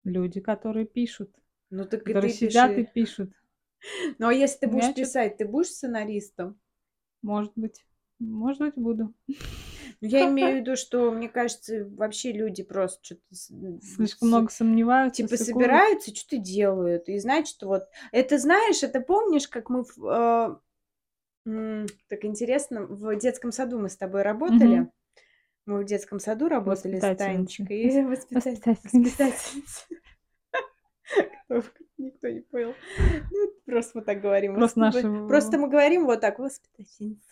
люди, 0.04 0.40
которые 0.40 0.86
пишут, 0.86 1.30
Ну 1.70 1.84
так 1.86 2.02
и 2.02 2.04
которые 2.12 2.28
ты 2.30 2.36
сидят 2.36 2.70
и 2.78 2.84
пиши. 2.84 2.92
пишут. 2.94 3.30
Ну 4.18 4.28
а 4.28 4.32
если 4.32 4.60
ты 4.60 4.66
У 4.66 4.70
меня 4.70 4.80
будешь 4.82 4.94
чё-то- 4.96 5.00
писать, 5.08 5.36
ты 5.38 5.44
будешь 5.46 5.68
сценаристом? 5.70 6.58
Может 7.22 7.52
быть, 7.56 7.84
может 8.18 8.60
быть, 8.60 8.74
буду. 8.76 9.12
Ну, 10.00 10.08
Я 10.08 10.28
имею 10.30 10.52
в 10.52 10.56
виду, 10.60 10.76
что, 10.76 11.10
мне 11.10 11.28
кажется, 11.28 11.84
вообще 11.96 12.32
люди 12.32 12.62
просто 12.62 12.98
что-то... 13.02 13.22
Слишком 13.34 14.28
много 14.28 14.50
сомневаются. 14.50 15.22
Типа 15.22 15.36
сыкуют. 15.36 15.46
собираются, 15.64 16.14
что-то 16.14 16.38
делают. 16.38 17.08
И 17.08 17.18
значит, 17.18 17.62
вот... 17.62 17.84
Это 18.12 18.38
знаешь, 18.38 18.82
это 18.82 19.00
помнишь, 19.00 19.48
как 19.48 19.70
мы... 19.70 19.82
э, 19.82 20.56
м, 21.46 21.86
так 22.08 22.24
интересно, 22.24 22.86
в 22.86 23.16
детском 23.16 23.52
саду 23.52 23.78
мы 23.78 23.88
с 23.88 23.96
тобой 23.96 24.22
работали. 24.22 24.78
Мгм. 24.80 24.92
Мы 25.66 25.80
в 25.80 25.84
детском 25.86 26.18
саду 26.20 26.48
работали 26.48 26.98
с. 26.98 27.16
Танечкой. 27.16 27.66
И 27.82 28.02
воспита- 28.02 28.34
Воспитательницы. 28.50 28.98
воспитательницы. 28.98 29.84
Кто- 31.46 31.62
Никто 31.96 32.28
не 32.28 32.40
понял. 32.40 32.74
Ну, 33.30 33.52
просто 33.66 33.98
мы 33.98 34.04
так 34.04 34.20
говорим. 34.20 34.54
Просто 34.56 34.80
наши- 34.80 35.26
Просто 35.28 35.58
мы 35.58 35.68
говорим 35.68 36.06
вот 36.06 36.20
так, 36.20 36.38
воспитательница. 36.38 37.28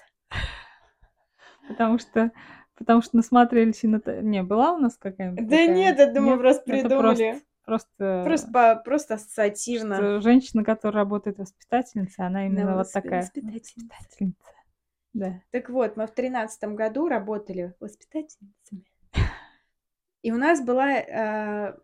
Потому 1.69 1.99
что, 1.99 2.33
потому 2.77 3.03
что 3.03 3.17
насмотрелись 3.17 3.85
и 3.85 3.89
на... 3.89 4.01
Не, 4.21 4.43
была 4.43 4.73
у 4.73 4.79
нас 4.79 4.97
какая-нибудь 4.97 5.45
Да 5.49 5.57
такая? 5.57 5.75
нет, 5.75 5.99
это 5.99 6.21
мы 6.21 6.39
просто 6.39 6.73
это 6.73 6.89
придумали. 6.89 7.43
Просто, 7.65 8.23
Просто, 8.25 8.51
по- 8.51 8.75
просто 8.85 9.15
ассоциативно. 9.15 9.95
что 9.97 10.21
женщина, 10.21 10.65
которая 10.65 11.05
работает 11.05 11.39
воспитательницей, 11.39 12.27
она 12.27 12.47
именно 12.47 12.75
вот 12.77 12.87
воспи- 12.87 12.93
такая. 12.93 13.21
воспитательница. 13.21 13.73
Воспитательница. 13.77 14.37
Да. 15.13 15.41
Так 15.53 15.71
вот, 15.71 15.97
мы 15.97 16.07
в 16.07 16.11
тринадцатом 16.11 16.75
году 16.75 17.07
работали 17.07 17.75
воспитательницами. 17.79 18.85
И 20.23 20.33
у 20.33 20.37
нас 20.37 20.61
была 20.65 20.91
э, 20.93 21.77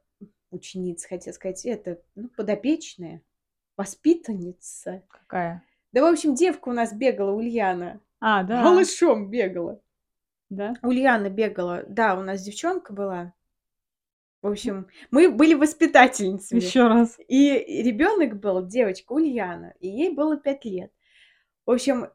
ученица, 0.50 1.06
хотела 1.08 1.32
сказать, 1.34 1.64
это, 1.64 2.00
ну, 2.16 2.28
подопечная, 2.28 3.22
воспитанница. 3.76 5.02
Какая? 5.08 5.62
Да, 5.92 6.02
в 6.02 6.12
общем, 6.12 6.34
девка 6.34 6.68
у 6.68 6.72
нас 6.72 6.92
бегала, 6.92 7.32
Ульяна. 7.32 8.00
А, 8.20 8.42
да. 8.42 8.62
Голышом 8.62 9.30
бегала. 9.30 9.80
Да. 10.50 10.74
Ульяна 10.82 11.28
бегала. 11.28 11.84
Да, 11.88 12.18
у 12.18 12.22
нас 12.22 12.42
девчонка 12.42 12.92
была. 12.92 13.34
В 14.40 14.46
общем, 14.46 14.86
мы 15.10 15.30
были 15.30 15.54
воспитательницами. 15.54 16.60
Еще 16.60 16.86
раз. 16.86 17.18
И 17.26 17.82
ребенок 17.82 18.38
был, 18.38 18.64
девочка 18.64 19.12
Ульяна, 19.12 19.74
и 19.80 19.88
ей 19.88 20.14
было 20.14 20.36
пять 20.36 20.64
лет. 20.64 20.92
В 21.66 21.72
общем, 21.72 22.08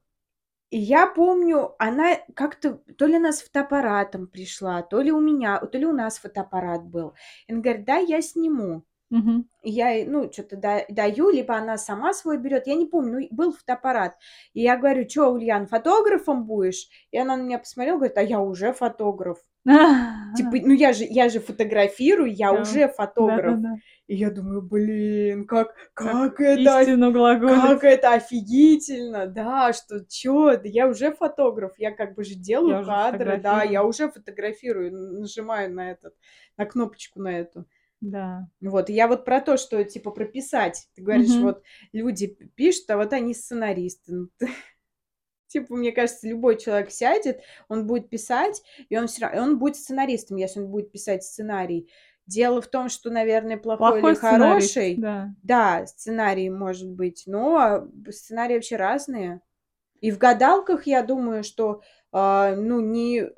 я 0.71 1.05
помню, 1.05 1.75
она 1.79 2.17
как-то, 2.33 2.81
то 2.97 3.05
ли 3.05 3.17
она 3.17 3.33
с 3.33 3.41
фотоаппаратом 3.41 4.27
пришла, 4.27 4.81
то 4.81 5.01
ли 5.01 5.11
у 5.11 5.19
меня, 5.19 5.59
то 5.59 5.77
ли 5.77 5.85
у 5.85 5.91
нас 5.91 6.17
фотоаппарат 6.17 6.85
был. 6.85 7.13
И 7.47 7.51
она 7.51 7.61
говорит, 7.61 7.85
да, 7.85 7.97
я 7.97 8.21
сниму. 8.21 8.83
Мгм. 9.13 9.47
И 9.61 9.69
я, 9.69 9.89
ей, 9.91 10.05
ну, 10.07 10.31
что-то 10.31 10.57
даю, 10.89 11.29
либо 11.29 11.55
она 11.55 11.77
сама 11.77 12.13
свой 12.13 12.37
берет, 12.39 12.65
я 12.67 12.73
не 12.75 12.87
помню, 12.87 13.19
ну, 13.21 13.27
был 13.31 13.53
фотоаппарат. 13.53 14.15
И 14.53 14.61
я 14.61 14.75
говорю, 14.75 15.07
что, 15.07 15.27
Ульян, 15.29 15.67
фотографом 15.67 16.45
будешь? 16.45 16.87
И 17.11 17.17
она 17.19 17.37
на 17.37 17.43
меня 17.43 17.59
посмотрела, 17.59 17.97
говорит, 17.97 18.17
а 18.17 18.23
я 18.23 18.39
уже 18.39 18.73
фотограф. 18.73 19.37
Типа, 20.35 20.51
ну 20.65 20.73
я 20.73 20.93
же, 20.93 21.05
я 21.07 21.29
же 21.29 21.39
фотографирую, 21.39 22.33
я 22.33 22.51
Да. 22.53 22.61
уже 22.61 22.87
фотограф. 22.89 23.61
Да-да-да. 23.61 23.75
И 24.07 24.15
я 24.15 24.31
думаю, 24.31 24.61
блин, 24.63 25.45
как, 25.45 25.75
как, 25.93 26.41
это, 26.41 26.79
оф- 26.79 26.81
Истину 26.81 27.11
глаголит. 27.13 27.61
как 27.61 27.83
это 27.83 28.13
офигительно, 28.13 29.27
да, 29.27 29.71
что, 29.73 30.03
чё, 30.05 30.57
да 30.57 30.63
я 30.67 30.87
уже 30.87 31.11
фотограф, 31.13 31.73
я 31.77 31.91
как 31.91 32.15
бы 32.15 32.23
же 32.23 32.33
делаю 32.35 32.71
Я 32.73 32.79
уже 32.79 32.89
кадры, 32.89 33.25
да, 33.25 33.35
фотографирую. 33.35 33.71
я 33.71 33.83
уже 33.83 34.09
фотографирую, 34.09 34.87
н- 34.91 35.19
нажимаю 35.21 35.73
на 35.73 35.91
этот, 35.91 36.13
на 36.57 36.65
кнопочку 36.65 37.21
на 37.21 37.39
эту. 37.39 37.65
Да. 38.03 38.47
Вот, 38.61 38.89
я 38.89 39.07
вот 39.07 39.25
про 39.25 39.41
то, 39.41 39.57
что, 39.57 39.83
типа, 39.83 40.11
прописать. 40.11 40.87
Ты 40.95 41.01
говоришь, 41.01 41.29
Мгм. 41.29 41.43
вот, 41.43 41.63
люди 41.91 42.27
пишут, 42.55 42.89
а 42.91 42.97
вот 42.97 43.11
они 43.13 43.33
сценаристы. 43.33 44.13
Ну, 44.13 44.27
ты- 44.37 44.47
Типа, 45.47 45.75
мне 45.75 45.91
кажется, 45.91 46.27
любой 46.27 46.57
человек 46.57 46.91
сядет, 46.91 47.41
он 47.69 47.85
будет 47.87 48.09
писать, 48.09 48.61
и 48.89 48.97
он 48.97 49.07
все 49.07 49.23
равно, 49.23 49.43
он 49.43 49.59
будет 49.59 49.75
сценаристом, 49.75 50.37
если 50.37 50.61
он 50.61 50.67
будет 50.67 50.91
писать 50.91 51.23
сценарий. 51.23 51.89
Дело 52.25 52.61
в 52.61 52.67
том, 52.67 52.89
что, 52.89 53.09
наверное, 53.11 53.57
плохой, 53.57 54.01
Плохой 54.01 54.11
или 54.11 54.19
хороший, 54.19 54.97
Да. 54.97 55.33
да, 55.43 55.85
сценарий 55.87 56.49
может 56.49 56.89
быть, 56.89 57.23
но 57.27 57.87
сценарии 58.09 58.55
вообще 58.55 58.77
разные. 58.77 59.41
И 60.01 60.11
в 60.11 60.17
гадалках, 60.19 60.87
я 60.87 61.03
думаю, 61.03 61.43
что, 61.43 61.81
а, 62.11 62.55
ну, 62.55 62.79
не... 62.81 63.29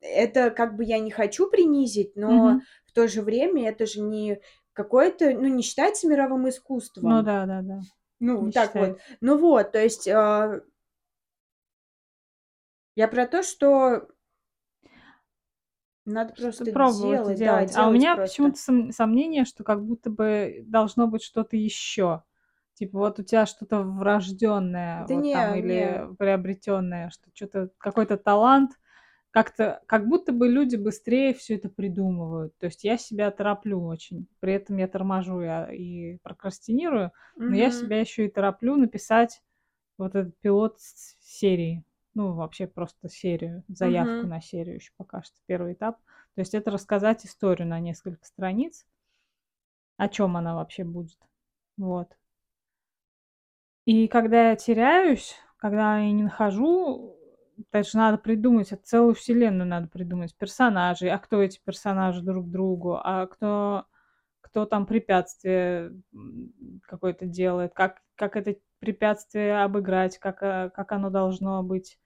Это 0.00 0.50
как 0.50 0.76
бы 0.76 0.84
я 0.84 0.98
не 0.98 1.10
хочу 1.10 1.50
принизить, 1.50 2.16
но 2.16 2.32
Мгм. 2.52 2.60
В 2.90 2.92
то 2.92 3.06
же 3.06 3.22
время 3.22 3.68
это 3.68 3.86
же 3.86 4.00
не 4.00 4.40
какое-то, 4.72 5.30
ну, 5.30 5.46
не 5.46 5.62
считается 5.62 6.08
мировым 6.08 6.48
искусством. 6.48 7.10
Ну 7.10 7.22
да, 7.22 7.46
да, 7.46 7.62
да. 7.62 7.80
Ну, 8.18 8.46
не 8.46 8.52
так 8.52 8.74
вот. 8.74 8.98
считается. 8.98 9.16
Ну 9.20 9.38
вот, 9.38 9.72
то 9.72 9.80
есть 9.82 10.08
а, 10.08 10.60
я 12.96 13.06
про 13.06 13.26
то, 13.28 13.44
что 13.44 14.08
надо 16.04 16.34
просто 16.34 16.64
пробовать 16.64 17.00
делать, 17.00 17.38
да, 17.38 17.44
делать. 17.44 17.76
А 17.76 17.82
у 17.82 17.92
делать 17.92 17.94
меня 17.94 18.16
просто. 18.16 18.32
почему-то 18.32 18.58
сом- 18.58 18.90
сомнение, 18.90 19.44
что 19.44 19.62
как 19.62 19.84
будто 19.84 20.10
бы 20.10 20.64
должно 20.66 21.06
быть 21.06 21.22
что-то 21.22 21.56
еще. 21.56 22.24
Типа 22.74 22.98
вот 22.98 23.20
у 23.20 23.22
тебя 23.22 23.46
что-то 23.46 23.82
врожденное, 23.82 25.06
Да 25.06 25.14
вот 25.14 25.22
не, 25.22 25.32
там, 25.32 25.54
не. 25.54 25.60
или 25.60 26.16
приобретенное, 26.18 27.10
что 27.10 27.30
что-то 27.34 27.70
какой-то 27.78 28.16
талант, 28.16 28.72
как-то, 29.30 29.82
как 29.86 30.08
будто 30.08 30.32
бы 30.32 30.48
люди 30.48 30.76
быстрее 30.76 31.34
все 31.34 31.56
это 31.56 31.68
придумывают. 31.68 32.56
То 32.58 32.66
есть 32.66 32.84
я 32.84 32.96
себя 32.98 33.30
тороплю 33.30 33.84
очень, 33.84 34.26
при 34.40 34.54
этом 34.54 34.76
я 34.78 34.88
торможу 34.88 35.40
я 35.40 35.72
и 35.72 36.18
прокрастинирую, 36.18 37.12
но 37.46 37.54
я 37.56 37.70
себя 37.70 38.00
еще 38.00 38.26
и 38.26 38.30
тороплю 38.30 38.76
написать 38.76 39.42
вот 39.98 40.14
этот 40.14 40.36
пилот 40.40 40.78
серии. 40.80 41.84
Ну, 42.14 42.34
вообще 42.34 42.66
просто 42.66 43.08
серию, 43.08 43.64
заявку 43.68 44.26
Мгм. 44.26 44.28
на 44.28 44.40
серию 44.40 44.76
еще 44.76 44.92
пока 44.96 45.22
что, 45.22 45.36
первый 45.46 45.74
этап. 45.74 45.98
То 46.34 46.40
есть 46.40 46.54
это 46.54 46.70
рассказать 46.70 47.24
историю 47.24 47.68
на 47.68 47.78
несколько 47.80 48.24
страниц, 48.26 48.86
о 49.98 50.08
чем 50.08 50.36
она 50.36 50.56
вообще 50.56 50.82
будет. 50.82 51.20
Вот. 51.76 52.16
И 53.84 54.08
когда 54.08 54.50
я 54.50 54.56
теряюсь, 54.56 55.34
когда 55.56 55.98
я 55.98 56.10
не 56.12 56.22
нахожу, 56.22 57.16
дальше 57.72 57.96
надо 57.96 58.18
придумать, 58.18 58.72
это 58.72 58.82
целую 58.84 59.14
вселенную 59.14 59.68
надо 59.68 59.88
придумать, 59.88 60.36
персонажей, 60.36 61.10
а 61.10 61.18
кто 61.18 61.42
эти 61.42 61.60
персонажи 61.64 62.22
друг 62.22 62.50
другу, 62.50 62.98
а 63.02 63.26
кто, 63.26 63.86
кто 64.40 64.66
там 64.66 64.86
препятствие 64.86 65.92
какое-то 66.82 67.26
делает, 67.26 67.72
как, 67.74 68.02
как 68.14 68.36
это 68.36 68.56
препятствие 68.78 69.62
обыграть, 69.62 70.18
как, 70.18 70.42
э, 70.42 70.70
как 70.74 70.92
оно 70.92 71.10
должно 71.10 71.62
быть 71.62 71.98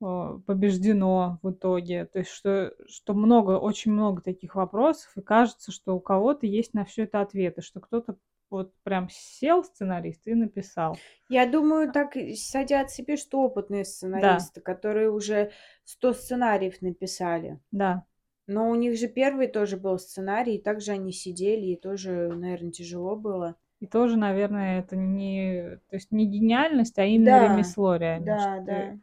побеждено 0.00 1.40
в 1.42 1.50
итоге. 1.50 2.06
То 2.06 2.20
есть, 2.20 2.30
что, 2.30 2.72
что 2.86 3.14
много, 3.14 3.58
очень 3.58 3.92
много 3.92 4.22
таких 4.22 4.54
вопросов, 4.54 5.10
и 5.16 5.22
кажется, 5.22 5.72
что 5.72 5.96
у 5.96 6.00
кого-то 6.00 6.46
есть 6.46 6.72
на 6.72 6.84
все 6.84 7.02
это 7.04 7.20
ответы, 7.20 7.62
что 7.62 7.80
кто-то 7.80 8.16
вот 8.50 8.72
прям 8.82 9.08
сел 9.10 9.64
сценарист 9.64 10.26
и 10.26 10.34
написал. 10.34 10.98
Я 11.28 11.46
думаю, 11.46 11.92
так 11.92 12.16
садятся 12.36 13.02
и 13.02 13.04
пишут 13.04 13.34
опытные 13.34 13.84
сценаристы, 13.84 14.60
которые 14.60 15.10
уже 15.10 15.52
100 15.84 16.14
сценариев 16.14 16.80
написали. 16.80 17.60
Да. 17.72 18.04
Но 18.46 18.70
у 18.70 18.74
них 18.74 18.98
же 18.98 19.08
первый 19.08 19.46
тоже 19.46 19.76
был 19.76 19.98
сценарий, 19.98 20.56
и 20.56 20.62
также 20.62 20.92
они 20.92 21.12
сидели, 21.12 21.66
и 21.66 21.76
тоже, 21.76 22.28
наверное, 22.34 22.70
тяжело 22.72 23.14
было. 23.14 23.56
И 23.80 23.86
тоже, 23.86 24.16
наверное, 24.16 24.80
это 24.80 24.96
не, 24.96 25.78
то 25.88 25.96
есть 25.96 26.10
не 26.10 26.26
гениальность, 26.26 26.98
а 26.98 27.04
именно 27.04 27.26
Да, 27.26 27.44
ремесло 27.44 27.96
реально. 27.96 28.26
Да, 28.26 28.38
что 28.38 28.60
да. 28.64 28.98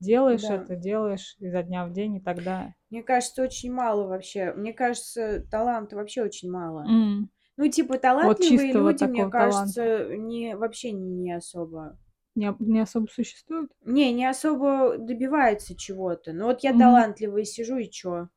делаешь 0.00 0.42
Да. 0.42 0.50
это, 0.50 0.76
делаешь 0.76 1.36
изо 1.40 1.62
дня 1.62 1.86
в 1.86 1.92
день, 1.92 2.16
и 2.16 2.20
тогда... 2.20 2.74
Мне 2.90 3.02
кажется, 3.02 3.42
очень 3.42 3.72
мало 3.72 4.06
вообще. 4.06 4.52
Мне 4.52 4.72
кажется, 4.72 5.44
таланта 5.50 5.96
вообще 5.96 6.22
очень 6.22 6.50
мало. 6.50 6.82
М, 6.88 7.30
Ну, 7.60 7.68
типа, 7.70 7.98
талантливые 7.98 8.68
чистого 8.68 8.90
люди, 8.90 9.04
мне 9.04 9.20
такого 9.20 9.30
таланта. 9.32 9.82
кажется, 9.82 10.16
не, 10.16 10.56
вообще 10.56 10.92
не 10.92 11.30
особо. 11.36 11.98
Не, 12.34 12.56
не 12.58 12.80
особо 12.80 13.06
существует. 13.06 13.70
Не, 13.84 14.12
не 14.14 14.24
особо 14.24 14.96
добиваются 14.96 15.76
чего-то. 15.76 16.32
Ну, 16.32 16.46
вот 16.46 16.60
я 16.62 16.70
Мгм. 16.70 16.78
талантливый 16.78 17.44
сижу, 17.44 17.76
и 17.76 17.90
чё? 17.90 18.28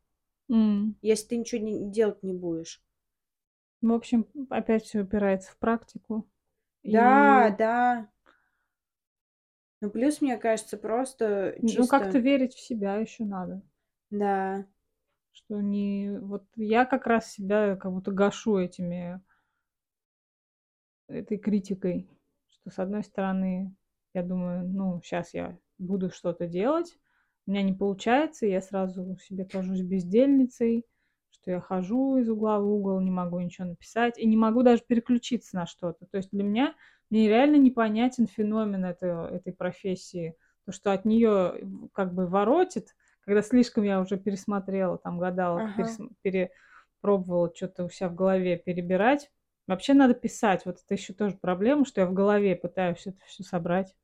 М. 0.50 0.96
Если 1.02 1.28
ты 1.28 1.38
ничего 1.38 1.62
не, 1.62 1.90
делать 1.90 2.22
не 2.24 2.34
будешь. 2.34 2.82
В 3.82 3.92
общем, 3.92 4.26
опять 4.50 4.84
все 4.86 5.02
упирается 5.02 5.52
в 5.52 5.58
практику. 5.58 6.28
Да, 6.84 7.50
И, 7.50 7.56
да. 7.58 8.10
Ну, 9.82 9.90
плюс, 9.90 10.22
мне 10.22 10.38
кажется, 10.38 10.78
просто 10.78 11.56
ну, 11.62 11.70
чисто... 11.70 11.86
как-то 11.88 12.18
верить 12.20 12.54
в 12.56 12.60
себя 12.60 12.96
еще 12.96 13.26
надо. 13.26 13.62
Да. 14.12 14.66
Что 15.34 15.60
не... 15.62 16.18
Вот 16.20 16.46
я 16.56 16.86
как 16.86 17.06
раз 17.08 17.32
себя 17.32 17.76
как 17.76 17.92
будто 17.92 18.12
гашу 18.12 18.58
этими... 18.58 19.22
этой 21.08 21.38
критикой. 21.38 22.10
Что, 22.50 22.70
с 22.70 22.80
одной 22.80 23.04
стороны, 23.04 23.76
я 24.14 24.24
думаю, 24.24 24.66
ну, 24.68 25.02
сейчас 25.04 25.34
я 25.34 25.58
буду 25.78 26.10
что-то 26.10 26.48
делать, 26.48 26.98
у 27.46 27.52
меня 27.52 27.64
не 27.64 27.74
получается, 27.74 28.46
я 28.46 28.62
сразу 28.62 29.18
себе 29.18 29.44
кажусь 29.44 29.82
бездельницей, 29.82 30.86
что 31.30 31.52
я 31.52 31.60
хожу 31.60 32.18
из 32.18 32.30
угла 32.30 32.60
в 32.60 32.68
угол, 32.68 33.02
не 33.02 33.12
могу 33.12 33.40
ничего 33.40 33.68
написать, 33.68 34.18
и 34.18 34.26
не 34.26 34.38
могу 34.38 34.64
даже 34.64 34.84
переключиться 34.88 35.56
на 35.56 35.66
что-то. 35.66 36.06
То 36.06 36.18
есть 36.18 36.30
для 36.32 36.44
меня 36.44 36.74
мне 37.10 37.28
реально 37.28 37.58
непонятен 37.58 38.28
феномен 38.28 38.86
этой, 38.86 39.36
этой 39.36 39.52
профессии. 39.52 40.36
То, 40.66 40.72
что 40.72 40.94
от 40.94 41.04
нее 41.04 41.90
как 41.92 42.14
бы 42.14 42.28
воротит, 42.28 42.96
когда 43.26 43.42
слишком 43.42 43.84
я 43.84 44.00
уже 44.02 44.18
пересмотрела, 44.18 44.98
там 44.98 45.20
гадала, 45.20 45.62
Ага. 45.62 45.74
перес- 45.84 46.10
перепробовала 46.22 47.52
что-то 47.56 47.86
у 47.86 47.90
себя 47.90 48.10
в 48.10 48.16
голове 48.16 48.58
перебирать. 48.58 49.32
Вообще 49.68 49.94
надо 49.94 50.14
писать. 50.14 50.66
Вот 50.66 50.78
это 50.84 50.94
еще 50.94 51.14
тоже 51.14 51.38
проблема, 51.38 51.86
что 51.86 52.02
я 52.02 52.08
в 52.08 52.14
голове 52.14 52.56
пытаюсь 52.56 53.08
это 53.08 53.20
все 53.26 53.44
собрать. 53.44 53.96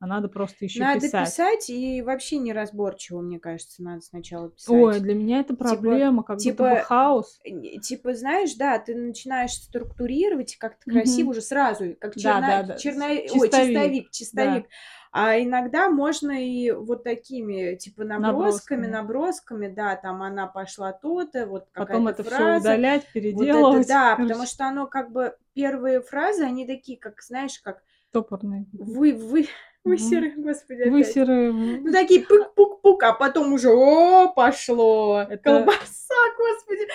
А 0.00 0.06
надо 0.06 0.28
просто 0.28 0.64
еще 0.64 0.80
Надо 0.80 1.00
писать. 1.00 1.26
писать 1.26 1.70
и 1.70 2.02
вообще 2.02 2.36
неразборчиво, 2.38 3.20
мне 3.20 3.40
кажется, 3.40 3.82
надо 3.82 4.00
сначала 4.00 4.48
писать. 4.50 4.70
Ой, 4.70 5.00
для 5.00 5.12
меня 5.14 5.40
это 5.40 5.54
Типа- 5.54 5.64
проблема, 5.70 6.22
как 6.22 6.36
будто 6.36 6.44
типа 6.44 6.62
бы 6.70 6.80
хаос. 6.82 7.40
Э, 7.44 7.78
Типа, 7.80 8.14
знаешь, 8.14 8.54
да, 8.54 8.78
ты 8.78 8.94
начинаешь 8.94 9.54
структурировать 9.54 10.56
как-то 10.56 10.88
красиво 10.88 11.30
уже 11.30 11.40
сразу, 11.40 11.96
как 11.98 12.14
Да, 12.14 12.20
черно... 12.20 12.40
да, 12.46 12.62
да, 12.62 12.74
черно- 12.76 13.26
с- 13.28 13.32
Ой, 13.32 13.48
чистовик, 13.48 13.50
чистовик, 13.50 14.10
чистовик. 14.12 14.66
А 15.10 15.40
иногда 15.40 15.88
можно 15.90 16.30
и 16.30 16.70
вот 16.70 17.02
такими, 17.02 17.74
типа, 17.76 18.04
набросками, 18.04 18.86
Набросками. 18.86 18.86
набросками, 18.86 19.68
да, 19.68 19.96
там 19.96 20.22
она 20.22 20.46
пошла 20.46 20.92
то-то, 20.92 21.46
вот 21.46 21.66
Потом 21.72 22.06
это 22.08 22.22
все 22.22 22.58
удалять, 22.58 23.02
Вот 23.02 23.12
переделывать. 23.14 23.80
это 23.86 23.88
да, 23.88 24.14
Короче, 24.14 24.22
потому 24.34 24.46
что 24.46 24.64
оно 24.68 24.86
как 24.86 25.10
бы 25.10 25.34
первые 25.54 26.02
фразы, 26.02 26.44
они 26.44 26.66
такие, 26.66 26.98
как, 26.98 27.20
знаешь, 27.22 27.58
как 27.64 27.82
Топорные. 28.12 28.66
вы, 28.72 29.12
вы, 29.14 29.46
высеры, 29.84 30.32
господи, 30.36 30.80
опять. 30.82 30.92
Высеры. 30.92 31.52
Ну, 31.52 31.92
такие 31.92 32.24
пык-пук-пук, 32.24 33.02
а 33.02 33.12
потом 33.12 33.52
уже, 33.52 33.70
о, 33.70 34.28
пошло, 34.34 35.22
Это- 35.28 35.36
колбаса, 35.38 36.14
господи. 36.36 36.88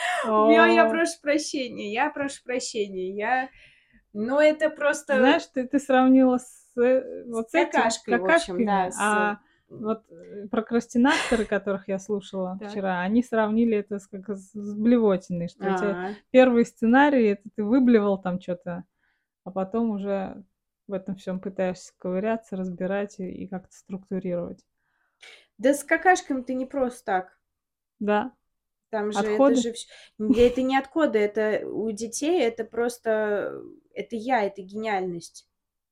Я, 0.54 0.68
я 0.68 0.86
О, 0.88 0.90
прошу 0.90 1.14
прощения, 1.22 1.92
я 1.92 2.10
прошу 2.10 2.44
прощения, 2.44 3.16
я... 3.16 3.50
Ну, 4.14 4.40
это 4.40 4.70
просто... 4.70 5.18
Знаешь, 5.18 5.46
ты, 5.54 5.68
ты 5.68 5.80
сравнила 5.80 6.38
с, 6.38 6.78
э, 6.78 7.24
вот 7.26 7.50
с, 7.50 7.54
этим, 7.56 7.72
какашкой, 7.72 8.14
в 8.20 8.24
общем, 8.24 8.28
какашками, 8.28 8.66
да, 8.66 8.92
с- 8.92 9.00
а 9.00 9.40
вот 9.70 10.04
э, 10.12 10.48
прокрастинаторы, 10.50 11.46
которых 11.46 11.88
я 11.88 11.98
слушала 11.98 12.58
Так. 12.60 12.70
вчера, 12.70 13.02
они 13.02 13.24
сравнили 13.24 13.76
это 13.78 13.98
с, 13.98 14.06
как 14.08 14.30
с 14.30 14.52
с 14.52 14.76
блевотиной, 14.76 15.48
что 15.48 15.64
у 15.64 15.78
тебя 15.78 16.10
А, 16.10 16.12
первый 16.30 16.64
сценарий, 16.66 17.30
это 17.30 17.42
ты 17.56 17.64
выблевал 17.64 18.22
там 18.22 18.40
что-то, 18.40 18.84
а 19.46 19.50
потом 19.50 19.90
уже 19.90 20.44
в 20.88 20.94
этом 20.94 21.16
всем 21.16 21.40
пытаешься 21.40 21.94
ковыряться, 21.98 22.56
разбирать 22.58 23.20
и, 23.20 23.48
как-то 23.48 23.76
структурировать. 23.76 24.64
Да 25.58 25.74
с 25.74 25.84
какашками 25.84 26.44
ты 26.44 26.54
не 26.54 26.66
просто 26.68 27.04
так. 27.06 27.40
Да, 28.00 28.34
Там 28.90 29.12
же 29.12 29.20
Отходы? 29.20 29.54
это 29.54 29.62
же 29.62 29.74
это 30.20 30.62
не 30.62 30.78
отходы, 30.78 31.20
это 31.20 31.68
у 31.68 31.92
детей 31.92 32.42
это 32.42 32.64
просто 32.64 33.62
это 33.94 34.16
я, 34.16 34.44
это 34.44 34.62
гениальность. 34.62 35.48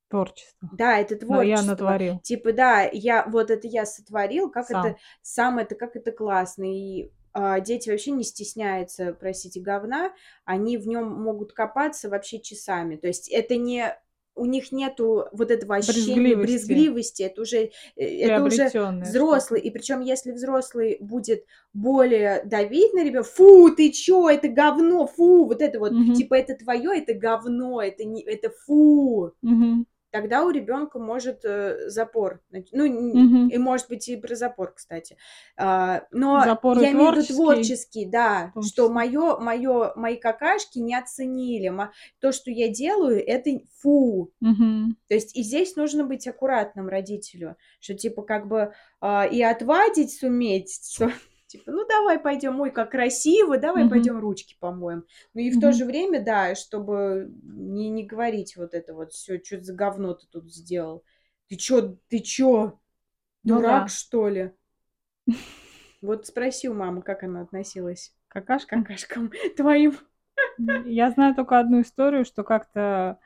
творчество. 0.10 0.70
Да, 0.70 0.98
это 1.00 1.16
Но 1.28 1.42
я 1.42 1.62
творчество. 1.62 1.72
натворил. 1.72 2.20
Типа, 2.22 2.54
да, 2.54 2.84
я 2.92 3.26
вот 3.28 3.50
это 3.52 3.68
я 3.68 3.86
сотворил, 3.86 4.50
как 4.50 4.70
Сам. 4.70 4.82
это 4.92 4.98
сам 5.22 5.60
это, 5.60 5.76
как 5.76 5.96
это 5.96 6.12
классно. 6.12 6.64
И 6.64 7.12
а, 7.34 7.60
дети 7.60 7.89
вообще 7.89 8.12
не 8.12 8.24
стесняются, 8.24 9.14
простите, 9.14 9.60
говна, 9.60 10.14
они 10.46 10.78
в 10.78 10.88
нем 10.88 11.08
могут 11.10 11.54
копаться 11.54 12.10
вообще 12.10 12.39
часами. 12.39 12.96
То 12.96 13.08
есть 13.08 13.30
это 13.30 13.56
не 13.58 13.98
у 14.42 14.46
них 14.46 14.72
нету 14.72 15.26
вот 15.32 15.52
этого 15.52 15.76
ощущения 15.76 16.36
Брезгливости. 16.36 16.46
брезгливости, 16.68 17.24
это 17.24 17.42
уже 17.42 17.58
э, 17.96 18.04
это 18.28 18.44
уже 18.44 18.72
взрослый, 19.02 19.60
что-то. 19.60 19.68
и 19.68 19.72
причем 19.72 20.02
если 20.02 20.32
взрослый 20.32 20.98
будет 21.00 21.46
более 21.74 22.44
давить 22.46 22.94
на 22.94 23.04
ребенка, 23.04 23.30
фу, 23.30 23.70
ты 23.76 23.92
чё, 23.92 24.30
это 24.30 24.48
говно, 24.50 25.08
фу, 25.08 25.46
вот 25.46 25.62
это 25.62 25.80
вот, 25.80 25.94
Мгм. 25.94 26.14
типа 26.16 26.36
это 26.36 26.56
твое, 26.56 27.00
это 27.02 27.14
говно, 27.14 27.82
это 27.82 28.04
не, 28.04 28.24
это 28.24 28.50
фу, 28.66 29.34
Мгм. 29.44 29.86
Тогда 30.12 30.43
у 30.43 30.49
ребенка 30.51 30.99
может 30.99 31.43
э, 31.43 31.89
запор, 31.89 32.41
ну 32.72 32.86
Мгм. 32.86 33.47
и 33.47 33.57
может 33.57 33.88
быть 33.89 34.07
и 34.09 34.18
про 34.18 34.36
запор, 34.36 34.74
кстати, 34.74 35.18
А, 35.57 36.03
но 36.12 36.41
Запор 36.43 36.78
и 36.78 36.82
я 36.82 36.91
имею 36.91 37.12
в 37.12 37.16
виду 37.18 37.28
творческий, 37.34 38.05
да, 38.05 38.53
что 38.66 38.89
мое, 38.89 39.38
мое, 39.38 39.93
мои 39.95 40.18
какашки 40.18 40.80
не 40.80 40.95
оценили, 40.95 41.70
мо- 41.70 41.91
то, 42.20 42.32
что 42.32 42.51
я 42.51 42.68
делаю, 42.68 43.26
это 43.26 43.49
фу, 43.80 44.32
Мгм. 44.39 44.97
то 45.07 45.14
есть 45.16 45.36
и 45.36 45.43
здесь 45.43 45.76
нужно 45.76 46.03
быть 46.03 46.28
аккуратным 46.28 46.88
родителю, 46.89 47.55
что 47.80 47.93
типа 47.93 48.22
как 48.24 48.47
бы 48.47 48.74
а, 48.99 49.26
и 49.26 49.41
отвадить 49.41 50.14
суметь, 50.14 50.88
что 50.93 51.12
типа 51.52 51.72
ну 51.72 51.86
давай 51.88 52.20
пойдем, 52.20 52.60
ой, 52.62 52.72
как 52.72 52.91
красиво, 52.91 53.58
давай 53.58 53.86
Мгм. 53.86 53.89
пойдем 53.89 54.20
ручки 54.20 54.56
помоем. 54.60 55.06
Ну 55.34 55.41
и 55.41 55.52
в 55.52 55.60
то 55.60 55.72
же 55.74 55.86
время, 55.86 56.24
да, 56.24 56.56
чтобы 56.56 57.32
не, 57.43 57.89
не 57.89 58.06
говорить 58.06 58.56
вот 58.58 58.74
это 58.74 58.93
вот 58.93 59.12
все, 59.14 59.39
что 59.43 59.62
за 59.64 59.74
говно 59.74 60.14
ты 60.14 60.28
тут 60.28 60.52
сделал. 60.52 61.04
Ты 61.47 61.58
чё, 61.58 61.97
ты 62.10 62.20
чё, 62.20 62.80
Ну 63.43 63.58
дурак 63.58 63.89
да. 63.89 63.89
что 63.89 64.30
ли? 64.30 64.52
Вот 66.02 66.26
спроси 66.26 66.68
у 66.70 66.74
мамы, 66.74 67.02
как 67.02 67.24
она 67.24 67.41
относилась 67.41 68.14
к 68.28 68.34
Какашка? 68.34 68.76
какашкам 68.78 69.32
твоим. 69.58 69.97
Я 70.86 71.12
знаю 71.12 71.36
только 71.36 71.60
одну 71.60 71.82
историю, 71.82 72.26
что 72.26 72.43
как-то 72.43 73.20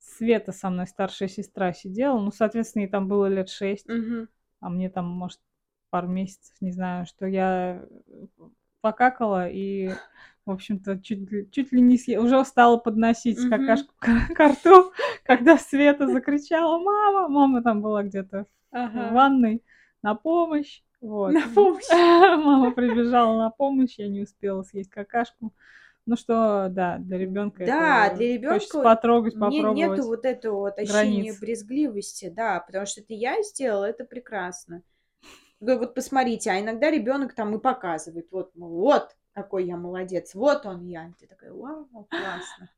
Света 0.00 0.52
со 0.52 0.70
мной, 0.70 0.86
старшая 0.86 1.28
сестра, 1.28 1.72
сидела. 1.72 2.18
Ну, 2.18 2.30
соответственно, 2.30 2.82
ей 2.84 2.88
там 2.88 3.08
было 3.08 3.26
лет 3.26 3.48
шесть, 3.50 3.88
Мгм. 3.88 4.28
а 4.60 4.70
мне 4.70 4.90
там, 4.90 5.06
может, 5.06 5.40
пару 5.90 6.08
месяцев, 6.08 6.54
не 6.60 6.72
знаю, 6.72 7.06
что 7.06 7.26
я 7.26 7.84
покакала 8.80 9.48
и, 9.48 9.90
в 10.46 10.50
общем-то, 10.50 10.98
чуть, 11.00 11.30
ли- 11.30 11.48
чуть 11.50 11.72
ли 11.72 11.80
не 11.80 11.98
съела. 11.98 12.24
Уже 12.24 12.44
стала 12.44 12.76
подносить 12.76 13.38
Мгм. 13.38 13.50
какашку 13.50 13.92
к 13.98 14.08
ко 14.34 14.48
рту, 14.48 14.92
когда 15.24 15.58
Света 15.58 16.08
закричала 16.08 16.78
«Мама!». 16.78 17.28
Мама 17.28 17.62
там 17.62 17.82
была 17.82 18.02
где-то 18.04 18.46
в 18.72 18.76
Ага. 18.78 19.10
ванной 19.10 19.62
на 20.02 20.14
помощь. 20.14 20.82
Вот. 21.00 21.34
На 21.34 21.48
помощь. 21.48 21.88
Мама 21.90 22.70
прибежала 22.72 23.36
на 23.38 23.50
помощь, 23.50 23.98
я 23.98 24.08
не 24.08 24.22
успела 24.22 24.62
съесть 24.62 24.90
какашку. 24.90 25.52
Ну 26.06 26.16
что, 26.16 26.68
да, 26.70 26.98
для 26.98 27.18
ребенка 27.18 27.64
Да, 27.66 28.10
для 28.16 28.26
ребенка 28.32 28.78
потрогать, 28.82 29.38
попробовать. 29.38 29.98
нету 29.98 30.06
вот 30.08 30.24
этого 30.24 30.56
вот 30.60 30.78
ощущения 30.78 30.88
границ. 30.88 31.40
брезгливости, 31.40 32.28
да, 32.30 32.60
потому 32.60 32.86
что 32.86 33.00
это 33.00 33.12
я 33.14 33.42
сделала, 33.42 33.84
это 33.84 34.04
прекрасно. 34.04 34.82
Вот 35.60 35.94
посмотрите, 35.94 36.50
а 36.50 36.60
иногда 36.60 36.90
ребенок 36.90 37.34
там 37.34 37.54
и 37.54 37.58
показывает, 37.60 38.28
вот, 38.30 38.52
вот 38.54 39.16
какой 39.32 39.66
я 39.66 39.76
молодец, 39.76 40.34
вот 40.34 40.66
он 40.66 40.84
я. 40.86 41.08
И 41.08 41.12
ты 41.18 41.26
такая, 41.26 41.52
вау, 41.52 41.88
классно. 42.10 42.68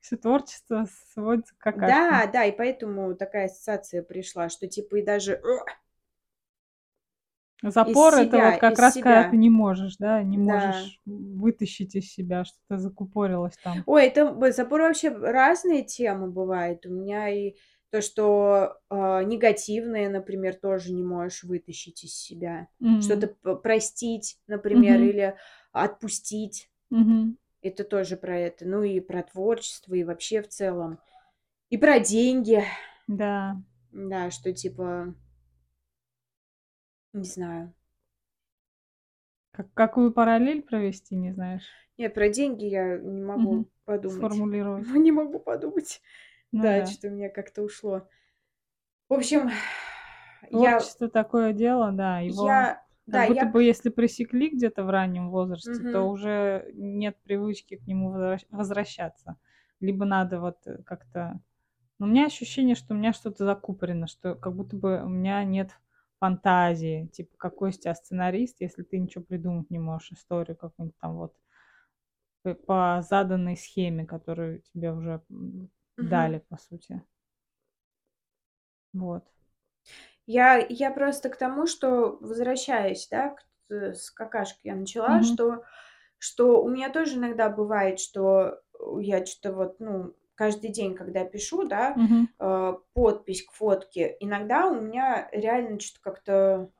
Все 0.00 0.16
творчество 0.16 0.86
сводится 1.12 1.54
к 1.54 1.58
какашкам. 1.58 1.86
Да, 1.88 2.26
да, 2.26 2.44
и 2.44 2.52
поэтому 2.52 3.14
такая 3.14 3.46
ассоциация 3.46 4.02
пришла, 4.02 4.48
что 4.48 4.66
типа 4.66 4.96
и 4.96 5.02
даже 5.02 5.40
«Ugh, 5.42 5.64
Запор 7.62 8.12
это 8.14 8.26
себя, 8.26 8.50
вот 8.50 8.60
как 8.60 8.78
раз 8.80 8.94
когда 8.94 9.22
себя. 9.22 9.30
ты 9.30 9.36
не 9.36 9.48
можешь, 9.48 9.96
да, 9.96 10.20
не 10.22 10.36
Да. 10.36 10.44
можешь 10.44 11.00
вытащить 11.06 11.94
из 11.94 12.12
себя, 12.12 12.44
что-то 12.44 12.78
закупорилось 12.78 13.56
там. 13.62 13.84
Ой, 13.86 14.06
это 14.06 14.52
запор 14.52 14.80
вообще 14.82 15.10
разные 15.10 15.84
темы 15.84 16.28
бывают. 16.28 16.84
У 16.86 16.90
меня 16.90 17.28
и 17.28 17.54
то, 17.92 18.02
что, 18.02 18.78
а, 18.90 19.22
негативное, 19.24 20.10
например, 20.10 20.56
тоже 20.56 20.92
не 20.94 21.04
можешь 21.04 21.44
вытащить 21.44 22.04
из 22.04 22.16
себя. 22.16 22.68
Что-то 22.98 23.28
М. 23.28 23.34
п 23.42 23.56
простить, 23.56 24.38
например, 24.48 25.00
Мгм. 25.00 25.10
или 25.10 25.36
отпустить. 25.72 26.70
Мгм. 26.90 27.36
Это 27.62 27.84
тоже 27.84 28.16
про 28.16 28.38
это. 28.38 28.66
Ну 28.66 28.82
и 28.82 29.00
про 29.00 29.22
творчество, 29.22 29.94
и 29.94 30.04
вообще 30.04 30.42
в 30.42 30.48
целом. 30.48 30.98
И 31.70 31.78
про 31.78 32.00
деньги. 32.00 32.64
Да. 33.08 33.56
Да, 33.92 34.30
что 34.30 34.52
типа 34.52 35.14
не 37.12 37.24
знаю. 37.24 37.72
Как 39.50 39.72
какую 39.72 40.12
параллель 40.12 40.60
провести, 40.62 41.16
не 41.16 41.32
знаешь? 41.32 41.62
Нет, 41.98 42.14
про 42.14 42.28
деньги 42.28 42.64
я 42.64 42.98
не 42.98 43.22
могу 43.22 43.54
Мгм. 43.54 43.66
подумать. 43.84 44.18
Сформулировать. 44.18 44.86
Не 44.96 45.12
могу 45.12 45.38
подумать. 45.38 46.00
Ну 46.52 46.60
Да, 46.60 46.74
да. 46.74 46.86
что-то 46.86 47.08
у 47.08 47.10
меня 47.10 47.28
как-то 47.30 47.62
ушло. 47.62 48.08
В 49.08 49.14
общем, 49.14 49.50
я 50.50 50.92
Творчество 50.92 51.08
такое 51.08 51.52
дело, 51.54 51.92
да, 51.92 52.20
его 52.20 52.68
я 52.68 52.82
да, 53.06 53.24
как 53.24 53.26
будто 53.26 53.46
я 53.46 53.46
бы 53.46 53.64
если 53.64 53.88
пресекли 53.90 54.50
где-то 54.50 54.84
в 54.84 54.90
раннем 54.90 55.30
возрасте, 55.30 55.84
то 55.84 56.02
Мгм. 56.02 56.10
уже 56.10 56.70
нет 56.74 57.16
привычки 57.22 57.76
к 57.76 57.86
нему 57.86 58.10
возвращ 58.10 58.42
возвращаться. 58.50 59.36
Либо 59.80 60.04
надо 60.04 60.40
вот, 60.40 60.58
э, 60.66 60.82
как-то 60.84 61.40
Но 61.98 62.06
у 62.06 62.10
меня 62.10 62.26
ощущение, 62.26 62.74
что 62.76 62.94
у 62.94 62.98
меня 62.98 63.12
что-то 63.14 63.44
закупорено, 63.46 64.06
что 64.08 64.34
как 64.36 64.54
будто 64.56 64.76
бы 64.76 65.02
у 65.04 65.08
меня 65.08 65.44
нет 65.44 65.72
фантазии. 66.20 67.08
Типа, 67.12 67.36
какой 67.38 67.70
из 67.70 67.78
тебя 67.80 67.94
сценарист, 67.94 68.60
если 68.60 68.82
ты 68.84 68.98
ничего 68.98 69.24
придумать 69.24 69.70
не 69.70 69.78
можешь, 69.80 70.12
историю 70.12 70.56
какую-нибудь 70.56 70.98
там 71.00 71.16
вот 71.16 71.34
п 72.44 72.54
по 72.54 73.02
заданной 73.08 73.56
схеме, 73.56 74.04
которую 74.04 74.62
тебе 74.62 74.92
уже, 74.92 75.22
Мгм. 75.98 76.32
дали, 76.32 76.38
по 76.48 76.56
сути. 76.58 77.02
Вот. 78.94 79.24
Я 80.28 80.64
я 80.68 80.90
просто 80.92 81.28
к 81.30 81.36
тому, 81.36 81.66
что 81.66 82.16
возвращаясь, 82.20 83.08
да, 83.10 83.30
к 83.30 83.42
т 83.68 83.94
с 83.94 84.10
какашки 84.10 84.68
я 84.68 84.76
начала, 84.76 85.22
Мгм. 85.22 85.22
что 85.22 85.64
что 86.18 86.62
у 86.64 86.68
меня 86.70 86.90
тоже 86.90 87.16
иногда 87.16 87.50
бывает, 87.50 88.00
что, 88.00 88.60
э, 88.80 88.84
я 89.02 89.22
чё-то 89.22 89.52
вот, 89.54 89.80
ну, 89.80 90.14
каждый 90.36 90.70
день, 90.70 90.94
когда 90.96 91.24
пишу, 91.26 91.64
да, 91.68 91.96
Мгм. 91.96 92.32
э, 92.40 92.74
подпись 92.94 93.44
к 93.46 93.52
фотке, 93.52 94.16
иногда 94.20 94.68
у 94.68 94.80
меня 94.80 95.28
реально 95.32 95.78
чё-то 95.80 96.00
как-то 96.02 96.70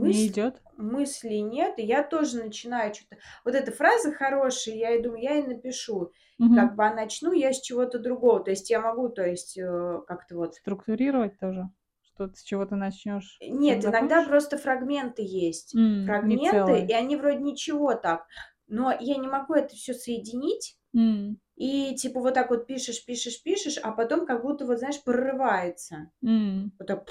Не 0.00 0.26
мысль 0.26 0.28
идёт? 0.28 0.62
мыслей 0.76 1.42
нет, 1.42 1.78
и 1.78 1.82
я 1.84 2.02
тоже 2.02 2.42
начинаю 2.42 2.92
чё-то 2.92 3.16
Вот 3.44 3.54
эта 3.54 3.70
фраза 3.72 4.12
хорошая, 4.12 4.74
я 4.74 4.90
и 4.96 5.02
думаю, 5.02 5.22
я 5.22 5.36
и 5.38 5.42
напишу. 5.46 6.12
Мгм. 6.38 6.68
Как 6.68 6.76
бы, 6.76 6.84
а 6.86 6.94
начну 6.94 7.32
я 7.32 7.52
с 7.52 7.60
чего-то 7.60 7.98
другого. 7.98 8.40
То 8.44 8.50
есть 8.50 8.70
я 8.70 8.80
могу, 8.80 9.08
то 9.08 9.24
есть, 9.26 9.56
э, 9.58 10.00
как-то 10.06 10.36
вот 10.36 10.54
Структурировать 10.56 11.38
тоже? 11.38 11.68
Что 12.02 12.28
ты 12.28 12.36
с 12.36 12.42
чего 12.42 12.64
ты 12.64 12.76
начнёшь, 12.76 13.42
с 13.50 13.58
чем 13.58 13.80
Нет, 13.80 13.84
иногда 13.84 14.24
закончишь? 14.24 14.24
просто 14.24 14.58
фрагменты 14.58 15.22
есть. 15.22 15.78
Не 16.22 16.38
Фрагменты, 16.38 16.78
и 16.80 16.92
они 16.92 17.16
вроде 17.16 17.38
ничего 17.38 17.94
так, 17.94 18.26
но 18.66 18.92
я 18.92 19.16
не 19.16 19.26
могу 19.28 19.54
это 19.54 19.74
всё 19.74 19.94
соединить. 19.94 20.78
М. 20.94 21.38
И 21.56 21.94
типа 21.96 22.20
вот 22.20 22.34
так 22.34 22.50
вот 22.50 22.66
пишешь 22.66 23.04
пишешь 23.06 23.42
пишешь, 23.42 23.78
а 23.82 23.92
потом 23.92 24.26
как 24.26 24.42
будто 24.42 24.66
вот, 24.66 24.78
знаешь, 24.80 25.02
прорывается. 25.04 26.12
М. 26.22 26.72
Вот 26.78 26.88
так 26.88 27.08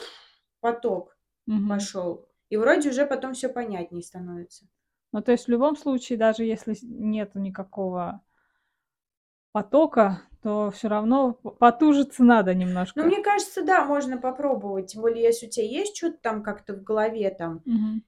поток 0.61 1.17
Мгм. 1.47 1.87
пошёл. 1.93 2.27
И 2.53 2.55
вроде 2.55 2.89
уже 2.91 3.07
потом 3.07 3.33
всё 3.33 3.49
понятнее 3.51 4.03
становится. 4.03 4.65
Ну, 5.11 5.21
то 5.21 5.31
есть 5.31 5.45
в 5.45 5.49
любом 5.49 5.75
случае, 5.75 6.17
даже 6.19 6.43
если 6.43 6.73
с 6.73 6.81
нету 6.83 7.39
никакого 7.39 8.21
потока, 9.55 10.21
то 10.41 10.71
всё 10.71 10.89
равно 10.89 11.33
потужиться 11.33 12.23
надо 12.23 12.55
Ну, 12.55 12.61
немножко. 12.61 13.05
мне 13.05 13.23
кажется, 13.23 13.63
да, 13.63 13.85
можно 13.85 14.17
попробовать. 14.17 14.87
Тем 14.91 15.01
более, 15.01 15.23
если 15.23 15.47
у 15.47 15.49
тя 15.49 15.61
есть 15.63 15.95
чё-то 15.95 16.17
там 16.21 16.43
как-то 16.43 16.73
в 16.75 16.83
голове 16.83 17.29
там, 17.31 17.63
Мгм. 17.65 18.03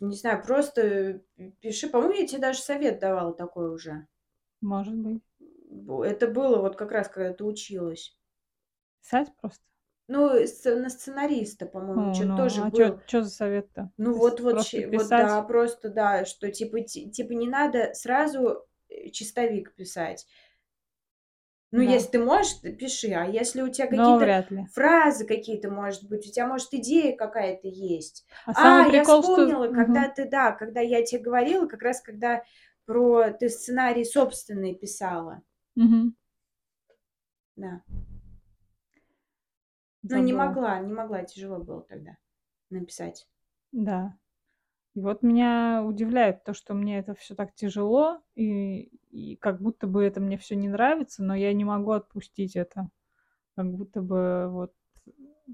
не 0.00 0.16
знаю, 0.16 0.42
просто 0.44 1.22
п 1.36 1.52
пиши. 1.60 1.88
По-моему, 1.88 2.14
я 2.14 2.26
те 2.26 2.38
даже 2.38 2.60
совет 2.60 3.00
давала 3.00 3.34
такой 3.34 3.72
уже. 3.74 4.06
Может 4.62 4.94
быть. 4.96 5.22
Это 6.04 6.28
было 6.28 6.58
вот 6.60 6.76
как 6.76 6.92
раз, 6.92 7.08
когда 7.08 7.32
ты 7.32 7.44
училась. 7.44 8.14
Писать 9.04 9.34
просто? 9.36 9.60
Ну, 10.08 10.28
на 10.28 10.90
сценариста, 10.90 11.66
по-моему, 11.66 12.10
О, 12.10 12.10
чё-то 12.10 12.34
ну, 12.34 12.34
тоже 12.34 12.64
а 12.64 12.70
был. 12.70 13.00
чё 13.06 13.22
за 13.22 13.30
совет-то? 13.30 13.90
Ну, 13.98 14.14
То 14.14 14.18
вот 14.18 14.40
вот 14.40 14.60
вот 14.92 15.14
да, 15.14 15.42
просто 15.42 15.88
да, 15.88 16.24
что 16.24 16.50
типа 16.50 16.80
ти 16.82 17.10
типа 17.10 17.32
не 17.32 17.48
надо 17.48 17.94
сразу, 17.94 18.66
э, 18.88 19.10
чистовик 19.10 19.74
писать. 19.74 20.26
Ну, 21.72 21.80
Да. 21.80 21.90
если 21.92 22.10
ты 22.12 22.18
можешь, 22.24 22.60
пиши, 22.60 23.08
а 23.12 23.24
если 23.26 23.62
у 23.62 23.68
Но 23.68 23.86
какие-то 23.86 24.36
фразы 24.72 25.26
какие-то, 25.26 25.70
может 25.70 26.08
быть, 26.08 26.26
у 26.26 26.30
тя, 26.32 26.46
может, 26.46 26.72
идея 26.74 27.16
какая-то 27.16 27.68
есть. 27.68 28.24
А 28.46 28.54
А, 28.54 28.58
самый 28.60 28.86
я 28.86 29.04
прикол, 29.04 29.22
что 29.22 29.46
вспомнила, 29.46 29.68
когда 29.68 30.02
Мгм. 30.04 30.14
ты, 30.14 30.28
да, 30.28 30.52
когда 30.52 30.80
я 30.80 31.02
те 31.04 31.18
говорила, 31.18 31.66
как 31.66 31.82
раз 31.82 32.00
когда 32.00 32.42
про 32.86 33.30
ты 33.32 33.48
сценарий 33.48 34.04
собственный 34.04 34.74
писала. 34.74 35.42
Мгм. 35.76 36.14
Да. 37.56 37.82
Ну, 40.08 40.18
не 40.18 40.32
могла 40.32 40.78
не 40.80 40.92
могла, 40.92 41.24
тяжело 41.24 41.58
было 41.58 41.82
тогда 41.82 42.16
написать. 42.70 43.26
Да. 43.72 44.16
И 44.94 45.00
вот 45.00 45.22
меня 45.22 45.82
удивляет 45.84 46.44
то, 46.44 46.54
что 46.54 46.74
мне 46.74 46.98
это 47.00 47.14
всё 47.14 47.34
так 47.36 47.54
тяжело, 47.54 48.20
и 48.36 48.90
и 49.10 49.36
как 49.36 49.60
будто 49.62 49.86
бы 49.88 50.04
это 50.04 50.20
мне 50.20 50.38
всё 50.38 50.56
не 50.56 50.68
нравится, 50.68 51.24
но 51.24 51.34
я 51.36 51.52
не 51.54 51.64
могу 51.64 51.92
отпустить 51.92 52.56
это. 52.56 52.90
Как 53.56 53.72
будто 53.72 54.02
бы 54.02 54.48
вот 54.50 54.74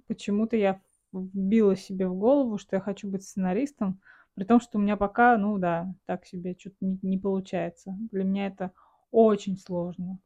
почему-то 0.09 0.57
я 0.57 0.83
вбила 1.13 1.77
себе 1.77 2.09
в 2.09 2.17
голову, 2.17 2.59
что 2.59 2.77
я 2.77 2.81
хочу 2.83 3.09
быть 3.11 3.25
сценаристом, 3.25 4.01
при 4.35 4.45
том, 4.45 4.61
что 4.61 4.79
у 4.79 4.83
меня 4.83 4.97
пока, 4.97 5.39
ну 5.39 5.59
да, 5.59 5.95
так 6.07 6.27
себе, 6.27 6.55
чё-то 6.57 6.77
не 6.83 6.99
не 7.03 7.19
получается. 7.19 7.97
Для 8.13 8.25
меня 8.25 8.49
это 8.49 8.73
очень 9.13 9.59
сложно. 9.59 10.21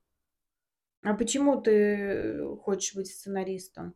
А 1.02 1.14
почему 1.14 1.60
ты 1.60 2.42
хочешь 2.62 2.94
быть 2.94 3.08
сценаристом? 3.08 3.94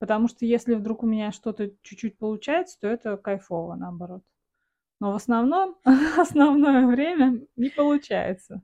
Потому 0.00 0.28
что 0.28 0.44
если 0.46 0.74
вдруг 0.74 1.02
у 1.02 1.06
меня 1.06 1.32
что-то 1.32 1.70
чуть-чуть 1.82 2.18
получается, 2.18 2.78
то 2.80 2.88
это 2.88 3.16
кайфово, 3.16 3.74
наоборот. 3.76 4.22
Но 5.00 5.12
в 5.12 5.16
основном 5.16 5.76
основное 6.18 6.86
время 6.86 7.42
не 7.56 7.70
получается. 7.70 8.62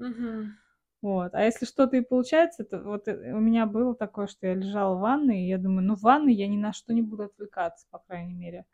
Вот. 1.02 1.34
А 1.34 1.42
если 1.44 1.66
что-то 1.66 1.96
и 1.96 2.00
получается, 2.00 2.62
то 2.64 2.78
вот, 2.80 3.08
э, 3.08 3.32
у 3.34 3.40
меня 3.40 3.66
было 3.66 3.94
такое, 3.94 4.28
что 4.28 4.46
я 4.46 4.54
лежала 4.54 4.94
в 4.96 5.00
ванной, 5.00 5.42
и 5.42 5.48
я 5.48 5.58
думаю: 5.58 5.84
"Ну, 5.84 5.96
в 5.96 6.02
ванной 6.02 6.32
я 6.32 6.46
ни 6.46 6.56
на 6.56 6.72
что 6.72 6.94
не 6.94 7.02
буду 7.02 7.24
отвлекаться, 7.24 7.86
по 7.90 7.98
крайней 7.98 8.34
мере". 8.34 8.66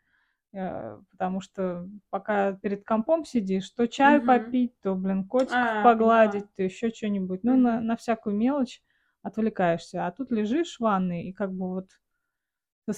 Э, 0.53 0.99
потому 1.11 1.41
что 1.41 1.89
пока 2.11 2.53
перед 2.53 2.85
компом 2.85 3.25
сидишь, 3.25 3.69
то 3.71 3.87
чаю 3.87 4.21
Мгм. 4.21 4.23
попить, 4.23 4.79
то, 4.81 4.95
блин, 4.95 5.25
котиков 5.27 5.59
А, 5.61 5.63
погладить, 5.81 6.45
поняла. 6.45 6.49
то 6.55 6.63
ещё 6.63 6.89
чё-нибудь. 6.91 7.43
Ну, 7.43 7.57
на 7.57 7.79
Мгм. 7.79 7.81
на 7.81 7.95
всякую 7.97 8.35
мелочь 8.37 8.83
отвлекаешься. 9.23 10.07
А 10.07 10.11
тут 10.11 10.31
лежишь 10.31 10.77
в 10.77 10.81
ванной 10.81 11.23
и 11.25 11.33
как 11.33 11.51
бы 11.53 11.69
вот 11.69 11.89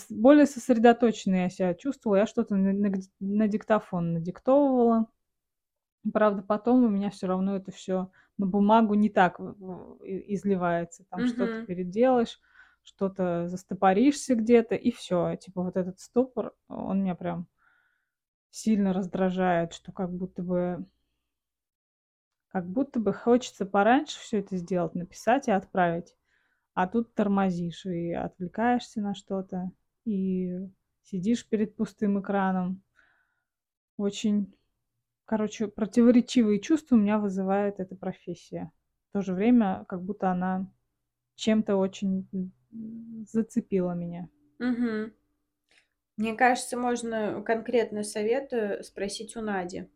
более 0.09 0.45
сосредоточенной 0.45 1.43
я 1.43 1.49
себя 1.49 1.73
чувствовала. 1.73 2.17
Я 2.19 2.25
что-то 2.27 2.55
на 2.55 2.73
на 2.73 2.91
на 3.19 3.47
диктофон 3.47 4.13
надиктовывала. 4.13 5.07
Правда, 6.13 6.43
потом 6.43 6.83
у 6.85 6.89
меня 6.89 7.09
всё 7.11 7.27
равно 7.27 7.55
это 7.57 7.71
всё 7.71 8.11
на 8.37 8.45
бумагу 8.47 8.95
не 8.95 9.09
так 9.09 9.39
изливается. 9.39 11.05
Там 11.09 11.25
что-то 11.25 11.53
Мгм. 11.53 11.67
переделаешь, 11.67 12.39
что-то 12.83 13.47
застопоришься 13.47 14.35
где-то, 14.35 14.75
и 14.75 14.91
всё. 14.91 15.35
Типа 15.37 15.63
вот 15.63 15.77
этот 15.77 15.99
ступор, 15.99 16.53
он 16.69 17.03
меня 17.03 17.15
прям 17.15 17.47
сильно 18.53 18.91
раздражает, 18.93 19.73
что 19.73 19.93
как 19.93 20.11
будто 20.13 20.43
бы 20.43 20.85
как 22.51 22.67
будто 22.67 22.99
бы 22.99 23.13
хочется 23.13 23.65
пораньше 23.65 24.19
всё 24.19 24.39
это 24.39 24.57
сделать, 24.57 24.93
написать 24.93 25.47
и 25.47 25.51
отправить, 25.51 26.15
а 26.75 26.87
тут 26.87 27.13
тормозишь 27.15 27.85
и 27.85 28.13
отвлекаешься 28.13 29.01
на 29.01 29.15
что-то, 29.15 29.71
и 30.05 30.69
сидишь 31.03 31.47
перед 31.47 31.75
пустым 31.75 32.19
экраном. 32.19 32.81
Очень, 33.97 34.53
короче, 35.25 35.67
противоречивые 35.67 36.59
чувства 36.59 36.95
у 36.95 36.99
меня 36.99 37.19
вызывает 37.19 37.79
эта 37.79 37.95
профессия. 37.95 38.71
В 39.09 39.13
то 39.13 39.21
же 39.21 39.33
время, 39.33 39.85
как 39.87 40.01
будто 40.03 40.31
она 40.31 40.71
чем-то 41.35 41.75
очень, 41.75 42.27
зацепила 43.27 43.93
меня. 43.93 44.29
Мгм. 44.59 45.13
Мне 46.17 46.35
кажется, 46.35 46.77
можно 46.77 47.41
конкретный 47.41 48.03
совет, 48.03 48.53
э, 48.53 48.83
спросить 48.83 49.35
у 49.35 49.41
Нади. 49.41 49.89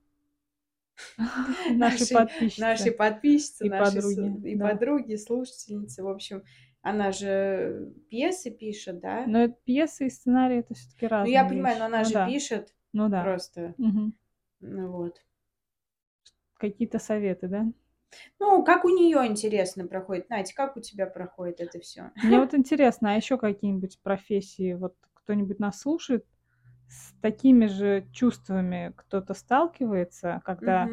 Нашей 1.71 2.13
Нашей 2.13 2.59
нашей 2.59 2.91
подписчицы 2.91 2.91
подписчицы, 2.91 3.65
и 3.65 3.69
нашей 3.69 4.01
с 4.01 4.15
подруги, 4.15 4.49
и 4.49 4.57
подруги, 4.57 5.15
слушательницы. 5.15 6.03
В 6.03 6.07
общем, 6.07 6.43
она 6.85 7.11
же 7.11 7.91
пьесы 8.09 8.51
пишет, 8.51 8.99
да? 8.99 9.25
Но 9.25 9.39
это 9.43 9.55
пьесы 9.65 10.05
и 10.05 10.09
сценарий- 10.09 10.59
это 10.59 10.75
всё-таки 10.75 11.07
Ну, 11.07 11.25
я 11.25 11.43
разные 11.43 11.49
понимаю, 11.49 11.79
но 11.79 11.85
вещи. 11.85 11.93
она 11.95 12.03
Ну 12.03 12.09
же 12.09 12.13
да. 12.13 12.27
пишет. 12.27 12.75
Ну 12.93 13.09
да. 13.09 13.23
Просто, 13.23 13.73
ну 14.61 14.91
вот. 14.91 15.21
Какие-то 16.57 16.99
советы, 16.99 17.47
да? 17.47 17.65
Ну, 18.39 18.63
как 18.63 18.85
у 18.85 18.89
нее 18.89 19.25
интересно 19.27 19.85
проходит. 19.87 20.29
Надя, 20.29 20.53
как 20.55 20.77
у 20.77 20.79
тебя 20.79 21.05
проходит 21.05 21.59
это 21.59 21.79
все? 21.79 22.11
Мне 22.23 22.39
вот 22.39 22.53
интересно, 22.53 23.11
а 23.13 23.15
еще 23.15 23.37
какие-нибудь 23.37 23.99
профессии, 24.01 24.73
вот 24.73 24.95
кто-нибудь 25.15 25.59
нас 25.59 25.79
слушает, 25.81 26.23
с 26.87 27.13
такими 27.21 27.65
же 27.65 28.05
чувствами 28.13 28.93
кто-то 28.95 29.33
сталкивается, 29.33 30.41
когда 30.45 30.87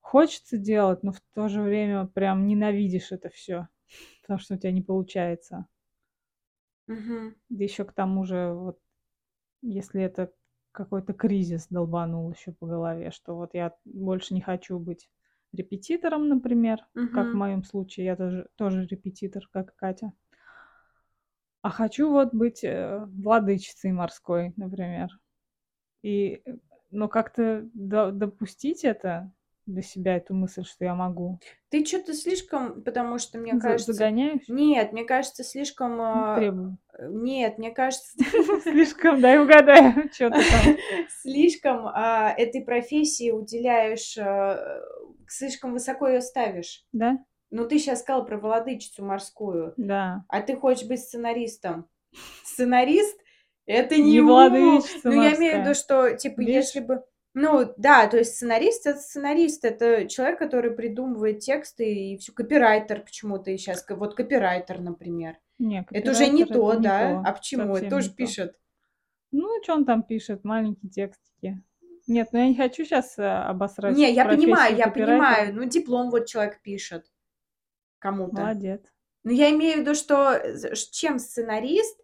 хочется 0.00 0.58
делать, 0.58 1.02
но 1.02 1.12
в 1.12 1.20
то 1.34 1.48
же 1.48 1.62
время 1.62 2.06
прям 2.06 2.46
ненавидишь 2.46 3.12
это 3.12 3.30
все, 3.30 3.68
потому 4.24 4.40
что 4.40 4.54
у 4.54 4.58
тебя 4.58 4.72
не 4.72 4.82
получается. 4.82 5.66
Да 7.50 7.64
еще 7.64 7.84
к 7.84 7.92
тому 7.92 8.24
же, 8.24 8.52
вот 8.54 8.80
если 9.62 10.02
это 10.02 10.32
какой-то 10.72 11.12
кризис 11.12 11.68
долбанул 11.68 12.30
еще 12.32 12.52
по 12.52 12.66
голове, 12.66 13.10
что 13.10 13.36
вот 13.36 13.54
я 13.54 13.74
больше 13.84 14.34
не 14.34 14.40
хочу 14.40 14.78
быть 14.78 15.08
репетитором, 15.52 16.28
например, 16.28 16.80
как 17.12 17.32
в 17.32 17.36
моем 17.36 17.62
случае, 17.64 18.06
я 18.06 18.16
тоже, 18.16 18.48
тоже 18.56 18.86
репетитор, 18.86 19.48
как 19.52 19.70
и 19.70 19.76
Катя. 19.76 20.12
А 21.62 21.70
хочу 21.70 22.10
вот 22.10 22.34
быть 22.34 22.64
э, 22.64 23.04
владычицей 23.06 23.92
морской, 23.92 24.52
например. 24.56 25.08
И, 26.02 26.42
э, 26.44 26.56
но 26.90 27.08
как-то 27.08 27.68
до- 27.74 28.10
допустить 28.12 28.84
это 28.84 29.32
для 29.66 29.82
себя, 29.82 30.16
эту 30.16 30.34
мысль, 30.34 30.64
что 30.64 30.84
я 30.84 30.94
могу. 30.94 31.38
Ты 31.70 31.84
что-то 31.84 32.12
слишком, 32.14 32.82
потому 32.82 33.18
что 33.18 33.38
мне 33.38 33.54
За- 33.54 33.60
кажется... 33.60 33.92
Загоняюсь? 33.92 34.48
Нет, 34.48 34.92
мне 34.92 35.04
кажется, 35.04 35.42
слишком... 35.44 35.96
Ну, 35.96 36.02
а, 36.04 36.36
требую. 36.36 36.78
э, 36.98 37.06
Нет, 37.08 37.58
мне 37.58 37.70
кажется, 37.70 38.12
Слишком, 38.62 39.20
дай 39.20 39.38
угадаю, 39.42 40.08
что 40.12 40.30
ты 40.30 40.38
там. 40.38 40.76
слишком 41.22 41.86
а, 41.86 42.32
этой 42.36 42.62
профессии 42.62 43.30
уделяешь, 43.30 44.16
а, 44.18 44.80
слишком 45.28 45.72
высоко 45.72 46.08
ее 46.08 46.20
ставишь. 46.20 46.84
Да? 46.92 47.18
Ну, 47.50 47.66
ты 47.68 47.78
сейчас 47.78 48.00
сказал 48.00 48.24
про 48.26 48.36
владычицу 48.38 49.04
морскую, 49.04 49.74
Да. 49.76 50.24
а 50.28 50.40
ты 50.42 50.56
хочешь 50.56 50.86
быть 50.88 51.00
сценаристом. 51.00 51.86
Сценарист— 52.44 53.18
это 53.66 53.96
Не 53.96 54.02
не 54.12 54.20
владычица 54.20 55.10
Ну, 55.10 55.22
я 55.22 55.34
имею 55.36 55.58
в 55.58 55.60
виду, 55.64 55.74
что, 55.74 56.16
типа, 56.16 56.40
если 56.42 56.80
бы... 56.80 57.02
Ну, 57.34 57.74
да, 57.76 58.06
то 58.06 58.16
есть 58.16 58.36
сценарист— 58.36 58.86
это 58.86 59.00
сценарист, 59.00 59.64
это 59.64 60.06
человек, 60.06 60.38
который 60.38 60.70
придумывает 60.70 61.40
тексты 61.40 61.92
и 61.92 62.16
все. 62.16 62.32
Копирайтер 62.32 63.02
почему-то 63.02 63.50
и 63.50 63.58
сейчас. 63.58 63.84
Вот 63.88 64.14
копирайтер, 64.14 64.80
например. 64.80 65.36
Не, 65.58 65.84
Это 65.90 66.12
уже 66.12 66.28
не 66.28 66.44
это 66.44 66.54
то, 66.54 66.74
не 66.74 66.82
да? 66.82 67.22
то, 67.22 67.28
А 67.28 67.32
почему? 67.32 67.76
Это 67.76 67.90
тоже 67.90 68.10
пишет. 68.10 68.56
Ну, 69.32 69.48
что 69.64 69.74
он 69.74 69.84
там 69.84 70.04
пишет? 70.04 70.44
Маленькие 70.44 70.90
текстики. 70.90 71.60
Нет, 72.06 72.28
ну 72.32 72.38
я 72.38 72.48
не 72.48 72.54
хочу 72.54 72.84
сейчас 72.84 73.14
обосрать 73.18 73.96
Не, 73.96 74.12
я 74.12 74.26
понимаю, 74.26 74.76
я 74.76 74.88
понимаю. 74.88 75.54
Ну, 75.54 75.64
диплом 75.64 76.10
вот 76.10 76.26
человек 76.26 76.60
пишет 76.62 77.10
кому-то. 77.98 78.42
Молодец. 78.42 78.80
Но 79.24 79.32
я 79.32 79.50
имею 79.50 79.78
в 79.78 79.80
виду, 79.80 79.94
что 79.94 80.34
э, 80.34 80.74
чем 80.92 81.18
сценарист, 81.18 81.98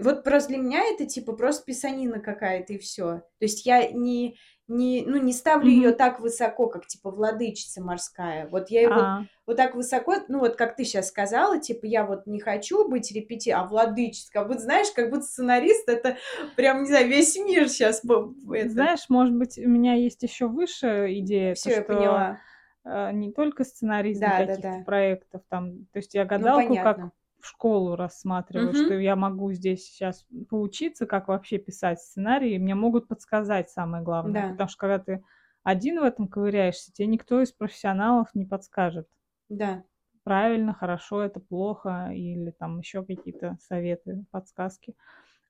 вот 0.00 0.24
просто 0.24 0.50
для 0.50 0.58
меня 0.58 0.82
это 0.84 1.06
типа 1.06 1.32
просто 1.34 1.64
писанина 1.64 2.20
какая-то 2.20 2.72
и 2.74 2.78
все. 2.78 3.18
То 3.18 3.22
есть 3.40 3.66
я 3.66 3.90
не, 3.90 4.38
не, 4.66 5.04
ну, 5.06 5.16
не 5.18 5.32
ставлю 5.32 5.70
ее 5.70 5.88
Мгм. 5.88 5.96
так 5.98 6.20
высоко, 6.20 6.68
как 6.68 6.86
типа 6.86 7.10
владычица 7.10 7.82
морская. 7.82 8.48
Вот 8.48 8.70
я 8.70 8.82
ее 8.82 8.88
вот, 8.88 9.02
А, 9.02 9.22
вот 9.46 9.56
так 9.56 9.74
высоко, 9.74 10.14
ну 10.28 10.40
вот 10.40 10.56
как 10.56 10.76
ты 10.76 10.84
сейчас 10.84 11.08
сказала, 11.08 11.58
типа 11.60 11.86
я 11.86 12.04
вот 12.04 12.26
не 12.26 12.40
хочу 12.40 12.88
быть 12.88 13.10
репети, 13.12 13.50
а 13.50 13.64
владычица. 13.64 14.32
Как 14.32 14.48
будто, 14.48 14.60
знаешь, 14.60 14.90
как 14.94 15.10
будто 15.10 15.22
сценарист 15.22 15.88
это 15.88 16.16
прям, 16.56 16.82
не 16.82 16.88
знаю, 16.88 17.08
весь 17.08 17.36
мир 17.36 17.68
сейчас. 17.68 18.02
знаешь, 18.02 19.08
может 19.08 19.34
быть, 19.34 19.58
у 19.58 19.68
меня 19.68 19.94
есть 19.94 20.22
еще 20.22 20.46
выше 20.48 21.06
идея, 21.20 21.54
Все, 21.54 21.70
я 21.70 21.76
что 21.76 21.84
поняла. 21.84 22.40
э, 22.84 23.12
не 23.12 23.32
только 23.32 23.64
сценарист 23.64 24.20
Да, 24.20 24.30
да, 24.30 24.46
каких-то 24.46 24.62
да. 24.78 24.84
проектов, 24.84 25.42
там, 25.48 25.86
то 25.92 25.96
есть 25.98 26.14
я 26.14 26.22
Ну, 26.22 26.28
гадалку 26.28 26.68
как 26.74 26.96
понятно. 26.96 27.12
в 27.14 27.17
школу 27.40 27.96
рассматриваю, 27.96 28.74
Мгм. 28.74 28.74
что 28.74 28.94
я 28.94 29.16
могу 29.16 29.52
здесь 29.52 29.84
сейчас 29.86 30.26
поучиться, 30.48 31.06
как 31.06 31.28
вообще 31.28 31.58
писать 31.58 32.00
сценарий, 32.00 32.54
и 32.54 32.58
мне 32.58 32.74
могут 32.74 33.08
подсказать 33.08 33.70
самое 33.70 34.02
главное, 34.04 34.42
Да. 34.42 34.44
потому 34.44 34.68
что 34.68 34.78
когда 34.78 34.98
ты 34.98 35.24
один 35.62 36.00
в 36.00 36.04
этом 36.04 36.28
ковыряешься, 36.28 36.92
тебе 36.92 37.06
никто 37.08 37.40
из 37.42 37.52
профессионалов 37.52 38.34
не 38.34 38.46
подскажет. 38.46 39.08
Да. 39.48 39.84
правильно, 40.24 40.74
хорошо, 40.74 41.22
это 41.22 41.40
плохо, 41.40 42.10
или 42.12 42.50
там 42.50 42.78
еще 42.80 43.04
какие-то 43.04 43.56
советы, 43.60 44.24
подсказки. 44.30 44.94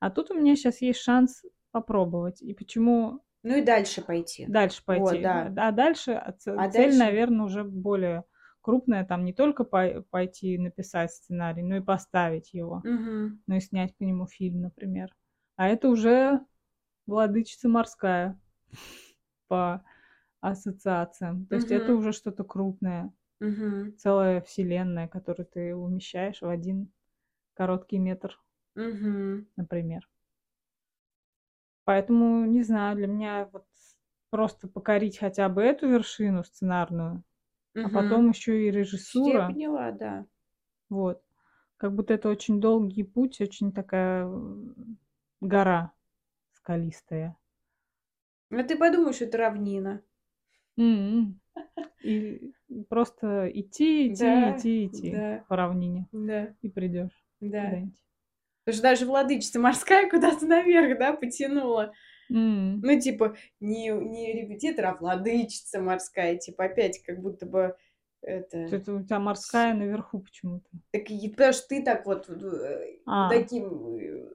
А 0.00 0.10
тут 0.10 0.30
у 0.30 0.34
меня 0.34 0.56
сейчас 0.56 0.82
есть 0.82 1.00
шанс 1.00 1.44
попробовать. 1.72 2.42
И 2.42 2.54
почему 2.54 3.20
Ну 3.42 3.56
и 3.56 3.62
дальше 3.62 4.00
пойти. 4.02 4.46
дальше 4.46 4.82
Вот, 4.86 5.20
пойти? 5.20 5.22
да. 5.22 5.52
А 5.56 5.72
дальше 5.72 6.12
а 6.12 6.32
А 6.54 6.68
цель, 6.68 6.68
дальше? 6.68 6.96
наверное, 6.96 7.46
уже 7.46 7.64
более 7.64 8.24
крупная. 8.68 9.04
Там 9.06 9.24
не 9.24 9.32
только 9.32 9.64
пой- 9.64 10.02
пойти 10.10 10.58
написать 10.58 11.10
сценарий, 11.12 11.62
но 11.62 11.76
и 11.76 11.80
поставить 11.80 12.52
его, 12.52 12.82
Мгм. 12.84 13.40
ну 13.46 13.56
и 13.56 13.60
снять 13.60 13.96
по 13.96 14.02
нему 14.04 14.26
фильм, 14.26 14.60
например. 14.60 15.16
А 15.56 15.68
это 15.68 15.88
уже 15.88 16.40
владычица 17.06 17.68
морская 17.68 18.38
по 19.48 19.82
ассоциациям. 20.40 21.46
То 21.46 21.56
есть 21.56 21.70
это 21.72 21.94
уже 21.94 22.12
что-то 22.12 22.44
крупное 22.44 23.12
Мгм. 23.40 23.92
целая 23.96 24.42
вселенная, 24.42 25.08
которую 25.08 25.46
ты 25.46 25.74
умещаешь 25.74 26.42
в 26.42 26.48
один 26.48 26.92
короткий 27.54 27.98
метр, 27.98 28.38
Мгм. 28.74 29.46
например. 29.56 30.08
Поэтому, 31.84 32.44
не 32.46 32.62
знаю, 32.62 32.96
для 32.96 33.06
меня 33.06 33.48
вот 33.52 33.64
просто 34.30 34.68
покорить 34.68 35.18
хотя 35.18 35.48
бы 35.48 35.62
эту 35.62 35.88
вершину 35.88 36.44
сценарную, 36.44 37.24
а 37.82 37.88
Мгм. 37.88 37.90
потом 37.90 38.30
еще 38.30 38.66
и 38.66 38.70
Я 39.24 39.40
режиссура, 39.40 39.46
поняла, 39.46 39.92
да. 39.92 40.26
вот. 40.88 41.22
Как 41.76 41.94
будто 41.94 42.14
это 42.14 42.28
очень 42.28 42.60
долгий 42.60 43.04
путь, 43.04 43.40
очень 43.40 43.72
такая 43.72 44.28
гора 45.40 45.92
скалистая. 46.52 47.36
А 48.50 48.62
ты 48.62 48.76
подумаешь, 48.76 49.22
это 49.22 49.38
равнина. 49.38 50.02
М. 50.78 51.40
И 52.02 52.52
просто 52.88 53.50
идти, 53.52 54.08
идти, 54.08 54.50
Да, 54.50 54.52
идти, 54.52 54.86
идти 54.86 55.10
да. 55.12 55.44
по 55.48 55.56
равнине 55.56 56.08
Да, 56.12 56.54
и 56.62 56.68
придешь 56.70 57.26
да. 57.40 57.82
Потому 58.64 58.74
что 58.74 58.82
даже 58.82 59.06
владычица 59.06 59.60
морская 59.60 60.08
куда-то 60.10 60.46
наверх, 60.46 60.98
да, 60.98 61.12
потянула. 61.14 61.92
М. 62.30 62.80
Ну, 62.80 63.00
типа, 63.00 63.36
не, 63.60 63.88
не 63.90 64.32
репетитор, 64.32 64.86
а 64.86 64.94
владычица 64.94 65.80
морская. 65.80 66.36
Типа, 66.36 66.64
опять 66.64 67.02
как 67.02 67.20
будто 67.20 67.46
бы 67.46 67.76
это... 68.22 68.58
Это 68.58 68.94
у 68.94 69.02
тебя 69.02 69.18
морская 69.18 69.74
наверху 69.74 70.20
почему-то. 70.20 70.68
Так, 70.92 71.10
и- 71.10 71.28
потому 71.30 71.52
что 71.52 71.68
ты 71.68 71.82
так 71.82 72.04
вот 72.06 72.28
э, 72.28 72.98
А. 73.06 73.28
таким 73.30 73.96
э, 73.96 74.28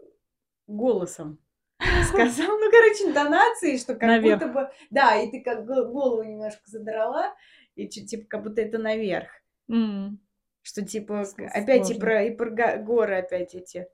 голосом 0.68 1.40
сказал. 2.08 2.58
Ну, 2.60 2.72
короче, 2.72 3.10
интонации, 3.10 3.78
что 3.78 3.94
как 3.94 4.04
Наверх. 4.04 4.40
будто 4.40 4.52
бы... 4.54 4.70
Да, 4.90 5.16
и 5.22 5.30
ты 5.30 5.42
как 5.42 5.66
го- 5.66 5.86
голову 5.86 6.24
немножко 6.24 6.62
задрала, 6.66 7.34
и 7.76 7.88
чё- 7.90 8.06
типа 8.06 8.26
как 8.28 8.44
будто 8.44 8.62
это 8.62 8.78
наверх. 8.78 9.30
М. 9.70 10.20
Что 10.62 10.86
типа 10.86 11.26
С- 11.26 11.34
опять 11.34 11.82
и 11.82 11.94
сложно. 11.94 12.00
про, 12.00 12.24
и 12.24 12.32
про 12.32 12.50
га- 12.50 12.78
горы 12.78 13.18
опять 13.18 13.54
эти. 13.54 13.88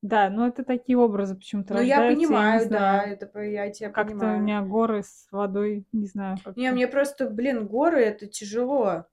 Да, 0.00 0.30
но 0.30 0.46
это 0.46 0.64
такие 0.64 0.96
образы 0.96 1.34
почему-то 1.34 1.74
Ну, 1.74 1.80
я 1.80 2.08
не 2.08 2.14
понимаю, 2.26 2.60
да, 2.60 2.66
знаю. 2.68 3.12
это 3.14 3.40
я 3.40 3.68
тебя 3.70 3.90
Как-то 3.90 4.14
понимаю. 4.14 4.38
у 4.38 4.40
меня 4.42 4.62
горы 4.62 5.02
с 5.02 5.26
водой, 5.32 5.86
не 5.92 6.06
знаю, 6.06 6.36
Не, 6.36 6.42
как-то. 6.42 6.60
мне 6.60 6.86
просто, 6.86 7.28
блин, 7.28 7.66
горы 7.66 8.00
это 8.00 8.26
тяжело. 8.28 9.06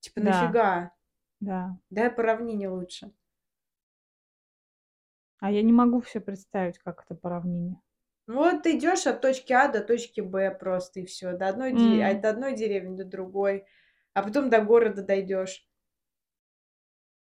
Типа, 0.00 0.20
Да. 0.20 0.42
нафига? 0.42 0.90
Да. 1.40 1.78
Дай 1.90 2.10
по 2.10 2.22
равнине 2.24 2.68
лучше. 2.68 3.12
А 5.38 5.50
я 5.52 5.62
не 5.62 5.72
могу 5.72 6.00
все 6.00 6.20
представить, 6.20 6.78
как 6.78 7.04
это 7.04 7.14
по 7.14 7.28
равнине. 7.30 7.80
Ну, 8.26 8.36
Вот 8.36 8.62
ты 8.62 8.76
идешь 8.78 9.06
от 9.06 9.20
точки 9.20 9.52
А 9.52 9.68
до 9.68 9.80
точки 9.82 10.20
Б 10.22 10.50
просто 10.50 11.00
и 11.00 11.04
все. 11.06 11.36
До 11.36 11.48
одной, 11.48 11.72
де- 11.74 12.00
М. 12.00 12.16
от 12.18 12.24
одной 12.24 12.54
деревни 12.56 12.96
до 12.96 13.04
другой. 13.04 13.66
А 14.14 14.22
потом 14.22 14.48
до 14.50 14.60
города 14.62 15.02
дойдешь. 15.02 15.68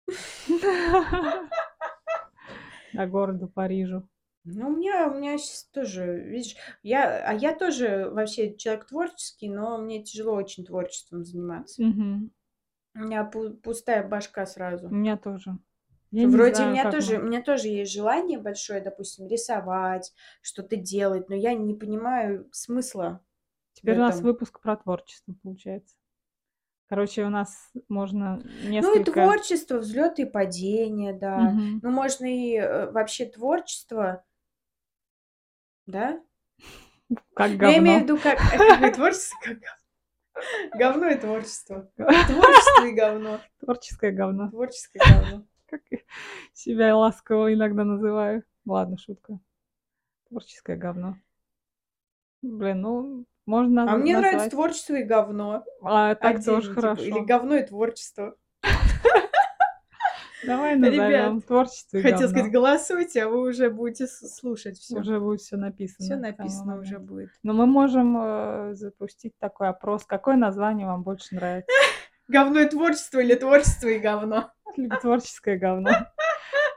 До 2.93 3.07
города 3.07 3.47
Парижу. 3.47 4.09
Ну, 4.45 4.69
у 4.69 4.77
меня, 4.77 5.09
у 5.09 5.15
меня 5.15 5.39
сейчас 5.39 5.65
тоже, 5.73 6.19
видишь, 6.21 6.57
я, 6.83 7.25
а 7.29 7.33
я 7.33 7.55
тоже 7.55 8.11
вообще 8.11 8.57
человек 8.57 8.87
творческий, 8.87 9.49
но 9.49 9.79
мне 9.79 10.03
тяжело 10.03 10.35
очень 10.35 10.65
творчеством 10.65 11.25
заниматься. 11.25 11.83
Мгм. 11.83 12.33
У 12.95 12.99
меня 12.99 13.31
пу- 13.33 13.55
пустая 13.55 14.07
башка 14.07 14.45
У 14.45 14.49
сразу. 14.49 14.89
меня 14.89 15.17
тоже. 15.17 15.57
Я 16.11 16.29
Вроде 16.29 16.53
у 16.53 16.57
знаю, 16.57 16.73
меня 16.73 16.83
как 16.83 16.93
тоже, 16.93 17.17
у 17.17 17.21
мы- 17.23 17.29
меня 17.29 17.43
тоже 17.43 17.69
есть 17.69 17.93
желание 17.93 18.39
большое, 18.39 18.81
допустим, 18.83 19.29
рисовать, 19.29 20.13
что-то 20.43 20.77
делать, 20.77 21.29
но 21.29 21.35
я 21.37 21.55
не 21.55 21.75
понимаю 21.75 22.49
смысла 22.53 23.25
Теперь 23.75 23.97
у 23.97 24.01
нас 24.01 24.21
выпуск 24.21 24.61
про 24.61 24.77
творчество 24.77 25.35
получается. 25.43 25.97
Короче, 26.93 27.25
у 27.25 27.31
нас 27.31 27.71
можно 27.89 28.37
Ну 28.37 28.65
и 28.65 28.69
несколько... 28.69 29.13
творчество, 29.13 29.79
взлеты 29.79 30.23
и 30.23 30.31
падения, 30.31 31.15
да. 31.15 31.39
Мгм. 31.39 31.81
Ну, 31.83 31.91
можно 31.91 32.27
и 32.27 32.55
э, 32.55 32.91
вообще 32.91 33.25
творчество, 33.25 34.23
да? 35.87 36.23
Как 37.35 37.53
Я 37.53 37.79
имею 37.79 38.01
в 38.05 38.07
говно. 38.07 38.17
виду, 38.17 38.19
как, 38.19 38.95
творчество, 38.95 39.39
как 39.43 39.59
говно. 39.59 40.79
Говно 40.79 41.07
и 41.09 41.19
творчество. 41.19 41.91
Творчество 41.97 42.85
и 42.85 42.93
говно. 42.93 43.41
Творческое 43.61 44.11
говно. 44.11 44.51
Творческое 44.51 44.99
говно. 44.99 45.47
Как 45.71 45.81
себя 46.53 46.95
ласково 46.95 47.55
иногда 47.55 47.85
называю. 47.85 48.45
Ладно, 48.67 48.99
шутка. 48.99 49.41
Творческое 50.29 50.77
говно. 50.77 51.17
Блин, 52.43 52.83
ну, 52.83 53.25
можно 53.53 53.83
А 53.83 53.97
мне 53.97 54.17
нравится 54.17 54.49
творчество 54.49 54.95
и 54.95 55.03
говно. 55.03 55.63
А 55.83 56.15
так 56.15 56.43
тоже 56.43 56.71
Отдельно, 56.71 56.75
типа, 56.75 56.81
хорошо. 56.81 57.03
Или 57.03 57.19
говно 57.21 57.57
и 57.57 57.67
творчество. 57.67 58.35
Давай 60.47 60.77
назовем 60.77 61.43
творчество 61.43 61.99
и 61.99 62.03
Хотел 62.03 62.31
сказать, 62.31 62.51
голосуйте, 62.51 63.25
а 63.25 63.29
вы 63.29 63.51
уже 63.51 63.69
будете 63.69 64.07
слушать 64.07 64.79
все. 64.79 64.97
Уже 64.97 65.21
будет 65.21 65.43
все 65.43 65.57
написано. 65.57 66.05
Все 66.05 66.17
написано 66.17 66.79
уже 66.79 66.99
будет. 66.99 67.29
Но 67.43 67.53
мы 67.53 67.67
можем 67.67 68.17
э, 68.19 68.75
запустить 68.75 69.35
такой 69.39 69.69
опрос. 69.69 70.07
Какое 70.07 70.37
название 70.37 70.87
вам 70.87 71.03
больше 71.03 71.35
нравится? 71.35 71.71
Говно 72.29 72.61
и 72.61 72.69
творчество 72.69 73.21
или 73.21 73.35
творчество 73.35 73.89
и 73.89 73.99
говно? 73.99 74.51
Творческое 75.03 75.59
говно. 75.59 75.91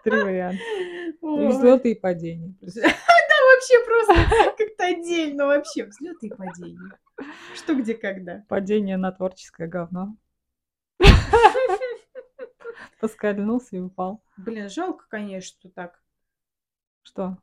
Три 0.04 0.22
варианта. 0.22 0.60
Взлеты 1.22 1.92
и 1.92 1.96
падения. 1.96 2.54
Вообще 3.56 3.86
просто 3.86 4.14
как-то 4.58 4.86
отдельно 4.86 5.46
вообще. 5.46 5.86
Взлеты 5.86 6.28
и 6.28 6.30
падения. 6.30 6.92
Что, 7.56 7.76
где, 7.76 7.94
когда. 7.94 8.44
Падение 8.50 8.98
на 8.98 9.12
творческое 9.12 9.68
говно. 9.68 10.18
Поскользнулся 13.00 13.78
и 13.78 13.80
упал. 13.80 14.22
Блин, 14.38 14.70
жалко, 14.70 15.06
конечно, 15.10 15.58
что 15.60 15.70
так. 15.70 16.02
Что? 17.04 17.38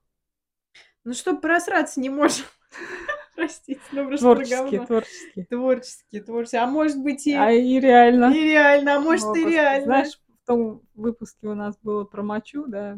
Ну 1.05 1.15
что, 1.15 1.37
просраться 1.37 2.01
не 2.01 2.11
можем. 2.11 2.45
Простите, 3.35 3.81
ну 3.93 4.07
просто 4.09 4.27
про 4.27 4.45
Творческие, 4.45 4.87
творческие. 4.87 5.45
Творческие, 5.47 6.23
творческие. 6.23 6.61
А 6.61 6.67
может 6.67 7.03
быть 7.03 7.27
и 7.27 7.35
А 7.35 7.51
и 7.51 7.81
реально. 7.81 8.31
нереально, 8.31 8.97
а 8.97 9.01
может 9.01 9.25
О, 9.25 9.35
и 9.35 9.43
Господи, 9.43 9.55
реально. 9.55 9.85
Знаешь, 9.87 10.21
в 10.43 10.47
том 10.47 10.83
выпуске 10.95 11.47
у 11.47 11.55
нас 11.55 11.79
было 11.83 12.05
про 12.05 12.23
мочу, 12.23 12.67
да? 12.67 12.97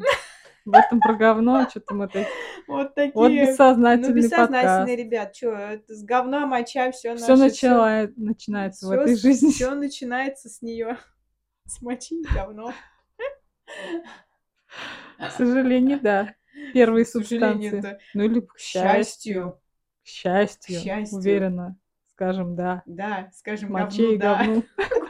В 0.65 0.73
этом 0.73 0.99
про 0.99 1.13
говно, 1.13 1.69
что-то 1.69 1.93
мы 1.93 2.07
так... 2.07 2.25
Вот 2.67 2.95
такие. 2.95 3.13
Вот 3.13 3.29
Ну, 3.29 3.35
бессознательный 3.35 4.15
бессознательные, 4.15 4.77
подкаст. 4.77 4.97
ребят, 4.97 5.35
что, 5.35 5.49
это 5.51 5.95
с 5.95 6.03
говна, 6.03 6.47
моча, 6.47 6.91
все 6.91 7.15
Все 7.15 7.35
начало, 7.35 8.09
начинается 8.15 8.87
в 8.87 8.91
этой 8.91 9.15
жизни. 9.15 9.51
Все 9.51 9.75
начинается 9.75 10.49
с 10.49 10.63
нее. 10.63 10.97
С 11.67 11.81
мочи 11.81 12.21
и 12.21 12.25
говно. 12.33 12.73
К 15.17 15.31
сожалению, 15.31 15.99
да. 16.01 16.35
Первые 16.73 17.05
субстанции. 17.05 17.69
сожалению-то. 17.69 17.99
Ну 18.13 18.23
или 18.23 18.39
к 18.39 18.57
счастью. 18.57 18.83
счастью. 18.83 19.61
К 20.03 20.07
счастью. 20.07 20.79
К 20.79 20.83
счастью. 20.83 21.17
Уверенно. 21.17 21.77
Скажем, 22.13 22.55
да. 22.55 22.81
Да, 22.85 23.29
скажем, 23.33 23.71
Моче 23.71 24.13
и 24.13 24.17
говну, 24.17 24.17
да. 24.17 24.45
говну. 24.45 24.63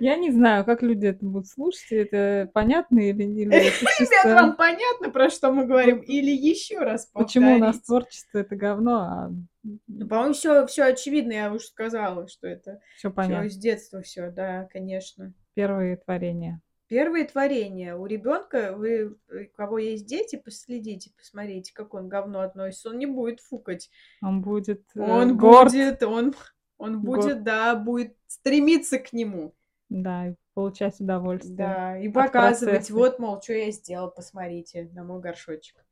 Я 0.00 0.16
не 0.16 0.30
знаю, 0.30 0.64
как 0.64 0.82
люди 0.82 1.06
это 1.06 1.24
будут 1.24 1.46
слушать, 1.48 1.90
это 1.90 2.50
понятно 2.52 2.98
или, 2.98 3.46
это 3.46 3.66
Ребят, 4.00 4.24
вам 4.40 4.56
понятно, 4.56 5.10
про 5.10 5.30
что 5.30 5.52
мы 5.52 5.66
говорим? 5.66 5.98
Или 6.00 6.30
еще 6.30 6.78
раз 6.78 7.06
Почему 7.12 7.54
у 7.54 7.58
нас 7.58 7.76
повторить? 7.76 7.86
творчество 7.86 8.38
это 8.38 8.56
говно, 8.56 8.96
а 9.00 9.30
Ну, 9.62 10.08
по-моему, 10.08 10.34
все, 10.34 10.66
все 10.66 10.84
очевидно, 10.84 11.32
я 11.32 11.52
уже 11.52 11.66
сказала, 11.66 12.28
что 12.28 12.46
это 12.46 12.80
все 12.96 13.10
понятно. 13.10 13.50
с 13.50 13.56
детства 13.56 14.02
все, 14.02 14.30
да, 14.30 14.68
конечно. 14.72 15.32
Первые 15.54 15.96
творения. 15.96 16.60
Первые 16.88 17.24
творения. 17.24 17.96
У 17.96 18.06
ребенка, 18.06 18.74
вы, 18.76 19.16
у 19.28 19.56
кого 19.56 19.78
есть 19.78 20.06
дети, 20.06 20.36
последите, 20.36 21.10
посмотрите, 21.16 21.72
как 21.74 21.94
он 21.94 22.06
к 22.08 22.10
говну 22.10 22.38
относится. 22.38 22.90
Он 22.90 22.98
не 22.98 23.06
будет 23.06 23.40
фукать. 23.40 23.90
Он 24.22 24.40
будет 24.40 24.84
э, 24.94 25.00
Он 25.00 25.36
горд, 25.36 25.72
будет, 25.72 26.02
он, 26.04 26.34
он 26.78 27.02
Горд. 27.02 27.24
будет, 27.24 27.42
да, 27.42 27.74
будет 27.74 28.14
стремиться 28.28 28.98
к 29.00 29.12
нему. 29.12 29.52
Да, 29.88 30.28
и 30.28 30.34
получать 30.54 31.00
удовольствие. 31.00 31.56
Да, 31.56 31.98
и 31.98 32.08
показывать, 32.08 32.90
вот, 32.90 33.18
мол, 33.18 33.40
что 33.40 33.52
я 33.52 33.70
сделал, 33.70 34.10
посмотрите 34.10 34.90
на 34.92 35.04
мой 35.04 35.20
горшочек. 35.20 35.84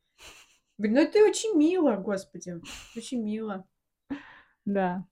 Блин, 0.77 0.95
ну 0.95 1.01
это 1.03 1.19
очень 1.21 1.57
мило, 1.57 1.97
господи, 1.97 2.61
очень 2.97 3.23
мило. 3.23 3.67
Да. 4.65 5.07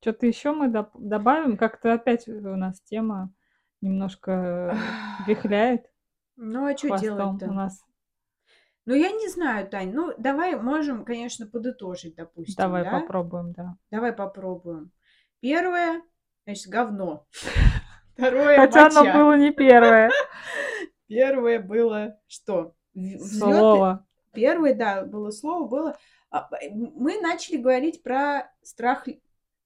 Что-то 0.00 0.26
еще 0.26 0.52
мы 0.52 0.68
добавим? 0.68 1.56
Как-то 1.56 1.92
опять 1.92 2.28
у 2.28 2.56
нас 2.56 2.80
тема 2.82 3.32
немножко 3.80 4.72
э, 4.72 5.26
вихляет 5.26 5.86
Ну, 6.36 6.66
а 6.66 6.76
что 6.76 6.96
делать-то? 6.96 7.46
у 7.46 7.52
нас. 7.52 7.84
Ну, 8.84 8.94
я 8.94 9.10
не 9.10 9.28
знаю, 9.28 9.68
Тань. 9.68 9.92
Ну, 9.92 10.14
давай 10.16 10.54
можем, 10.54 11.04
конечно, 11.04 11.46
подытожить, 11.46 12.14
допустим, 12.14 12.54
Давай 12.56 12.84
да? 12.84 13.00
попробуем, 13.00 13.52
да. 13.52 13.76
Давай 13.90 14.12
попробуем. 14.12 14.92
Первое, 15.40 16.02
значит, 16.44 16.68
говно. 16.68 17.26
Второе, 18.16 18.56
Хотя 18.56 18.86
оно 18.86 19.00
моча. 19.04 19.12
было 19.18 19.36
не 19.36 19.52
первое 19.52 20.10
Первое 21.08 21.60
было 21.60 22.18
что? 22.26 22.74
Слово. 23.18 24.06
Первое, 24.32 24.74
да, 24.74 25.04
было 25.04 25.30
слово, 25.30 25.68
было... 25.68 25.98
а, 26.30 26.48
Мы 26.70 27.20
начали 27.20 27.56
говорить 27.58 28.02
про 28.02 28.50
страх 28.62 29.06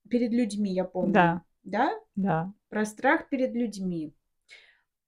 перед 0.08 0.32
людьми, 0.32 0.72
я 0.72 0.84
помню. 0.84 1.12
Да, 1.12 1.42
Да? 1.64 1.90
да. 2.16 2.52
Про 2.68 2.84
страх 2.84 3.28
перед 3.28 3.52
людьми. 3.54 4.12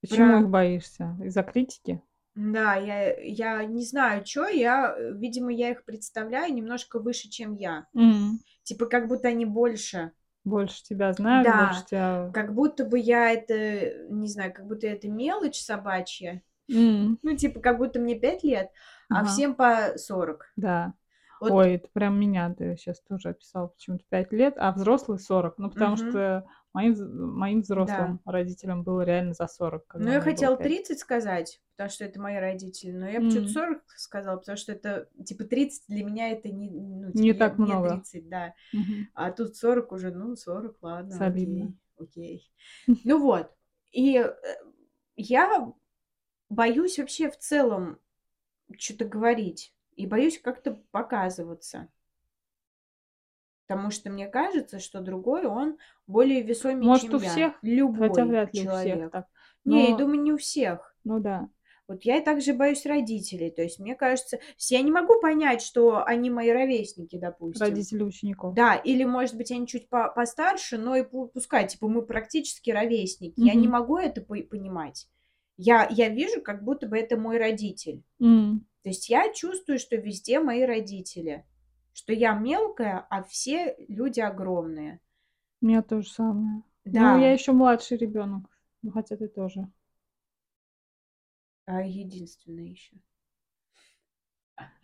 Почему 0.00 0.28
Про- 0.32 0.40
их 0.40 0.48
боишься? 0.48 1.16
Из-за 1.22 1.42
критики? 1.42 2.00
Да, 2.34 2.76
я, 2.76 3.14
я 3.20 3.64
не 3.64 3.84
знаю, 3.84 4.24
что, 4.24 4.48
я, 4.48 4.96
видимо, 5.12 5.52
я 5.52 5.70
их 5.70 5.84
представляю 5.84 6.52
немножко 6.54 6.98
выше, 6.98 7.28
чем 7.28 7.54
я. 7.56 7.86
М. 7.94 8.38
Типа, 8.62 8.86
как 8.86 9.06
будто 9.06 9.28
они 9.28 9.44
больше. 9.44 10.12
Больше 10.44 10.82
тебя 10.84 11.12
знают, 11.12 11.48
Да. 11.48 11.56
больше 11.56 11.84
тебя... 11.86 12.32
Как 12.32 12.54
будто 12.54 12.84
бы 12.84 12.98
я 12.98 13.30
это, 13.32 14.06
не 14.10 14.28
знаю, 14.28 14.52
как 14.52 14.66
будто 14.66 14.86
это 14.86 15.08
мелочь 15.08 15.60
собачья. 15.60 16.42
М, 16.70 17.18
Ну, 17.22 17.36
типа, 17.36 17.60
как 17.60 17.78
будто 17.78 18.00
мне 18.00 18.16
5 18.16 18.44
лет, 18.44 18.70
а 19.10 19.20
ага, 19.20 19.24
всем 19.24 19.54
по 19.54 19.94
40. 19.96 20.46
Да. 20.56 20.94
Вот. 21.40 21.52
Ой, 21.52 21.74
это 21.74 21.88
прям 21.92 22.20
меня 22.20 22.52
ты 22.54 22.76
сейчас 22.76 23.00
тоже 23.00 23.30
описал 23.30 23.68
почему-то 23.70 24.04
5 24.08 24.32
лет, 24.32 24.54
а 24.58 24.72
взрослый 24.72 25.18
40. 25.18 25.58
Ну, 25.58 25.70
потому 25.70 25.96
Мгм. 25.96 26.10
что 26.10 26.44
моим, 26.74 26.94
моим 27.36 27.60
взрослым 27.62 28.20
родителям 28.24 28.82
было 28.82 29.02
реально 29.02 29.34
за 29.34 29.46
40. 29.48 29.86
когда 29.86 30.04
Ну, 30.04 30.12
я 30.12 30.20
хотела 30.20 30.56
пять. 30.56 30.68
30 30.68 30.98
сказать, 31.00 31.60
потому 31.76 31.90
что 31.90 32.04
это 32.04 32.20
мои 32.20 32.36
родители, 32.36 32.92
но 32.92 33.08
я 33.08 33.20
М. 33.20 33.28
почему-то 33.28 33.50
40 33.50 33.82
сказала, 33.96 34.38
потому 34.38 34.56
что 34.56 34.72
это, 34.72 35.08
типа, 35.24 35.44
30 35.44 35.84
для 35.88 36.04
меня 36.04 36.30
это 36.30 36.48
не, 36.48 36.70
ну, 36.70 37.12
типа, 37.12 37.22
Не 37.22 37.34
так 37.34 37.58
мне 37.58 37.76
много. 37.76 37.88
30, 37.90 38.28
да. 38.28 38.54
Мгм. 38.72 39.06
А 39.14 39.30
тут 39.32 39.56
40 39.56 39.92
уже, 39.92 40.10
ну, 40.12 40.34
40, 40.36 40.78
ладно, 40.82 41.18
Солидно. 41.18 41.66
окей, 41.66 41.76
окей. 41.98 42.52
Ну 43.04 43.20
вот, 43.20 43.52
и 43.92 44.18
э, 44.18 44.34
я 45.16 45.72
боюсь 46.50 46.98
вообще 46.98 47.30
в 47.30 47.38
целом 47.38 47.98
что-то 48.78 49.04
говорить, 49.04 49.74
и 49.96 50.06
боюсь 50.06 50.40
как-то 50.40 50.72
показываться. 50.92 51.88
Потому 53.72 53.90
что 53.90 54.10
мне 54.10 54.26
кажется, 54.28 54.78
что 54.78 55.00
другой, 55.00 55.46
он 55.46 55.78
более 56.06 56.42
весомее, 56.42 56.84
Может, 56.84 57.06
чем 57.10 57.14
у 57.14 57.20
я. 57.20 57.30
всех? 57.30 57.52
Любой 57.62 58.08
Хотя 58.08 58.24
вряд 58.24 58.54
ли 58.54 58.60
у 58.60 58.64
человек. 58.64 58.96
всех 58.98 59.10
так. 59.10 59.26
Не, 59.64 59.84
я 59.84 59.90
Но- 59.90 59.98
думаю, 59.98 60.20
не 60.22 60.32
у 60.32 60.36
всех. 60.36 60.94
Ну 61.04 61.20
да. 61.20 61.48
Вот 61.88 62.04
я 62.04 62.18
и 62.18 62.24
также 62.24 62.54
боюсь 62.54 62.86
родителей. 62.86 63.50
То 63.50 63.62
есть, 63.62 63.78
мне 63.80 63.94
кажется, 63.94 64.38
я 64.70 64.80
не 64.82 64.90
могу 64.90 65.20
понять, 65.20 65.60
что 65.62 66.04
они 66.04 66.30
мои 66.30 66.50
ровесники, 66.50 67.16
допустим. 67.18 67.66
Родители 67.66 68.02
учеников. 68.02 68.54
Да, 68.54 68.76
или, 68.76 69.04
может 69.04 69.36
быть, 69.36 69.50
они 69.50 69.66
чуть 69.66 69.88
по- 69.88 70.08
постарше, 70.08 70.78
но 70.78 70.96
и 70.96 71.02
пу- 71.02 71.28
пускай, 71.28 71.66
типа, 71.66 71.88
мы 71.88 72.02
практически 72.02 72.70
ровесники. 72.70 73.34
Я 73.36 73.54
не 73.54 73.68
могу 73.68 73.98
это 73.98 74.20
по- 74.22 74.36
понимать. 74.42 75.08
Я, 75.58 75.86
я 75.90 76.08
вижу, 76.08 76.40
как 76.40 76.62
будто 76.64 76.86
бы 76.86 76.96
это 76.96 77.16
мой 77.16 77.36
родитель. 77.38 78.02
М, 78.20 78.66
То 78.82 78.88
есть 78.88 79.08
я 79.10 79.32
чувствую, 79.32 79.78
что 79.78 79.96
везде 79.96 80.40
мои 80.40 80.62
родители. 80.62 81.44
Что 81.92 82.12
я 82.12 82.32
мелкая, 82.34 83.06
а 83.10 83.22
все 83.22 83.74
люди 83.88 84.20
огромные. 84.20 85.00
У 85.60 85.66
меня 85.66 85.82
то 85.82 86.00
же 86.02 86.08
самое. 86.10 86.62
Да, 86.84 87.14
Ну, 87.16 87.20
я 87.22 87.32
еще 87.32 87.52
младший 87.52 87.96
ребенок. 87.98 88.44
Ну, 88.82 88.90
хотя 88.90 89.16
ты 89.16 89.28
тоже. 89.28 89.68
а 91.66 91.82
единственная 91.82 92.64
еще. 92.64 92.96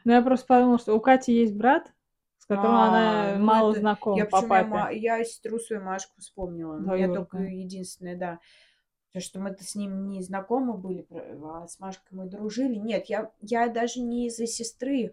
Ну, 0.04 0.12
я 0.12 0.22
просто 0.22 0.46
подумала, 0.46 0.78
что 0.78 0.94
у 0.94 1.00
Кати 1.00 1.32
есть 1.34 1.54
брат, 1.54 1.92
с 2.38 2.46
которым 2.46 2.70
А, 2.76 2.88
она 2.88 3.38
ну 3.38 3.44
мало 3.44 3.70
это- 3.72 3.80
знакома 3.80 4.16
Я, 4.16 4.24
по 4.26 4.40
почему 4.40 4.54
я, 4.54 4.60
папе. 4.64 4.70
ма- 4.70 4.90
я 4.92 5.24
сестру 5.24 5.58
свою 5.58 5.82
Машку 5.82 6.20
вспомнила. 6.20 6.76
У 6.76 6.80
меня 6.80 7.12
только 7.12 7.38
единственная, 7.38 8.16
да. 8.16 8.38
Потому 9.08 9.22
что 9.22 9.40
мы-то 9.40 9.64
с 9.64 9.74
ним 9.74 10.08
не 10.08 10.22
знакомы 10.22 10.74
были, 10.78 11.06
а 11.10 11.66
с 11.66 11.80
Машкой 11.80 12.16
мы 12.16 12.26
дружили. 12.26 12.76
Нет, 12.76 13.06
я, 13.06 13.32
я 13.40 13.68
даже 13.68 14.00
не 14.00 14.28
из-за 14.28 14.46
сестры, 14.46 15.12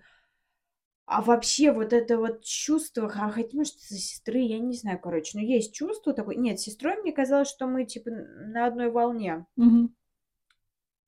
а 1.06 1.22
вообще 1.22 1.72
вот 1.72 1.93
это 1.93 2.18
вот 2.18 2.43
чувство, 2.43 3.12
а 3.14 3.30
хотя, 3.30 3.56
может, 3.56 3.76
из-за 3.76 3.97
сестры, 3.97 4.39
я 4.39 4.60
не 4.60 4.76
знаю, 4.76 4.99
короче, 4.99 5.38
но 5.38 5.43
есть 5.43 5.74
чувство 5.74 6.14
такое. 6.14 6.36
Нет, 6.36 6.60
с 6.60 6.64
сестрой 6.64 6.97
мне 6.97 7.12
казалось, 7.12 7.47
что 7.47 7.68
мы, 7.68 7.86
типа, 7.86 8.10
на 8.10 8.66
одной 8.66 8.89
волне. 8.89 9.45
Мгм. 9.56 9.95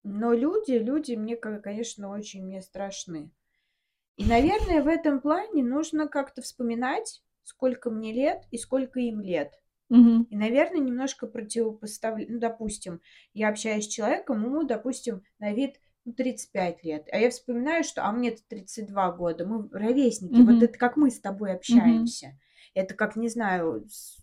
Но 0.03 0.33
люди, 0.33 0.73
люди 0.73 1.13
мне, 1.15 1.35
конечно, 1.35 2.09
очень 2.09 2.45
мне 2.45 2.61
страшны. 2.61 3.31
И, 4.17 4.25
наверное, 4.25 4.83
в 4.83 4.87
этом 4.87 5.19
плане 5.19 5.63
нужно 5.63 6.07
как-то 6.07 6.41
вспоминать, 6.41 7.23
сколько 7.43 7.89
мне 7.89 8.13
лет 8.13 8.43
и 8.51 8.57
сколько 8.57 8.99
им 8.99 9.19
лет. 9.19 9.53
Мгм. 9.89 10.23
И, 10.29 10.35
наверное, 10.35 10.79
немножко 10.79 11.27
противопоставлять. 11.27 12.29
Ну, 12.29 12.39
допустим, 12.39 13.01
я 13.33 13.49
общаюсь 13.49 13.85
с 13.85 13.89
человеком, 13.89 14.43
ему, 14.43 14.63
допустим, 14.63 15.23
на 15.39 15.53
вид 15.53 15.79
35 16.13 16.83
лет. 16.83 17.07
А 17.11 17.17
я 17.17 17.29
вспоминаю, 17.29 17.83
что 17.83 18.05
а 18.05 18.11
мне-то 18.11 18.41
32 18.47 19.11
года. 19.13 19.45
Мы 19.45 19.67
ровесники. 19.71 20.41
Вот 20.41 20.55
Мгм. 20.55 20.63
это 20.63 20.77
как 20.77 20.97
мы 20.97 21.09
с 21.11 21.19
тобой 21.19 21.53
общаемся. 21.53 22.39
Это 22.73 22.93
как, 22.93 23.15
не 23.15 23.29
знаю, 23.29 23.85
с, 23.89 24.17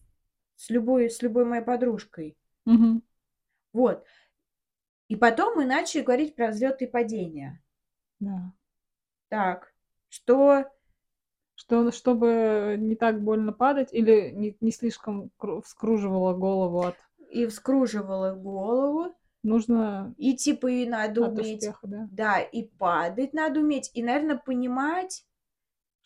с 0.57 0.70
любой, 0.70 1.11
с 1.11 1.22
любой 1.22 1.45
моей 1.45 1.62
подружкой. 1.62 2.37
Мгм. 2.64 3.03
Вот. 3.72 4.05
И 5.09 5.16
потом 5.16 5.57
мы 5.57 5.64
начали 5.66 6.03
говорить 6.03 6.35
про 6.35 6.49
взлеты 6.49 6.85
и 6.85 6.91
падения. 6.91 7.62
Да. 8.20 8.53
Так, 9.28 9.72
что 10.09 10.64
Что, 11.57 11.93
чтобы 11.93 12.76
не 12.78 12.97
так 12.97 13.22
больно 13.22 13.53
падать 13.53 13.93
или 13.93 14.30
не, 14.30 14.57
не 14.61 14.72
слишком 14.72 15.30
кру- 15.39 15.62
вскруживало 15.62 16.35
голову 16.35 16.80
от... 16.80 16.97
и 17.30 17.47
вскруживала 17.47 18.35
голову, 18.35 19.14
Нужно 19.45 20.14
и 20.16 20.36
типа 20.36 20.66
и 20.70 20.86
надо 20.86 21.22
от 21.22 21.32
уметь, 21.32 21.61
успеха, 21.61 21.86
да. 21.86 22.09
да, 22.11 22.40
и 22.40 22.64
падать 22.64 23.32
надо 23.32 23.61
уметь, 23.61 23.90
и, 23.95 24.03
наверное, 24.03 24.36
понимать, 24.36 25.24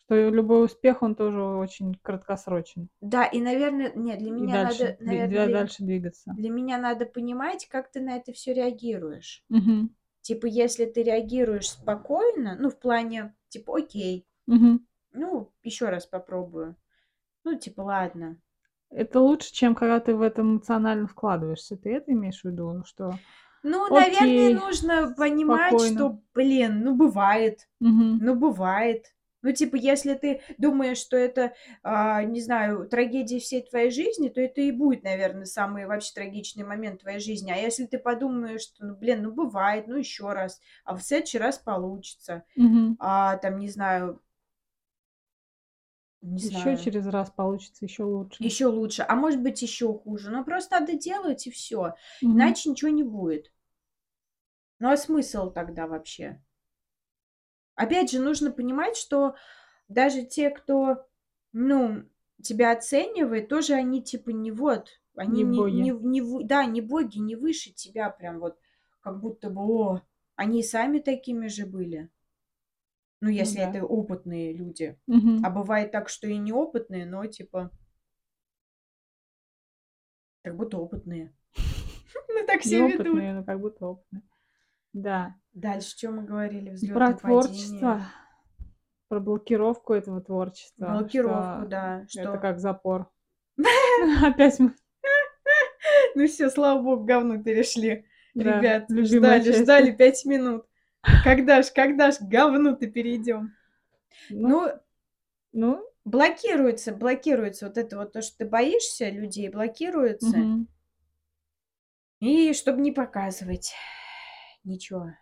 Что 0.03 0.29
любой 0.29 0.65
успех, 0.65 1.03
он 1.03 1.15
тоже 1.15 1.41
очень 1.41 1.95
краткосрочен. 2.01 2.89
да, 3.01 3.25
и, 3.25 3.39
наверное, 3.39 3.91
нет, 3.95 4.19
для 4.19 4.29
И 4.29 4.33
меня 4.33 4.53
дальше, 4.63 4.83
надо, 4.83 5.03
наверное, 5.05 5.27
для- 5.47 5.47
дальше 5.59 5.83
двигаться. 5.83 6.35
для 6.35 6.49
меня 6.49 6.77
надо 6.77 7.05
понимать, 7.05 7.67
как 7.67 7.91
ты 7.91 8.01
на 8.01 8.17
это 8.17 8.33
все 8.33 8.53
реагируешь. 8.53 9.43
Мгм. 9.49 9.89
Типа, 10.21 10.45
если 10.47 10.85
ты 10.85 11.03
реагируешь 11.03 11.69
спокойно, 11.71 12.57
ну, 12.59 12.69
в 12.69 12.79
плане, 12.79 13.35
типа, 13.49 13.77
окей, 13.79 14.27
Мгм. 14.47 14.79
ну, 15.13 15.51
еще 15.63 15.89
раз 15.89 16.05
попробую. 16.07 16.75
Ну, 17.43 17.57
типа, 17.57 17.81
ладно. 17.81 18.37
Это 18.91 19.19
лучше, 19.19 19.53
чем 19.53 19.75
когда 19.75 19.99
ты 19.99 20.15
в 20.15 20.21
это 20.21 20.41
эмоционально 20.41 21.07
вкладываешься. 21.07 21.77
Ты 21.77 21.93
это 21.95 22.11
имеешь 22.11 22.41
в 22.41 22.45
виду? 22.45 22.71
Ну 22.73 22.83
что? 22.85 23.19
Ну, 23.61 23.93
наверное, 23.93 24.49
Окей, 24.49 24.53
нужно 24.53 25.13
понимать, 25.17 25.73
спокойно. 25.73 25.95
что, 25.95 26.21
блин, 26.33 26.81
ну, 26.83 26.95
бывает. 26.95 27.67
Мгм. 27.79 28.19
Ну, 28.19 28.35
бывает. 28.35 29.13
Ну, 29.41 29.51
типа, 29.53 29.75
если 29.77 30.13
ты 30.15 30.41
думаешь, 30.57 30.97
что 30.97 31.15
это, 31.15 31.53
а, 31.81 32.23
не 32.23 32.41
знаю, 32.41 32.87
трагедия 32.89 33.39
всей 33.39 33.61
твоей 33.61 33.89
жизни, 33.89 34.27
то 34.29 34.41
это 34.41 34.59
и 34.61 34.71
будет, 34.71 35.03
наверное, 35.03 35.45
самый 35.45 35.85
вообще 35.85 36.13
трагичный 36.13 36.65
момент 36.65 37.01
твоей 37.01 37.19
жизни. 37.19 37.51
А 37.51 37.55
если 37.55 37.85
ты 37.85 37.99
подумаешь, 37.99 38.61
что, 38.61 38.85
ну, 38.85 38.95
блин, 38.95 39.23
ну, 39.23 39.31
бывает, 39.31 39.87
ну, 39.87 39.95
еще 39.97 40.31
раз, 40.33 40.59
а 40.83 40.95
в 40.95 41.01
следующий 41.01 41.37
раз 41.37 41.57
получится, 41.57 42.43
Мгм. 42.55 42.97
а, 42.99 43.37
там, 43.37 43.59
не 43.59 43.69
знаю, 43.69 44.21
не 46.21 46.39
Еще 46.41 46.75
знаю, 46.77 46.77
через 46.77 47.07
раз 47.07 47.31
получится 47.31 47.85
еще 47.85 48.03
лучше. 48.03 48.41
еще 48.41 48.65
лучше, 48.67 49.05
а 49.07 49.15
может 49.15 49.41
быть, 49.41 49.61
еще 49.61 49.93
хуже. 49.93 50.29
Ну, 50.31 50.43
просто 50.43 50.79
надо 50.79 50.93
делать, 50.93 51.47
и 51.47 51.51
все. 51.51 51.95
Мгм. 52.21 52.53
Иначе 52.53 52.69
ничего 52.69 52.91
не 52.91 53.03
будет. 53.03 53.51
Ну, 54.79 54.89
а 54.89 54.97
смысл 54.97 55.51
тогда 55.51 55.87
вообще? 55.87 56.41
Опять 57.75 58.11
же, 58.11 58.19
нужно 58.19 58.51
понимать, 58.51 58.97
что 58.97 59.35
даже 59.87 60.23
те, 60.23 60.49
кто, 60.49 61.07
ну, 61.53 62.03
тебя 62.43 62.71
оценивает, 62.71 63.47
тоже 63.49 63.73
они 63.73 64.03
типа 64.03 64.29
не 64.31 64.51
вот, 64.51 64.89
они 65.15 65.43
Не 65.43 65.45
не, 65.45 65.61
боги. 65.61 65.81
не, 65.81 65.91
не 65.91 66.43
да, 66.43 66.65
не 66.65 66.81
боги, 66.81 67.19
не 67.19 67.35
выше 67.35 67.71
тебя 67.71 68.09
прям 68.09 68.39
вот, 68.39 68.59
как 69.01 69.19
будто 69.19 69.49
бы, 69.49 69.61
о, 69.61 70.01
они 70.35 70.63
сами 70.63 70.99
такими 70.99 71.47
же 71.47 71.65
были. 71.65 72.09
Ну, 73.21 73.27
Ну 73.27 73.29
если 73.29 73.57
да. 73.57 73.69
это 73.69 73.85
опытные 73.85 74.53
люди. 74.53 74.97
Мгм. 75.07 75.45
А 75.45 75.49
бывает 75.49 75.91
так, 75.91 76.09
что 76.09 76.27
и 76.27 76.37
неопытные, 76.37 77.05
но 77.05 77.25
типа, 77.25 77.71
как 80.43 80.55
будто 80.55 80.77
опытные. 80.77 81.35
Ну, 82.27 82.45
так 82.45 82.61
все 82.61 82.87
ведут. 82.87 83.05
Неопытные, 83.05 83.33
но 83.33 83.43
как 83.43 83.59
будто 83.59 83.85
опытные. 83.87 84.23
Да. 84.93 85.35
Дальше, 85.53 85.97
что 85.97 86.11
мы 86.11 86.23
говорили? 86.23 86.71
Взлеты 86.71 86.93
Про 86.93 87.13
творчество. 87.13 88.01
Про 89.07 89.19
блокировку 89.19 89.93
этого 89.93 90.21
творчества. 90.21 90.97
Блокировку, 90.99 91.67
да. 91.67 92.05
Это 92.15 92.37
как 92.37 92.59
запор. 92.59 93.11
Опять 94.23 94.59
мы 94.59 94.73
Ну 96.15 96.27
все, 96.27 96.49
слава 96.49 96.81
богу, 96.81 97.03
к 97.03 97.07
говну 97.07 97.43
перешли. 97.43 98.05
Ребят, 98.35 98.85
ждали, 98.89 99.51
ждали 99.51 99.91
пять 99.91 100.23
минут. 100.25 100.65
Когда 101.23 101.61
ж, 101.61 101.71
когда 101.73 102.11
ж 102.11 102.17
говну-то 102.21 102.87
перейдем? 102.87 103.55
Ну, 104.29 104.47
Ну, 104.49 104.71
ну, 105.51 105.89
блокируется, 106.05 106.93
блокируется 106.93 107.67
вот 107.67 107.77
это 107.77 107.97
вот 107.97 108.13
то, 108.13 108.21
что 108.21 108.37
ты 108.39 108.45
боишься 108.45 109.09
людей, 109.09 109.49
блокируется. 109.49 110.37
мгм. 110.37 110.67
И 112.19 112.51
чтобы 112.53 112.81
не 112.81 112.91
показывать 112.91 113.73
ничего. 114.65 115.13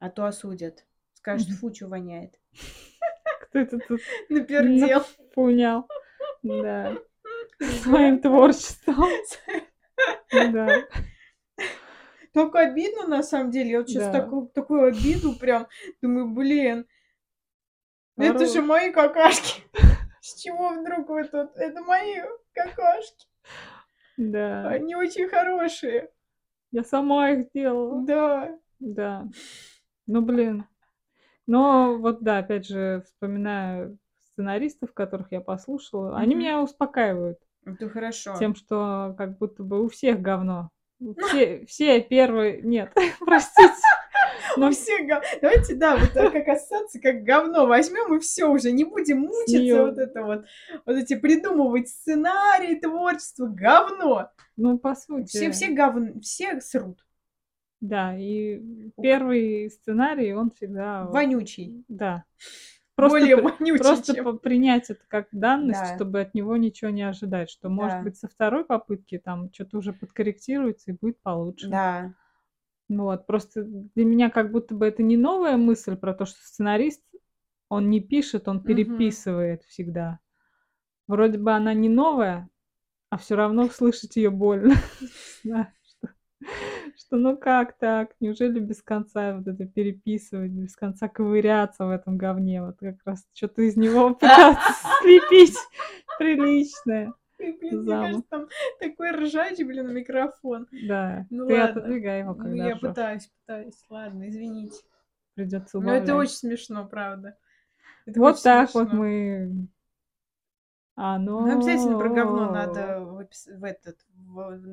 А 0.00 0.10
то 0.10 0.26
осудят. 0.26 0.84
Скажут, 1.14 1.48
фу, 1.48 1.74
что 1.74 1.88
воняет. 1.88 2.38
Кто 3.42 3.58
это 3.60 3.78
тут 3.78 4.00
Напердел. 4.28 4.98
нафунял? 4.98 5.88
Да. 6.42 6.96
Своим 7.82 8.20
творчеством. 8.20 9.08
Да. 10.30 10.86
Так 12.38 12.54
обидно, 12.54 13.06
на 13.06 13.22
самом 13.22 13.50
деле. 13.50 13.70
Я 13.72 13.78
вот 13.78 13.88
сейчас 13.88 14.06
Да. 14.12 14.20
такую, 14.20 14.46
такую 14.48 14.84
обиду 14.88 15.34
прям 15.38 15.66
думаю, 16.00 16.28
блин, 16.28 16.86
это 18.16 18.34
Хорош. 18.38 18.52
же 18.52 18.62
мои 18.62 18.92
какашки. 18.92 19.62
С 20.20 20.40
чего 20.40 20.68
вдруг 20.70 21.08
вы 21.08 21.24
тут? 21.24 21.56
Это 21.56 21.80
мои 21.82 22.16
какашки. 22.52 23.26
Да. 24.16 24.68
Они 24.68 24.94
очень 24.94 25.28
хорошие. 25.28 26.10
Я 26.70 26.84
сама 26.84 27.30
их 27.30 27.50
делала. 27.52 28.04
Да. 28.04 28.58
Да. 28.78 29.26
Ну, 30.06 30.22
блин. 30.22 30.64
Но 31.46 31.96
вот 31.98 32.22
да, 32.22 32.38
опять 32.38 32.66
же, 32.66 33.02
вспоминаю 33.06 33.98
сценаристов, 34.32 34.92
которых 34.92 35.32
я 35.32 35.40
послушала, 35.40 36.16
они 36.18 36.34
меня 36.36 36.60
успокаивают 36.60 37.38
Это 37.64 37.88
хорошо. 37.88 38.36
тем, 38.38 38.54
что 38.54 39.14
как 39.18 39.38
будто 39.38 39.62
бы 39.64 39.82
у 39.82 39.88
всех 39.88 40.20
говно. 40.20 40.70
Все, 41.28 41.64
все 41.66 42.00
первые... 42.00 42.60
Нет, 42.62 42.92
простите. 43.20 43.72
Но 44.56 44.70
гов- 44.70 45.24
Давайте, 45.40 45.74
да, 45.74 45.96
вот 45.96 46.10
как 46.10 46.48
ассоциация, 46.48 47.00
как 47.00 47.22
говно 47.22 47.66
возьмем 47.66 48.14
и 48.14 48.20
все 48.20 48.46
уже, 48.46 48.72
не 48.72 48.84
будем 48.84 49.20
мучиться 49.20 49.84
вот 49.84 49.98
это 49.98 50.22
вот, 50.22 50.44
вот 50.86 50.96
эти 50.96 51.14
придумывать 51.14 51.88
сценарии, 51.88 52.74
творчество, 52.74 53.46
говно. 53.46 54.30
ну, 54.56 54.78
по 54.78 54.94
сути. 54.94 55.28
Все, 55.28 55.50
все 55.50 55.68
говно, 55.68 56.20
все 56.20 56.60
срут. 56.60 57.04
Да, 57.80 58.16
и 58.18 58.60
первый 59.00 59.70
сценарий, 59.70 60.34
он 60.34 60.50
всегда... 60.50 61.04
Вонючий. 61.04 61.84
Да. 61.86 62.24
Просто, 62.98 63.20
Более 63.20 63.36
вонючий, 63.36 63.78
просто 63.78 64.12
чем... 64.12 64.38
принять 64.40 64.90
это 64.90 65.04
как 65.06 65.28
данность, 65.30 65.78
Да. 65.78 65.94
чтобы 65.94 66.20
от 66.20 66.34
него 66.34 66.56
ничего 66.56 66.90
не 66.90 67.02
ожидать, 67.02 67.48
что, 67.48 67.68
может 67.68 67.98
Да. 67.98 68.02
быть, 68.02 68.16
со 68.16 68.26
второй 68.26 68.64
попытки 68.64 69.18
там 69.18 69.52
что-то 69.52 69.78
уже 69.78 69.92
подкорректируется 69.92 70.90
и 70.90 70.96
будет 71.00 71.22
получше. 71.22 71.68
Да. 71.68 72.12
Ну 72.88 73.04
Вот, 73.04 73.24
просто 73.28 73.62
для 73.62 74.04
меня 74.04 74.30
как 74.30 74.50
будто 74.50 74.74
бы 74.74 74.84
это 74.84 75.04
не 75.04 75.16
новая 75.16 75.56
мысль 75.56 75.96
про 75.96 76.12
то, 76.12 76.26
что 76.26 76.40
сценарист, 76.40 77.04
он 77.68 77.88
не 77.88 78.00
пишет, 78.00 78.48
он 78.48 78.64
переписывает 78.64 79.62
всегда. 79.62 80.18
Вроде 81.06 81.38
бы 81.38 81.52
она 81.52 81.74
не 81.74 81.88
новая, 81.88 82.48
а 83.10 83.16
все 83.18 83.36
равно 83.36 83.68
слышать 83.68 84.16
ее 84.16 84.30
больно. 84.30 84.74
Что, 86.98 87.16
ну 87.16 87.36
как 87.36 87.78
так? 87.78 88.10
Неужели 88.18 88.58
без 88.58 88.82
конца 88.82 89.36
вот 89.36 89.46
это 89.46 89.66
переписывать, 89.66 90.50
без 90.50 90.74
конца 90.74 91.08
ковыряться 91.08 91.86
в 91.86 91.90
этом 91.90 92.18
говне? 92.18 92.60
Вот 92.60 92.78
как 92.80 92.96
раз 93.04 93.24
что-то 93.32 93.62
из 93.62 93.76
него 93.76 94.14
пытаться 94.14 94.72
слепить 95.00 95.56
приличное. 96.18 97.12
Блин, 97.38 97.56
мне 97.60 97.82
Замок. 97.84 98.02
кажется, 98.06 98.26
там 98.30 98.48
такой 98.80 99.10
ржач, 99.12 99.58
блин, 99.58 99.94
микрофон. 99.94 100.66
Да, 100.88 101.24
Ну 101.30 101.46
ты 101.46 101.54
ладно. 101.54 101.80
отодвигай 101.82 102.18
его, 102.20 102.34
Ну, 102.34 102.42
когда 102.42 102.64
я 102.66 102.70
ржёшь. 102.74 102.80
пытаюсь, 102.80 103.30
пытаюсь. 103.46 103.84
Ладно, 103.88 104.28
извините. 104.28 104.82
Придется 105.34 105.78
Но 105.78 105.92
это 105.92 106.02
убавлять. 106.12 106.30
очень 106.30 106.36
смешно, 106.36 106.84
правда. 106.88 107.38
Это 108.06 108.18
Вот 108.18 108.42
так 108.42 108.74
вот 108.74 108.88
смешно. 108.88 108.98
мы... 109.04 109.68
Оно... 110.96 111.46
Ну, 111.46 111.54
обязательно 111.56 111.96
про 111.96 112.08
говно 112.08 112.50
надо 112.50 113.02
в, 113.04 113.18
этот 113.62 114.04
в 114.16 114.56
в 114.58 114.66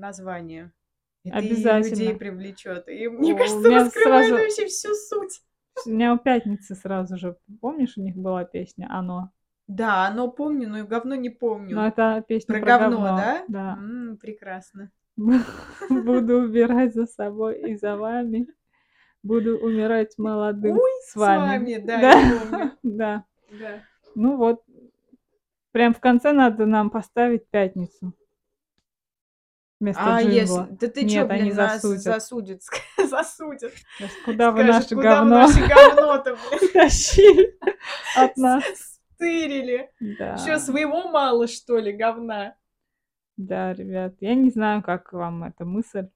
название. 1.25 1.31
Это 1.31 1.39
и 1.39 1.49
людей 1.49 1.71
Обязательно. 1.71 2.19
привлечет. 2.19 2.87
И 2.87 3.07
мне 3.07 3.33
О, 3.33 3.37
кажется, 3.37 3.69
раскрывает 3.69 4.27
сразу- 4.27 4.33
вообще 4.43 4.65
всю 4.67 4.93
суть. 4.93 5.41
У 5.85 5.89
меня 5.89 6.13
у 6.13 6.17
пятницы 6.17 6.75
сразу 6.75 7.17
же, 7.17 7.35
помнишь, 7.61 7.97
у 7.97 8.01
них 8.01 8.15
была 8.15 8.45
песня 8.45 8.87
«Оно». 8.89 9.31
Да, 9.67 10.05
оно 10.07 10.29
помню, 10.29 10.69
но 10.69 10.77
и 10.79 10.83
говно 10.83 11.15
не 11.15 11.29
помню. 11.31 11.75
Но 11.75 11.87
это 11.87 12.23
песня 12.27 12.53
про, 12.53 12.61
про, 12.65 12.77
говно, 12.79 13.01
да? 13.03 13.43
Да. 13.47 13.73
М, 13.79 14.17
прекрасно. 14.21 14.91
Буду 15.89 16.37
убирать 16.43 16.93
за 16.93 17.05
собой 17.07 17.59
и 17.71 17.75
за 17.75 17.97
вами. 17.97 18.47
Буду 19.23 19.57
умирать 19.57 20.17
молодым 20.19 20.77
Ой, 20.77 20.91
с 21.07 21.15
вами. 21.15 21.77
да, 21.79 21.99
Да. 21.99 22.11
я 22.19 22.39
помню. 22.39 22.71
Да. 22.83 23.25
Да. 23.59 23.79
Ну 24.13 24.37
вот. 24.37 24.61
Прям 25.71 25.93
в 25.93 25.99
конце 25.99 26.31
надо 26.31 26.65
нам 26.67 26.89
поставить 26.91 27.49
пятницу. 27.49 28.13
Вместо 29.79 30.01
А 30.03 30.21
джингла. 30.21 30.31
если... 30.33 30.75
Да 30.75 30.87
ты 30.87 31.03
Нет, 31.03 31.29
они 31.29 31.43
блин, 31.43 31.55
нас 31.57 31.81
засудят. 31.81 32.01
засудят. 32.03 32.61
засудят. 33.09 33.73
Куда 34.23 34.51
вы 34.51 34.63
Скажут, 34.63 34.73
наше 34.75 34.95
куда 34.95 35.09
вы 35.23 35.29
говно 35.29 35.35
наше 35.35 35.67
говно-то, 35.67 36.37
блин, 36.49 36.69
тащили 36.73 37.59
от 38.15 38.37
нас? 38.37 38.63
стырили? 39.15 39.89
Да. 39.99 40.37
Что, 40.37 40.59
своего 40.59 41.09
мало, 41.09 41.47
что 41.47 41.77
ли, 41.77 41.91
говна? 41.91 42.55
Да, 43.37 43.73
ребят, 43.73 44.13
я 44.21 44.33
не 44.35 44.49
знаю, 44.49 44.81
как 44.81 45.11
вам 45.11 45.43
эта 45.43 45.65
мысль. 45.65 46.07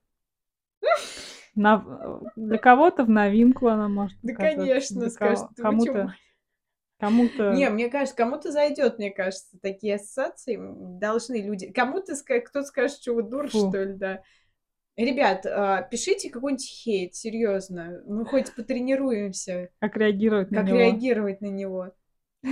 На- 1.55 2.22
Для 2.38 2.57
кого-то 2.57 3.03
в 3.03 3.10
новинку 3.10 3.68
она 3.68 3.89
может 3.89 4.18
Да, 4.22 4.34
конечно, 4.36 5.10
скажет, 5.10 5.39
кого- 5.39 5.53
«Да 5.57 5.64
вы 5.64 5.64
кому-то, 5.86 6.16
кому-то 7.00 7.54
Не, 7.54 7.70
мне 7.70 7.89
кажется, 7.89 8.16
кому-то 8.16 8.52
зайдет, 8.52 8.97
мне 8.97 9.12
кажется, 9.12 9.58
такие 9.62 9.95
ассоциации 9.95 10.60
должны 11.00 11.41
люди. 11.41 11.72
Кому-то 11.72 12.14
кто-то 12.24 12.64
скажет, 12.64 12.97
что 13.02 13.16
вы 13.16 13.24
дур, 13.24 13.50
Фу. 13.50 13.70
что 13.70 13.84
ли, 13.84 13.93
да. 13.93 14.22
Ребят, 14.95 15.45
а, 15.45 15.82
пишите 15.84 16.30
какой-нибудь 16.30 16.66
хейт, 16.68 17.16
серьезно. 17.16 18.02
Мы 18.06 18.26
хоть 18.26 18.54
потренируемся, 18.54 19.70
как 19.80 19.95
реагировать 19.95 20.52
на 20.52 20.58
как 20.58 20.68
него. 20.68 20.78
реагировать 20.78 21.41
на 21.41 21.47
него. 21.47 21.93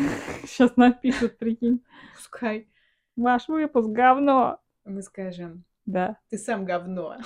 Сейчас 0.46 0.76
напишут, 0.78 1.38
прикинь. 1.38 1.84
Пускай 2.16 2.70
Ваш 3.18 3.48
выпуск 3.50 3.90
говно. 3.90 4.60
мы 4.86 5.02
скажем, 5.02 5.66
Да, 5.86 6.18
ты 6.30 6.38
сам 6.38 6.64
говно. 6.66 7.18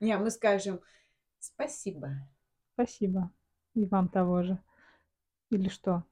Не, 0.00 0.16
мы 0.18 0.30
скажем 0.30 0.80
спасибо. 1.38 2.10
спасибо. 2.74 3.30
И 3.74 3.86
вам 3.86 4.08
того 4.08 4.42
же. 4.42 4.58
Или 5.50 5.68
что? 5.68 6.04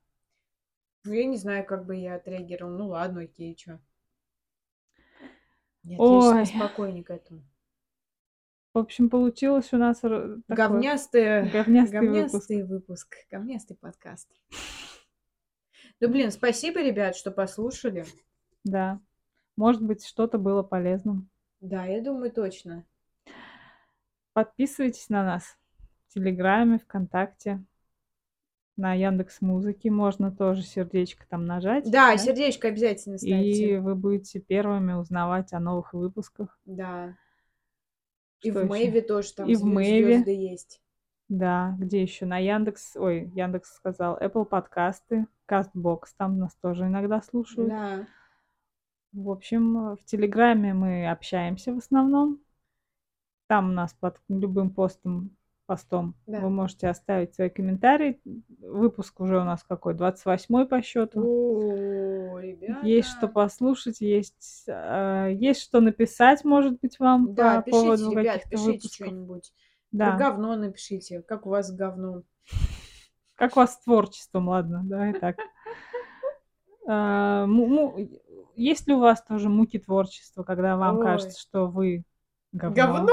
Ну, 1.07 1.13
я 1.13 1.25
не 1.27 1.37
знаю, 1.37 1.65
как 1.65 1.87
бы 1.87 1.97
я 1.97 2.17
отреагировал. 2.17 2.73
Ну 2.77 2.89
ладно, 2.89 3.23
окей, 3.23 3.55
чё. 3.55 3.79
Я 5.85 5.99
Ой. 5.99 6.33
отлично 6.41 6.59
спокойнее 6.59 7.05
к 7.05 7.11
этому. 7.11 7.43
В 8.75 8.79
общем, 8.79 9.09
получилось 9.09 9.73
у 9.73 9.79
нас 9.79 10.01
такой 10.01 10.43
Говнястый, 10.49 11.49
говнястый 11.49 12.01
выпуск. 12.01 12.49
говнястый 12.49 12.63
выпуск. 12.65 13.17
Говнястый 13.31 13.77
подкаст. 13.77 14.29
Да 16.01 16.09
блин, 16.09 16.31
спасибо, 16.31 16.83
ребят, 16.83 17.17
что 17.17 17.31
послушали. 17.31 18.05
Да. 18.65 19.01
Может 19.57 19.83
быть, 19.83 20.05
что-то 20.05 20.37
было 20.37 20.63
полезным. 20.63 21.31
Да, 21.61 21.87
я 21.87 22.03
думаю, 22.03 22.31
точно. 22.31 22.85
Подписывайтесь 24.35 25.09
на 25.09 25.25
нас 25.25 25.57
в 26.09 26.15
Телеграме, 26.15 26.79
ВКонтакте, 26.79 27.65
на 28.77 28.95
Яндекс 28.95 29.41
Музыке. 29.41 29.91
Можно 29.91 30.31
тоже 30.31 30.63
сердечко 30.63 31.27
там 31.29 31.47
нажать. 31.47 31.91
Да, 31.91 32.17
сердечко 32.17 32.69
обязательно 32.69 33.19
ставьте. 33.19 33.75
И 33.75 33.77
вы 33.79 33.95
будете 33.95 34.41
первыми 34.41 34.93
узнавать 34.93 35.53
о 35.53 35.61
новых 35.61 35.93
выпусках. 35.95 36.59
Да. 36.65 37.17
И 38.43 38.51
Что 38.51 38.61
в 38.61 38.63
ещё? 38.65 38.69
Мэйве 38.71 39.01
тоже 39.01 39.33
там 39.33 39.49
И 39.49 39.55
в 39.55 39.65
Мэйве. 39.65 40.23
есть. 40.51 40.83
Да, 41.29 41.75
где 41.79 42.03
еще? 42.03 42.25
На 42.27 42.39
Яндекс, 42.39 42.95
ой, 42.97 43.31
Яндекс 43.35 43.75
сказал, 43.75 44.17
Apple 44.19 44.45
подкасты, 44.45 45.27
Castbox, 45.49 46.03
там 46.17 46.39
нас 46.39 46.55
тоже 46.57 46.85
иногда 46.85 47.21
слушают. 47.23 47.69
Да. 47.69 48.07
В 49.13 49.31
общем, 49.31 49.97
в 49.97 50.05
Телеграме 50.05 50.75
мы 50.75 51.11
общаемся 51.11 51.73
в 51.73 51.79
основном. 51.79 52.41
Там 53.49 53.71
у 53.71 53.73
нас 53.73 53.95
под 53.95 54.21
любым 54.29 54.71
постом, 54.71 55.31
постом 55.67 56.15
Да. 56.27 56.41
вы 56.41 56.49
можете 56.51 56.89
оставить 56.89 57.35
свои 57.35 57.51
комментарии. 57.51 58.21
Выпуск 58.61 59.21
уже 59.21 59.39
у 59.41 59.45
нас 59.45 59.63
какой? 59.65 59.95
28 59.95 60.67
по 60.67 60.81
счету. 60.83 61.21
О, 61.23 62.39
ребята. 62.39 62.87
Есть 62.87 63.09
что 63.11 63.29
послушать, 63.29 64.01
есть, 64.01 64.65
э, 64.69 65.31
есть 65.35 65.61
что 65.63 65.81
написать, 65.81 66.45
может 66.45 66.81
быть, 66.81 66.99
вам 66.99 67.35
Да, 67.35 67.63
по 67.63 67.71
поводу 67.71 68.05
пишите, 68.11 68.21
ребят, 68.21 68.35
каких-то 68.35 68.51
пишите 68.51 68.73
выпусков. 68.73 69.07
что-нибудь. 69.07 69.53
Да. 69.93 70.11
Про 70.11 70.19
говно 70.19 70.57
напишите. 70.57 71.23
Как 71.23 71.47
у 71.47 71.51
вас 71.51 71.69
с 71.69 71.73
говном? 71.73 72.25
Как 73.35 73.57
у 73.57 73.61
вас 73.61 73.75
с 73.75 73.79
творчеством, 73.81 74.49
ладно, 74.49 74.83
давай 74.85 75.13
так. 75.15 75.37
А, 76.89 77.47
Есть 78.55 78.87
ли 78.87 78.95
у 78.95 79.01
вас 79.01 79.21
тоже 79.21 79.49
муки 79.49 79.77
творчества, 79.79 80.45
когда 80.45 80.77
вам 80.77 81.01
кажется, 81.01 81.41
что 81.41 81.67
вы 81.67 82.05
говно? 82.53 82.77
Говно? 82.77 83.13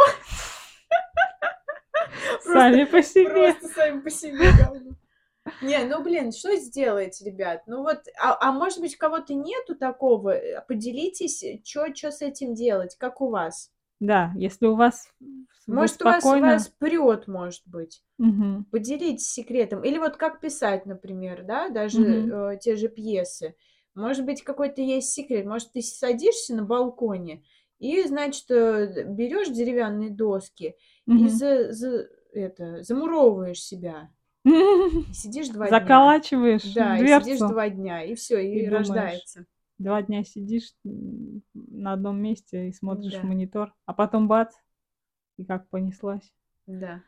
Сами 2.53 2.83
по 2.85 3.01
себе. 3.03 3.29
Просто 3.29 3.67
сами 3.67 3.99
по 4.01 4.09
себе 4.09 4.51
говно. 4.57 4.91
Не, 5.61 5.83
ну 5.85 6.01
блин, 6.01 6.31
что 6.31 6.55
сделать, 6.55 7.21
ребят? 7.21 7.63
Ну 7.67 7.81
вот, 7.83 7.99
а, 8.21 8.37
а 8.39 8.51
может 8.51 8.79
быть, 8.79 8.95
кого-то 8.95 9.33
нету 9.33 9.75
такого? 9.75 10.39
Поделитесь, 10.67 11.43
что 11.65 12.11
с 12.11 12.21
этим 12.21 12.53
делать, 12.53 12.95
как 12.97 13.21
у 13.21 13.29
вас? 13.29 13.71
Да, 13.99 14.31
если 14.35 14.65
у 14.67 14.75
вас 14.75 15.09
Может, 15.67 16.01
у 16.01 16.05
вас, 16.05 16.23
у 16.23 16.27
спокойно... 16.27 16.47
вас 16.47 16.67
прет, 16.79 17.27
может 17.27 17.63
быть. 17.65 18.03
Мгм. 18.17 18.65
Поделитесь 18.71 19.29
секретом. 19.31 19.83
Или 19.83 19.97
вот 19.97 20.17
как 20.17 20.39
писать, 20.39 20.85
например, 20.85 21.43
да, 21.43 21.69
даже 21.69 22.01
Мгм. 22.01 22.33
э, 22.53 22.57
те 22.59 22.75
же 22.75 22.87
пьесы. 22.89 23.55
Может 23.95 24.25
быть, 24.25 24.43
какой-то 24.43 24.81
есть 24.81 25.11
секрет. 25.11 25.45
Может, 25.45 25.73
ты 25.73 25.81
садишься 25.81 26.55
на 26.55 26.63
балконе 26.63 27.43
и, 27.79 28.03
значит, 28.03 28.49
э, 28.49 29.03
берешь 29.07 29.49
деревянные 29.49 30.09
доски 30.09 30.75
и 31.05 31.11
Мгм. 31.11 31.29
за, 31.29 31.71
за- 31.71 32.07
это, 32.33 32.83
замуровываешь 32.83 33.61
себя. 33.61 34.09
И 34.45 35.13
сидишь 35.13 35.49
два 35.49 35.69
дня. 35.69 35.79
Заколачиваешь 35.79 36.73
Да, 36.73 36.97
и 36.97 36.99
дверцу. 36.99 37.25
сидишь 37.29 37.39
два 37.39 37.69
дня, 37.69 38.03
и 38.03 38.15
все, 38.15 38.39
и, 38.39 38.59
и 38.59 38.65
думаешь. 38.65 38.87
рождается. 38.89 39.45
Два 39.77 40.01
дня 40.01 40.23
сидишь 40.23 40.73
на 40.83 41.93
одном 41.93 42.21
месте 42.21 42.67
и 42.69 42.73
смотришь 42.73 43.13
Да. 43.13 43.21
в 43.21 43.23
монитор, 43.23 43.73
а 43.85 43.93
потом 43.93 44.27
бац, 44.27 44.53
и 45.37 45.45
как 45.45 45.67
понеслась. 45.69 46.31
Да. 46.67 47.01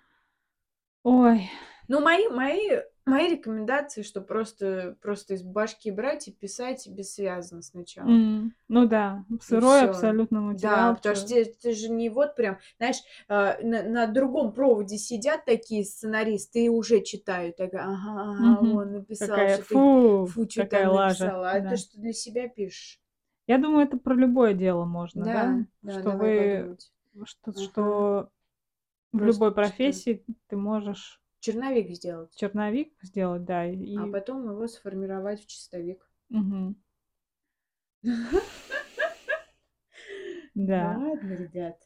Ой, 1.04 1.50
Ну, 1.88 2.02
мои, 2.02 2.28
мои, 2.30 2.80
мои 3.06 3.30
рекомендации, 3.30 4.02
что 4.02 4.22
просто, 4.22 4.98
просто 5.02 5.36
из 5.36 5.44
башки 5.44 5.92
брать 5.92 6.28
и 6.28 6.32
писать 6.32 6.88
бессвязно 6.88 7.62
сначала. 7.62 8.08
м, 8.10 8.54
ну 8.68 8.88
да, 8.88 9.26
сырой 9.42 9.82
абсолютно 9.90 10.40
Да, 10.42 10.48
материал. 10.54 10.96
потому 10.96 11.16
чё- 11.16 11.22
что 11.22 11.46
ты, 11.62 11.74
же 11.74 11.90
не 11.90 12.10
вот 12.10 12.36
прям, 12.36 12.58
знаешь, 12.78 12.98
а, 13.28 13.58
на, 13.62 13.84
на 13.84 14.08
другом 14.08 14.54
проводе 14.54 14.98
сидят 14.98 15.46
такие 15.46 15.86
сценаристы 15.86 16.66
и 16.66 16.70
уже 16.70 17.02
читают. 17.02 17.58
Так, 17.58 17.74
ага, 17.74 18.32
ага, 18.32 18.60
Мгм. 18.60 18.76
он 18.76 18.92
написал, 18.94 19.28
Какая 19.30 19.56
что 19.58 19.64
ты 19.66 19.76
фу, 19.76 20.26
фу, 20.28 20.50
что 20.50 20.64
какая 20.64 20.86
там 20.86 20.94
лажа. 20.96 21.26
написала. 21.26 21.52
А 21.52 21.60
да. 21.62 21.70
ты 21.70 21.78
что 21.78 22.00
для 22.00 22.14
себя 22.14 22.48
пишешь? 22.50 23.00
Я 23.48 23.60
думаю, 23.60 23.86
это 23.86 23.98
про 23.98 24.16
любое 24.16 24.54
дело 24.56 24.86
можно, 24.86 25.24
да? 25.26 25.32
да, 25.34 25.66
да, 25.84 26.00
что 26.00 26.10
вы, 26.12 26.58
подумать. 26.60 26.92
что, 27.28 27.52
Ага. 27.52 27.60
что 27.60 28.30
в 29.12 29.18
Просто 29.18 29.26
любой 29.34 29.50
что- 29.52 29.56
профессии 29.56 30.26
ты 30.48 30.58
можешь 30.58 31.22
Черновик 31.46 31.92
сделать, 31.92 32.36
черновик 32.36 32.92
сделать, 33.04 33.46
да, 33.46 33.66
и 33.68 33.98
а 33.98 34.08
потом 34.08 34.50
его 34.50 34.68
сформировать 34.68 35.44
в 35.44 35.48
чистовик. 35.48 36.04
Мгм. 36.30 36.76
да. 40.56 41.00
Ладно, 41.00 41.34
ребят. 41.36 41.78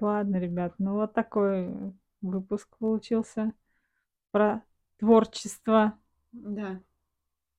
Ладно, 0.00 0.36
ребят, 0.36 0.74
ну 0.78 0.94
вот 0.94 1.12
такой 1.14 1.92
выпуск 2.20 2.68
получился 2.78 3.52
про 4.32 4.62
творчество, 4.98 5.98
Да, 6.32 6.80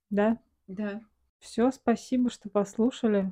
да? 0.09 0.38
да. 0.68 1.01
Все, 1.39 1.72
спасибо, 1.72 2.30
что 2.30 2.47
послушали. 2.49 3.31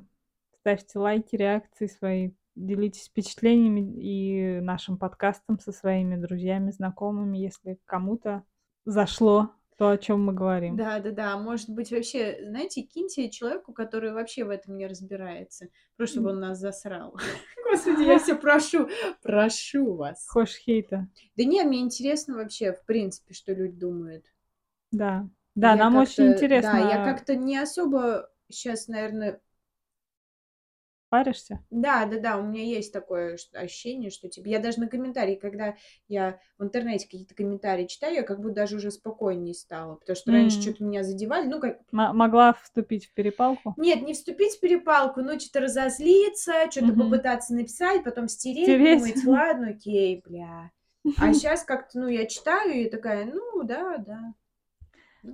Ставьте 0.60 0.98
лайки, 0.98 1.36
реакции 1.36 1.86
свои, 1.86 2.32
делитесь 2.56 3.06
впечатлениями 3.06 3.80
и 3.80 4.60
нашим 4.60 4.98
подкастом 4.98 5.60
со 5.60 5.72
своими 5.72 6.16
друзьями, 6.16 6.72
знакомыми, 6.72 7.38
если 7.38 7.78
кому-то 7.84 8.42
зашло 8.84 9.50
то, 9.76 9.90
о 9.90 9.98
чем 9.98 10.24
мы 10.24 10.32
говорим. 10.32 10.74
Да, 10.76 10.98
да, 11.00 11.10
да. 11.10 11.38
Может 11.38 11.68
быть, 11.68 11.90
вообще, 11.90 12.38
знаете, 12.48 12.80
киньте 12.80 13.28
человеку, 13.28 13.74
который 13.74 14.12
вообще 14.12 14.44
в 14.44 14.50
этом 14.50 14.78
не 14.78 14.86
разбирается. 14.86 15.68
Просто 15.96 16.16
чтобы 16.16 16.30
он 16.30 16.40
нас 16.40 16.58
засрал. 16.58 17.14
Господи, 17.70 18.04
я 18.04 18.18
все 18.18 18.36
прошу, 18.36 18.88
прошу 19.22 19.94
вас. 19.94 20.26
Хочешь 20.28 20.56
хейта? 20.56 21.08
Да 21.36 21.44
не, 21.44 21.62
мне 21.62 21.80
интересно 21.80 22.36
вообще, 22.36 22.72
в 22.72 22.84
принципе, 22.86 23.34
что 23.34 23.52
люди 23.52 23.76
думают. 23.76 24.24
Да. 24.92 25.28
Да, 25.54 25.72
Я 25.72 25.76
нам 25.76 25.96
очень 25.96 26.32
интересно. 26.32 26.72
Да, 26.72 26.78
я 26.78 27.04
как-то 27.04 27.36
не 27.36 27.58
особо 27.58 28.30
сейчас, 28.48 28.88
наверное... 28.88 29.40
Паришься? 31.10 31.58
Да, 31.70 32.06
да, 32.06 32.18
да, 32.20 32.38
у 32.38 32.42
меня 32.44 32.62
есть 32.64 32.92
такое 32.92 33.36
ощущение, 33.54 34.10
что 34.10 34.28
типа 34.28 34.46
я 34.48 34.58
даже 34.60 34.78
на 34.80 34.88
комментарии, 34.88 35.34
когда 35.34 35.76
я 36.08 36.40
в 36.58 36.64
интернете 36.64 37.06
какие-то 37.06 37.34
комментарии 37.34 37.86
читаю, 37.86 38.14
я 38.14 38.22
как 38.22 38.40
будто 38.40 38.54
даже 38.54 38.76
уже 38.76 38.90
спокойнее 38.92 39.54
стала, 39.54 39.96
потому 39.96 40.16
что 40.16 40.32
раньше 40.32 40.60
М. 40.60 40.62
что-то 40.62 40.84
меня 40.84 41.02
задевали, 41.02 41.46
ну 41.48 41.60
как 41.60 41.78
М- 41.92 42.16
могла 42.16 42.52
вступить 42.52 43.06
в 43.06 43.12
перепалку? 43.12 43.76
Нет, 43.76 44.02
не 44.02 44.14
вступить 44.14 44.54
в 44.56 44.60
перепалку, 44.60 45.20
но 45.22 45.38
что-то 45.38 45.60
разозлиться, 45.60 46.70
что-то 46.70 46.92
Мгм. 46.92 46.94
попытаться 46.94 47.54
написать, 47.54 48.04
потом 48.04 48.28
стереть, 48.28 48.84
Стереть. 48.84 48.84
думать, 48.84 49.24
ладно, 49.24 49.70
окей, 49.70 50.22
бля. 50.24 50.70
А 51.16 51.32
сейчас 51.32 51.62
как-то, 51.64 51.98
ну, 52.00 52.08
я 52.08 52.26
читаю 52.26 52.74
и 52.74 52.90
такая, 52.90 53.24
ну, 53.26 53.62
да, 53.64 53.98
да. 53.98 54.34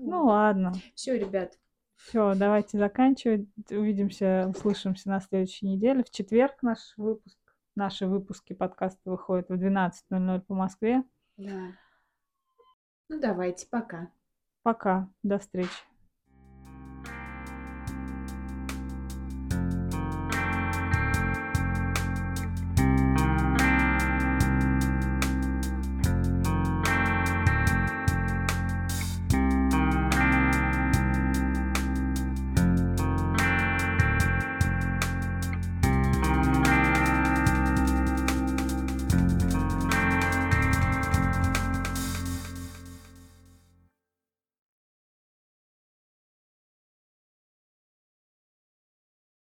Ну 0.04 0.24
ладно. 0.26 0.82
Все, 0.94 1.18
ребят. 1.18 1.58
Все, 2.06 2.34
давайте 2.34 2.78
заканчивать. 2.78 3.46
Увидимся, 3.70 4.46
услышимся 4.48 5.08
на 5.08 5.20
следующей 5.20 5.66
неделе. 5.66 6.02
В 6.02 6.10
четверг 6.10 6.62
наш 6.62 6.94
выпуск, 6.96 7.38
наши 7.76 8.06
выпуски 8.06 8.52
подкаста 8.52 9.10
выходят 9.10 9.48
в 9.48 9.52
12.00 9.52 10.40
по 10.40 10.54
Москве. 10.54 11.04
Да. 11.36 11.72
Ну, 13.08 13.20
давайте, 13.20 13.66
пока. 13.68 14.10
Пока. 14.62 15.08
До 15.22 15.38
встречи. 15.38 15.91